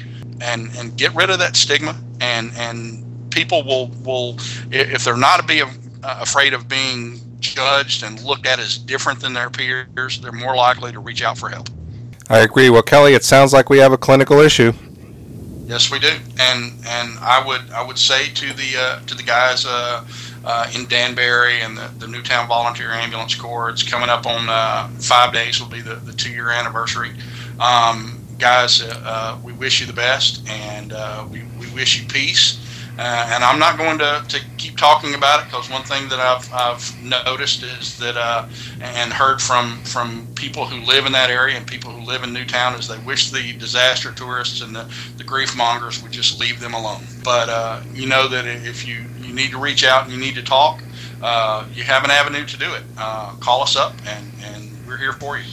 And 0.42 0.76
and 0.78 0.98
get 0.98 1.14
rid 1.16 1.30
of 1.30 1.40
that 1.40 1.56
stigma 1.56 1.96
and 2.22 2.52
and 2.58 3.32
people 3.32 3.64
will 3.64 3.88
will 4.04 4.38
if 4.72 5.04
they're 5.04 5.18
not 5.18 5.48
be 5.48 5.62
afraid 6.04 6.54
of 6.54 6.68
being 6.68 7.20
judged 7.40 8.04
and 8.04 8.22
looked 8.24 8.48
at 8.48 8.60
as 8.60 8.78
different 8.78 9.20
than 9.20 9.34
their 9.34 9.50
peers, 9.50 10.20
they're 10.20 10.32
more 10.32 10.56
likely 10.56 10.92
to 10.92 11.00
reach 11.00 11.22
out 11.22 11.38
for 11.38 11.50
help. 11.50 11.70
I 12.30 12.40
agree. 12.40 12.70
Well, 12.70 12.82
Kelly, 12.82 13.14
it 13.14 13.24
sounds 13.24 13.54
like 13.54 13.70
we 13.70 13.78
have 13.78 13.92
a 13.92 13.98
clinical 13.98 14.40
issue. 14.40 14.74
Yes, 15.68 15.92
we 15.92 16.00
do, 16.00 16.12
and 16.40 16.74
and 16.88 17.18
I 17.20 17.44
would 17.46 17.72
I 17.72 17.82
would 17.82 17.98
say 17.98 18.30
to 18.30 18.54
the 18.54 18.78
uh, 18.78 19.00
to 19.08 19.16
the 19.16 19.24
guys 19.24 19.66
uh, 19.66 20.06
uh, 20.46 20.70
in 20.76 20.86
Danbury 20.86 21.62
and 21.62 21.78
the, 21.78 21.92
the 21.98 22.08
Newtown 22.08 22.48
Volunteer 22.48 22.92
Ambulance 22.92 23.36
Corps, 23.36 23.70
it's 23.70 23.84
coming 23.84 24.10
up 24.10 24.26
on 24.26 24.48
uh, 24.50 24.88
five 25.00 25.34
days 25.34 25.60
will 25.60 25.70
be 25.70 25.82
the, 25.82 25.96
the 25.96 26.14
two 26.14 26.32
year 26.32 26.50
anniversary. 26.52 27.12
Um, 27.60 28.22
guys, 28.38 28.82
uh, 28.82 29.02
uh, 29.04 29.40
we 29.44 29.54
wish 29.54 29.82
you 29.82 29.88
the 29.88 29.94
best, 29.94 30.48
and 30.48 30.92
we, 31.32 31.44
we 31.60 31.72
wish 31.74 32.00
you 32.00 32.08
peace. 32.08 32.62
Uh, 32.98 33.30
and 33.34 33.44
I'm 33.44 33.60
not 33.60 33.78
going 33.78 33.98
to, 33.98 34.24
to 34.30 34.40
keep 34.58 34.78
talking 34.78 35.16
about 35.16 35.42
it 35.42 35.46
because 35.46 35.70
one 35.70 35.84
thing 35.84 36.08
that 36.08 36.20
I've, 36.20 36.54
I've 36.54 37.04
noticed 37.04 37.62
is 37.62 37.98
that 38.00 38.16
uh, 38.16 38.48
and 38.80 39.12
heard 39.12 39.42
from 39.42 39.84
from 39.84 40.26
people 40.36 40.66
who 40.66 40.80
live 40.86 41.06
in 41.06 41.12
that 41.12 41.30
area 41.30 41.58
and 41.58 41.68
people 41.68 41.92
who 41.92 42.06
live 42.06 42.24
in 42.24 42.32
Newtown 42.32 42.74
is 42.76 42.88
they 42.88 42.98
wish 43.00 43.32
the 43.32 43.52
disaster 43.58 44.14
tourists 44.14 44.62
and 44.62 44.74
the, 44.74 44.90
the 45.18 45.26
grief 45.26 45.58
mongers 45.58 46.02
would 46.02 46.14
just 46.14 46.40
leave 46.40 46.62
them 46.62 46.74
alone. 46.74 47.04
But 47.22 47.50
uh, 47.50 47.82
you 47.94 48.08
know 48.08 48.30
that 48.30 48.46
if 48.46 48.88
you 48.88 49.04
need 49.36 49.52
to 49.52 49.60
reach 49.60 49.84
out 49.84 50.04
and 50.04 50.14
you 50.14 50.20
need 50.20 50.36
to 50.36 50.44
talk, 50.44 50.82
uh, 51.22 51.66
you 51.74 51.84
have 51.84 52.04
an 52.04 52.12
avenue 52.12 52.46
to 52.46 52.58
do 52.58 52.74
it. 52.74 52.84
Uh, 52.98 53.36
call 53.40 53.62
us 53.62 53.76
up 53.76 53.94
and, 54.06 54.32
and 54.44 54.88
we're 54.88 54.98
here 54.98 55.14
for 55.14 55.38
you. 55.38 55.46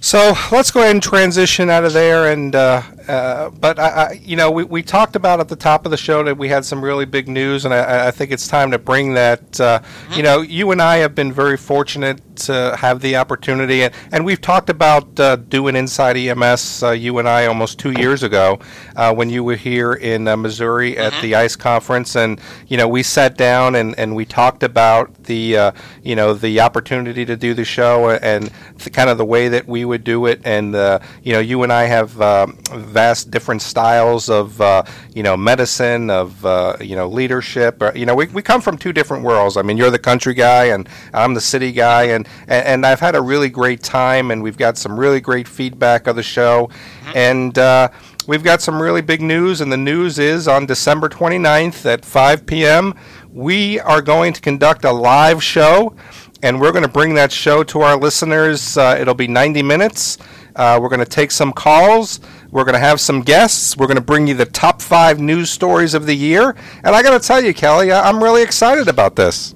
So 0.00 0.34
let's 0.50 0.70
go 0.70 0.80
ahead 0.80 0.92
and 0.92 1.02
transition 1.02 1.68
out 1.68 1.84
of 1.84 1.92
there 1.92 2.32
and 2.32 2.54
uh, 2.54 2.82
uh, 3.08 3.50
but 3.50 3.78
I, 3.78 3.88
I, 3.88 4.12
you 4.12 4.36
know, 4.36 4.50
we, 4.50 4.64
we 4.64 4.82
talked 4.82 5.16
about 5.16 5.40
at 5.40 5.48
the 5.48 5.56
top 5.56 5.84
of 5.84 5.90
the 5.90 5.96
show 5.96 6.22
that 6.22 6.36
we 6.36 6.48
had 6.48 6.64
some 6.64 6.84
really 6.84 7.04
big 7.04 7.28
news, 7.28 7.64
and 7.64 7.72
I, 7.72 8.08
I 8.08 8.10
think 8.10 8.30
it's 8.30 8.46
time 8.46 8.70
to 8.72 8.78
bring 8.78 9.14
that. 9.14 9.60
Uh, 9.60 9.80
mm-hmm. 9.80 10.12
You 10.14 10.22
know, 10.22 10.40
you 10.42 10.70
and 10.70 10.82
I 10.82 10.98
have 10.98 11.14
been 11.14 11.32
very 11.32 11.56
fortunate 11.56 12.20
to 12.36 12.76
have 12.78 13.00
the 13.00 13.16
opportunity, 13.16 13.82
and, 13.82 13.94
and 14.12 14.24
we've 14.24 14.40
talked 14.40 14.70
about 14.70 15.18
uh, 15.18 15.36
doing 15.36 15.76
Inside 15.76 16.16
EMS. 16.16 16.82
Uh, 16.82 16.90
you 16.90 17.18
and 17.18 17.28
I 17.28 17.46
almost 17.46 17.78
two 17.78 17.92
years 17.92 18.22
ago 18.22 18.60
uh, 18.96 19.14
when 19.14 19.30
you 19.30 19.44
were 19.44 19.56
here 19.56 19.94
in 19.94 20.24
Missouri 20.24 20.98
at 20.98 21.12
mm-hmm. 21.12 21.22
the 21.22 21.34
ICE 21.36 21.56
conference, 21.56 22.16
and 22.16 22.40
you 22.68 22.76
know, 22.76 22.88
we 22.88 23.02
sat 23.02 23.36
down 23.36 23.74
and, 23.74 23.98
and 23.98 24.14
we 24.14 24.24
talked 24.24 24.62
about 24.62 25.24
the 25.24 25.72
you 26.02 26.16
know 26.16 26.34
the 26.34 26.60
opportunity 26.60 27.24
to 27.24 27.36
do 27.36 27.54
the 27.54 27.64
show 27.64 28.10
and 28.10 28.50
the, 28.78 28.90
kind 28.90 29.08
of 29.08 29.18
the 29.18 29.24
way 29.24 29.48
that 29.48 29.66
we 29.66 29.84
would 29.84 30.04
do 30.04 30.26
it, 30.26 30.40
and 30.44 30.74
you 31.22 31.32
know, 31.32 31.40
you 31.40 31.62
and 31.62 31.72
I 31.72 31.84
have. 31.84 32.20
Um, 32.20 32.58
vast 33.00 33.30
different 33.30 33.62
styles 33.62 34.28
of 34.28 34.60
uh, 34.60 34.82
you 35.14 35.22
know 35.22 35.34
medicine, 35.34 36.10
of 36.10 36.44
uh, 36.44 36.76
you 36.80 36.96
know 36.96 37.08
leadership. 37.08 37.80
Uh, 37.80 37.92
you 37.94 38.04
know, 38.04 38.14
we, 38.14 38.26
we 38.26 38.42
come 38.42 38.60
from 38.60 38.76
two 38.76 38.92
different 38.92 39.24
worlds. 39.24 39.56
I 39.56 39.62
mean, 39.62 39.78
you're 39.78 39.90
the 39.90 40.06
country 40.10 40.34
guy, 40.34 40.64
and 40.66 40.86
I'm 41.14 41.32
the 41.32 41.40
city 41.40 41.72
guy, 41.72 42.02
and, 42.14 42.28
and, 42.46 42.62
and 42.66 42.86
I've 42.86 43.00
had 43.00 43.14
a 43.14 43.22
really 43.22 43.48
great 43.48 43.82
time, 43.82 44.30
and 44.30 44.42
we've 44.42 44.58
got 44.58 44.76
some 44.76 45.00
really 45.00 45.20
great 45.20 45.48
feedback 45.48 46.06
of 46.06 46.16
the 46.16 46.22
show, 46.22 46.68
mm-hmm. 46.68 47.16
and. 47.16 47.58
Uh, 47.58 47.88
we've 48.26 48.44
got 48.44 48.60
some 48.60 48.80
really 48.80 49.00
big 49.00 49.22
news, 49.22 49.60
and 49.60 49.72
the 49.72 49.82
news 49.92 50.18
is 50.18 50.46
on 50.46 50.66
December 50.66 51.08
29th 51.08 51.84
at 51.86 52.04
5 52.04 52.46
p.m., 52.46 52.94
we 53.32 53.80
are 53.80 54.02
going 54.02 54.32
to 54.34 54.40
conduct 54.40 54.84
a 54.84 54.92
live 54.92 55.42
show, 55.42 55.96
and 56.42 56.60
we're 56.60 56.70
going 56.70 56.84
to 56.84 56.94
bring 57.00 57.14
that 57.14 57.32
show 57.32 57.64
to 57.64 57.80
our 57.80 57.96
listeners. 57.96 58.76
Uh, 58.76 58.96
it'll 59.00 59.14
be 59.14 59.26
90 59.26 59.62
minutes. 59.62 60.18
Uh, 60.56 60.78
we're 60.80 60.88
going 60.88 61.00
to 61.00 61.06
take 61.06 61.30
some 61.30 61.52
calls. 61.52 62.20
We're 62.52 62.64
going 62.64 62.74
to 62.74 62.80
have 62.80 63.00
some 63.00 63.22
guests. 63.22 63.76
We're 63.76 63.86
going 63.86 63.96
to 63.96 64.02
bring 64.02 64.26
you 64.26 64.34
the 64.34 64.46
top 64.46 64.82
five 64.82 65.20
news 65.20 65.50
stories 65.50 65.94
of 65.94 66.06
the 66.06 66.14
year. 66.14 66.56
And 66.82 66.94
I 66.94 67.02
got 67.02 67.20
to 67.20 67.26
tell 67.26 67.42
you, 67.42 67.54
Kelly, 67.54 67.92
I'm 67.92 68.22
really 68.22 68.42
excited 68.42 68.88
about 68.88 69.14
this. 69.16 69.54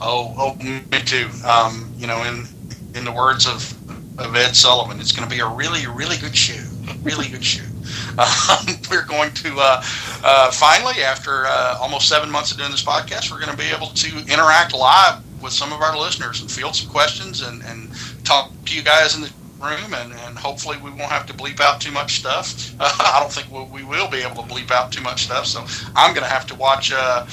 Oh, 0.00 0.34
oh 0.38 0.54
me 0.64 0.82
too. 1.04 1.28
Um, 1.44 1.92
you 1.96 2.06
know, 2.06 2.22
in 2.24 2.46
in 2.94 3.04
the 3.04 3.12
words 3.12 3.46
of, 3.46 3.72
of 4.18 4.34
Ed 4.34 4.52
Sullivan, 4.52 5.00
it's 5.00 5.12
going 5.12 5.28
to 5.28 5.34
be 5.34 5.40
a 5.40 5.48
really, 5.48 5.86
really 5.86 6.16
good 6.16 6.36
show. 6.36 6.62
Really 7.02 7.28
good 7.28 7.44
show. 7.44 7.64
Um, 8.18 8.66
we're 8.90 9.06
going 9.06 9.32
to 9.34 9.56
uh, 9.56 9.82
uh, 10.22 10.50
finally, 10.50 11.02
after 11.02 11.46
uh, 11.46 11.78
almost 11.80 12.08
seven 12.08 12.30
months 12.30 12.50
of 12.50 12.58
doing 12.58 12.70
this 12.70 12.84
podcast, 12.84 13.30
we're 13.30 13.38
going 13.38 13.50
to 13.50 13.56
be 13.56 13.70
able 13.70 13.86
to 13.88 14.18
interact 14.32 14.74
live 14.74 15.22
with 15.42 15.52
some 15.52 15.72
of 15.72 15.80
our 15.80 15.98
listeners 15.98 16.40
and 16.40 16.50
field 16.50 16.74
some 16.74 16.90
questions 16.90 17.42
and, 17.42 17.62
and 17.62 17.90
talk 18.24 18.52
to 18.66 18.76
you 18.76 18.82
guys 18.82 19.14
in 19.14 19.22
the 19.22 19.32
room, 19.60 19.94
and, 19.94 20.12
and 20.12 20.38
hopefully 20.38 20.76
we 20.78 20.90
won't 20.90 21.12
have 21.12 21.26
to 21.26 21.32
bleep 21.32 21.60
out 21.60 21.80
too 21.80 21.92
much 21.92 22.18
stuff. 22.20 22.74
Uh, 22.80 22.90
I 23.00 23.20
don't 23.20 23.32
think 23.32 23.50
we'll, 23.50 23.66
we 23.66 23.84
will 23.84 24.08
be 24.08 24.18
able 24.18 24.42
to 24.42 24.48
bleep 24.48 24.70
out 24.70 24.92
too 24.92 25.02
much 25.02 25.24
stuff, 25.24 25.46
so 25.46 25.64
I'm 25.94 26.14
going 26.14 26.24
to 26.24 26.32
have 26.32 26.46
to 26.46 26.54
watch 26.54 26.92
uh, 26.92 27.26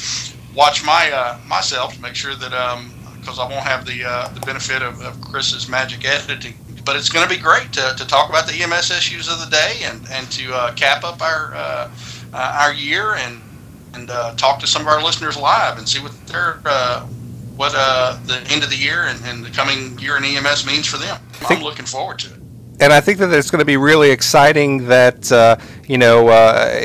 watch 0.53 0.83
my 0.85 1.11
uh, 1.11 1.39
myself 1.47 1.95
to 1.95 2.01
make 2.01 2.15
sure 2.15 2.35
that 2.35 2.51
because 3.19 3.39
um, 3.39 3.47
I 3.47 3.53
won't 3.53 3.65
have 3.65 3.85
the 3.85 4.03
uh, 4.05 4.27
the 4.29 4.41
benefit 4.41 4.81
of, 4.81 5.01
of, 5.01 5.21
Chris's 5.21 5.69
magic 5.69 6.05
editing. 6.05 6.55
But 6.83 6.95
it's 6.95 7.09
going 7.09 7.27
to 7.27 7.33
be 7.33 7.41
great 7.41 7.73
to, 7.73 7.95
to 7.97 8.07
talk 8.07 8.29
about 8.29 8.47
the 8.47 8.53
EMS 8.53 8.91
issues 8.91 9.29
of 9.29 9.39
the 9.39 9.47
day 9.47 9.81
and 9.83 10.07
and 10.09 10.29
to 10.31 10.53
uh, 10.53 10.73
cap 10.73 11.03
up 11.03 11.21
our 11.21 11.53
uh, 11.53 11.91
our 12.33 12.73
year 12.73 13.15
and 13.15 13.41
and 13.93 14.07
talk 14.37 14.59
to 14.59 14.67
some 14.67 14.81
of 14.83 14.87
our 14.87 15.03
listeners 15.03 15.37
live 15.37 15.77
and 15.77 15.87
see 15.87 15.99
what 15.99 16.13
their 16.27 16.59
what 17.55 17.71
the 17.71 18.45
end 18.49 18.63
of 18.63 18.69
the 18.69 18.75
year 18.75 19.05
and, 19.05 19.19
and, 19.25 19.43
the 19.43 19.49
coming 19.49 19.97
year 19.97 20.15
in 20.15 20.23
EMS 20.23 20.67
means 20.67 20.85
for 20.85 20.97
them. 20.97 21.19
I'm 21.45 21.63
looking 21.63 21.85
forward 21.85 22.19
to 22.19 22.33
it. 22.33 22.39
And 22.79 22.93
I 22.93 23.01
think 23.01 23.17
that 23.19 23.31
it's 23.33 23.49
going 23.49 23.59
to 23.59 23.65
be 23.65 23.77
really 23.77 24.11
exciting 24.11 24.87
that 24.87 25.31
uh, 25.31 25.57
you 25.87 25.97
know 25.97 26.27
uh, 26.27 26.79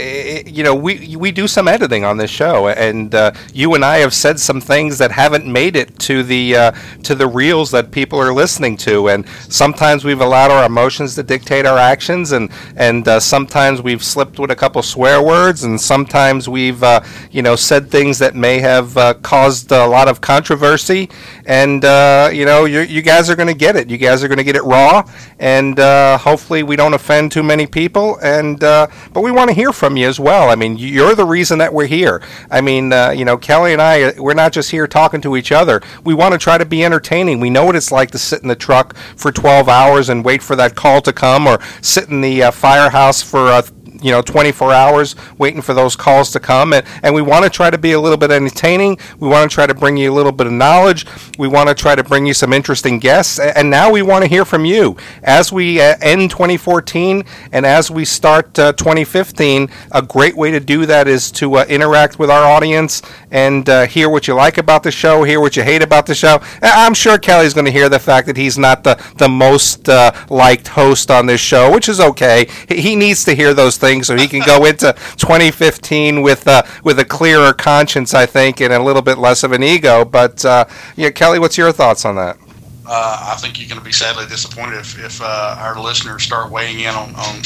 you 0.46 0.62
know 0.62 0.74
we 0.74 1.16
we 1.16 1.32
do 1.32 1.48
some 1.48 1.68
editing 1.68 2.04
on 2.04 2.16
this 2.16 2.30
show, 2.30 2.68
and 2.68 3.14
uh, 3.14 3.32
you 3.52 3.74
and 3.74 3.84
I 3.84 3.98
have 3.98 4.14
said 4.14 4.38
some 4.38 4.60
things 4.60 4.98
that 4.98 5.10
haven't 5.10 5.46
made 5.46 5.76
it 5.76 5.98
to 6.00 6.22
the 6.22 6.56
uh, 6.56 6.72
to 7.02 7.14
the 7.14 7.26
reels 7.26 7.70
that 7.72 7.90
people 7.90 8.18
are 8.20 8.32
listening 8.32 8.76
to, 8.78 9.08
and 9.08 9.28
sometimes 9.48 10.04
we've 10.04 10.20
allowed 10.20 10.50
our 10.50 10.64
emotions 10.64 11.14
to 11.16 11.22
dictate 11.22 11.66
our 11.66 11.78
actions, 11.78 12.32
and 12.32 12.50
and 12.76 13.06
uh, 13.08 13.20
sometimes 13.20 13.82
we've 13.82 14.04
slipped 14.04 14.38
with 14.38 14.50
a 14.50 14.56
couple 14.56 14.82
swear 14.82 15.22
words, 15.22 15.64
and 15.64 15.80
sometimes 15.80 16.48
we've 16.48 16.82
uh, 16.82 17.00
you 17.30 17.42
know 17.42 17.56
said 17.56 17.90
things 17.90 18.18
that 18.20 18.34
may 18.34 18.58
have 18.60 18.94
caused 19.22 19.72
a 19.72 19.86
lot 19.86 20.08
of 20.08 20.20
controversy, 20.20 21.08
and 21.46 21.82
you 22.34 22.44
know 22.44 22.64
you 22.64 23.02
guys 23.02 23.28
are 23.28 23.36
going 23.36 23.48
to 23.48 23.54
get 23.54 23.76
it, 23.76 23.90
you 23.90 23.98
guys 23.98 24.22
are 24.22 24.28
going 24.28 24.38
to 24.38 24.44
get 24.44 24.56
it 24.56 24.62
raw, 24.62 25.02
and 25.38 25.80
uh, 25.80 26.16
hopefully 26.18 26.62
we 26.62 26.76
don't 26.76 26.94
offend 26.94 27.32
too 27.32 27.42
many 27.42 27.66
people. 27.66 28.18
And 28.22 28.62
uh, 28.62 28.86
but 29.12 29.22
we 29.22 29.30
want 29.30 29.48
to 29.48 29.54
hear 29.54 29.72
from 29.72 29.96
you 29.96 30.08
as 30.08 30.18
well. 30.18 30.50
I 30.50 30.54
mean, 30.54 30.76
you're 30.76 31.14
the 31.14 31.24
reason 31.24 31.58
that 31.58 31.72
we're 31.72 31.86
here. 31.86 32.22
I 32.50 32.60
mean, 32.60 32.92
uh, 32.92 33.10
you 33.10 33.24
know, 33.24 33.36
Kelly 33.36 33.72
and 33.72 33.82
I, 33.82 34.18
we're 34.18 34.34
not 34.34 34.52
just 34.52 34.70
here 34.70 34.86
talking 34.86 35.20
to 35.22 35.36
each 35.36 35.52
other. 35.52 35.80
We 36.04 36.14
want 36.14 36.32
to 36.32 36.38
try 36.38 36.58
to 36.58 36.64
be 36.64 36.84
entertaining. 36.84 37.40
We 37.40 37.50
know 37.50 37.64
what 37.64 37.76
it's 37.76 37.92
like 37.92 38.10
to 38.12 38.18
sit 38.18 38.42
in 38.42 38.48
the 38.48 38.56
truck 38.56 38.96
for 39.16 39.32
12 39.32 39.68
hours 39.68 40.08
and 40.08 40.24
wait 40.24 40.42
for 40.42 40.56
that 40.56 40.74
call 40.74 41.00
to 41.02 41.12
come, 41.12 41.46
or 41.46 41.60
sit 41.80 42.08
in 42.08 42.20
the 42.20 42.44
uh, 42.44 42.50
firehouse 42.50 43.22
for 43.22 43.48
uh, 43.48 43.62
you 44.02 44.10
know 44.10 44.22
24 44.22 44.72
hours 44.72 45.16
waiting 45.38 45.62
for 45.62 45.74
those 45.74 45.96
calls 45.96 46.30
to 46.32 46.40
come. 46.40 46.72
And, 46.72 46.86
and 47.02 47.14
we 47.14 47.22
want 47.22 47.44
to 47.44 47.50
try 47.50 47.70
to 47.70 47.78
be 47.78 47.92
a 47.92 48.00
little 48.00 48.18
bit 48.18 48.30
entertaining. 48.30 48.98
We 49.18 49.28
want 49.28 49.50
to 49.50 49.54
try 49.54 49.66
to 49.66 49.74
bring 49.74 49.96
you 49.96 50.12
a 50.12 50.14
little 50.14 50.32
bit 50.32 50.46
of 50.46 50.52
knowledge. 50.52 51.06
We 51.38 51.48
want 51.48 51.68
to 51.68 51.74
try 51.74 51.94
to 51.94 52.04
bring 52.04 52.26
you 52.26 52.34
some 52.34 52.52
interesting 52.52 52.98
guests. 52.98 53.38
And 53.38 53.70
now 53.70 53.90
we 53.90 54.02
want 54.02 54.24
to 54.24 54.28
hear 54.28 54.44
from 54.44 54.64
you. 54.64 54.96
As 55.22 55.52
we 55.52 55.80
uh, 55.80 55.96
end 56.00 56.30
2014 56.30 57.24
and 57.52 57.66
as 57.66 57.90
we 57.90 58.04
start 58.04 58.58
uh, 58.58 58.72
2015 58.72 59.68
a 59.92 60.02
great 60.02 60.36
way 60.36 60.50
to 60.50 60.60
do 60.60 60.86
that 60.86 61.06
is 61.08 61.30
to 61.32 61.56
uh, 61.56 61.64
interact 61.68 62.18
with 62.18 62.30
our 62.30 62.44
audience 62.44 63.02
and 63.30 63.68
uh, 63.68 63.86
hear 63.86 64.08
what 64.08 64.26
you 64.26 64.34
like 64.34 64.58
about 64.58 64.82
the 64.82 64.90
show 64.90 65.22
hear 65.22 65.40
what 65.40 65.56
you 65.56 65.62
hate 65.62 65.82
about 65.82 66.06
the 66.06 66.14
show. 66.14 66.40
I'm 66.62 66.94
sure 66.94 67.18
kelly's 67.18 67.54
going 67.54 67.66
to 67.66 67.70
hear 67.70 67.88
the 67.88 67.98
fact 67.98 68.26
that 68.26 68.36
he's 68.36 68.58
not 68.58 68.84
the, 68.84 69.02
the 69.18 69.28
most 69.28 69.88
uh, 69.88 70.12
liked 70.30 70.68
host 70.68 71.10
on 71.10 71.26
this 71.26 71.40
show 71.40 71.72
which 71.72 71.88
is 71.88 72.00
okay. 72.00 72.46
He 72.68 72.96
needs 72.96 73.24
to 73.24 73.34
hear 73.34 73.54
those 73.54 73.76
things 73.76 73.91
so 74.00 74.16
he 74.16 74.28
can 74.28 74.42
go 74.46 74.64
into 74.64 74.92
2015 75.16 76.22
with 76.22 76.46
uh, 76.46 76.62
with 76.84 76.98
a 77.00 77.04
clearer 77.04 77.52
conscience, 77.52 78.14
I 78.14 78.26
think, 78.26 78.60
and 78.60 78.72
a 78.72 78.80
little 78.82 79.02
bit 79.02 79.18
less 79.18 79.42
of 79.42 79.50
an 79.50 79.62
ego. 79.62 80.04
But 80.04 80.44
uh, 80.44 80.66
yeah, 80.96 81.10
Kelly, 81.10 81.40
what's 81.40 81.58
your 81.58 81.72
thoughts 81.72 82.04
on 82.04 82.14
that? 82.16 82.36
Uh, 82.86 83.32
I 83.32 83.36
think 83.40 83.58
you're 83.58 83.68
going 83.68 83.78
to 83.78 83.84
be 83.84 83.92
sadly 83.92 84.26
disappointed 84.26 84.78
if, 84.78 84.98
if 85.02 85.20
uh, 85.22 85.56
our 85.58 85.80
listeners 85.80 86.22
start 86.22 86.50
weighing 86.50 86.80
in 86.80 86.94
on, 86.94 87.14
on 87.14 87.42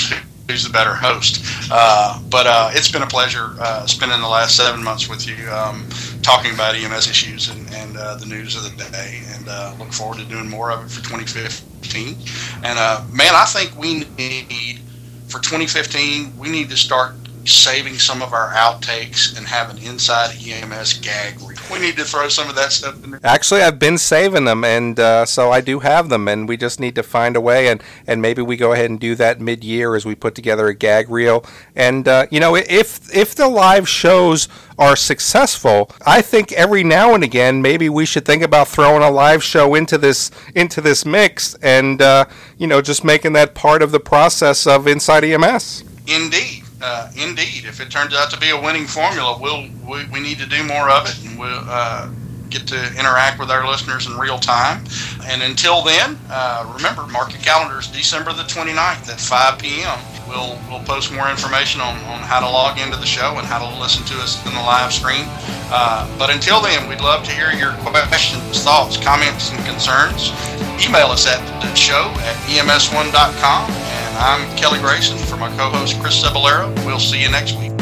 who's 0.49 0.65
the 0.65 0.71
better 0.71 0.95
host. 0.95 1.45
Uh, 1.71 2.21
but 2.31 2.47
uh, 2.47 2.71
it's 2.73 2.91
been 2.91 3.03
a 3.03 3.07
pleasure 3.07 3.55
uh, 3.61 3.87
spending 3.87 4.21
the 4.21 4.29
last 4.29 4.57
seven 4.57 4.83
months 4.83 5.09
with 5.09 5.27
you, 5.27 5.51
um, 5.51 5.87
talking 6.23 6.55
about 6.55 6.75
EMS 6.75 7.09
issues 7.09 7.49
and, 7.49 7.69
and 7.75 7.97
uh, 7.97 8.17
the 8.17 8.27
news 8.27 8.57
of 8.57 8.63
the 8.63 8.85
day, 8.91 9.23
and 9.35 9.49
uh, 9.49 9.75
look 9.79 9.93
forward 9.93 10.19
to 10.19 10.25
doing 10.25 10.49
more 10.49 10.71
of 10.71 10.85
it 10.85 10.91
for 10.91 11.05
2015. 11.05 12.17
And 12.65 12.79
man, 13.13 13.33
I 13.35 13.45
think 13.45 13.77
we 13.79 14.05
need 14.17 14.81
for 15.29 15.41
2015, 15.41 16.35
we 16.39 16.49
need 16.49 16.71
to 16.71 16.77
start 16.77 17.26
saving 17.47 17.95
some 17.95 18.23
of 18.23 18.33
our 18.33 18.51
outtakes 18.51 19.37
and 19.37 19.47
have 19.47 19.71
an 19.71 19.79
inside 19.79 20.37
EMS 20.45 20.95
gag 20.95 21.41
reel. 21.41 21.59
we 21.73 21.79
need 21.79 21.97
to 21.97 22.05
throw 22.05 22.29
some 22.29 22.49
of 22.49 22.57
that 22.57 22.73
stuff 22.73 23.03
in 23.05 23.13
there. 23.13 23.21
Actually, 23.23 23.63
I've 23.63 23.79
been 23.79 23.99
saving 23.99 24.45
them, 24.45 24.65
and 24.65 24.99
uh, 24.99 25.25
so 25.25 25.51
I 25.51 25.61
do 25.61 25.81
have 25.81 26.09
them, 26.09 26.29
and 26.29 26.49
we 26.49 26.57
just 26.57 26.81
need 26.81 26.95
to 26.97 27.03
find 27.03 27.37
a 27.37 27.41
way, 27.41 27.69
and, 27.69 27.83
and 28.07 28.21
maybe 28.21 28.43
we 28.43 28.57
go 28.57 28.73
ahead 28.73 28.91
and 28.91 28.99
do 28.99 29.15
that 29.17 29.41
mid-year 29.41 29.95
as 29.95 30.05
we 30.05 30.15
put 30.15 30.35
together 30.35 30.67
a 30.67 30.75
gag 30.75 31.09
reel. 31.09 31.45
And 31.75 32.07
uh, 32.09 32.27
you 32.31 32.41
know, 32.41 32.57
if 32.57 33.15
if 33.15 33.35
the 33.35 33.49
live 33.49 33.89
shows 33.89 34.49
are 34.79 34.97
successful, 34.97 35.91
I 36.07 36.23
think 36.23 36.53
every 36.53 36.85
now 36.85 37.15
and 37.15 37.25
again 37.25 37.63
maybe 37.63 37.89
we 37.89 38.05
should 38.05 38.25
think 38.25 38.43
about 38.43 38.69
throwing 38.69 39.03
a 39.03 39.11
live 39.11 39.43
show 39.43 39.75
into 39.75 39.99
this 39.99 40.31
into 40.55 40.81
this 40.81 41.05
mix, 41.05 41.55
and 41.57 42.03
uh, 42.03 42.27
you 42.59 42.67
know, 42.67 42.83
just 42.83 43.05
making 43.05 43.33
that 43.35 43.55
part 43.55 43.83
of 43.83 43.93
the 43.93 44.01
process 44.01 44.67
of 44.67 44.87
Inside 44.87 45.25
EMS. 45.25 45.85
Indeed. 46.07 46.46
Uh, 46.87 47.11
indeed, 47.17 47.65
if 47.67 47.81
it 47.81 47.91
turns 47.91 48.15
out 48.15 48.31
to 48.31 48.39
be 48.39 48.51
a 48.51 48.61
winning 48.63 48.87
formula, 48.87 49.37
we'll 49.43 49.67
we, 49.83 50.07
we 50.07 50.21
need 50.21 50.39
to 50.39 50.47
do 50.47 50.63
more 50.63 50.89
of 50.89 51.03
it, 51.11 51.19
and 51.27 51.37
we'll 51.37 51.67
uh, 51.67 52.09
get 52.49 52.65
to 52.69 52.79
interact 52.95 53.41
with 53.41 53.51
our 53.51 53.67
listeners 53.67 54.07
in 54.07 54.17
real 54.17 54.39
time. 54.39 54.85
And 55.27 55.43
until 55.43 55.83
then, 55.83 56.17
uh, 56.31 56.63
remember, 56.77 57.05
mark 57.09 57.33
your 57.33 57.43
calendars, 57.43 57.89
December 57.89 58.33
the 58.33 58.45
29th 58.45 59.11
at 59.11 59.19
5 59.19 59.59
p.m. 59.59 59.99
We'll 60.29 60.55
we'll 60.71 60.85
post 60.87 61.13
more 61.13 61.29
information 61.29 61.81
on, 61.81 61.99
on 62.07 62.23
how 62.23 62.39
to 62.39 62.47
log 62.47 62.79
into 62.79 62.97
the 62.97 63.07
show 63.07 63.35
and 63.35 63.45
how 63.45 63.59
to 63.59 63.81
listen 63.83 64.07
to 64.07 64.23
us 64.23 64.39
in 64.47 64.55
the 64.55 64.63
live 64.63 64.93
stream. 64.93 65.27
Uh, 65.75 66.07
but 66.17 66.31
until 66.31 66.63
then, 66.63 66.89
we'd 66.89 67.01
love 67.01 67.25
to 67.25 67.33
hear 67.33 67.51
your 67.51 67.73
questions, 67.83 68.63
thoughts, 68.63 68.97
comments, 68.97 69.51
and 69.51 69.59
concerns. 69.67 70.31
Email 70.79 71.11
us 71.11 71.27
at 71.27 71.43
the 71.61 71.75
show 71.75 72.15
at 72.23 72.37
ems1.com 72.47 74.06
I'm 74.19 74.57
Kelly 74.57 74.79
Grayson 74.79 75.19
for 75.19 75.37
my 75.37 75.49
co-host 75.57 76.01
Chris 76.01 76.23
Cebollero. 76.23 76.75
We'll 76.87 76.99
see 76.99 77.21
you 77.21 77.31
next 77.31 77.59
week. 77.59 77.76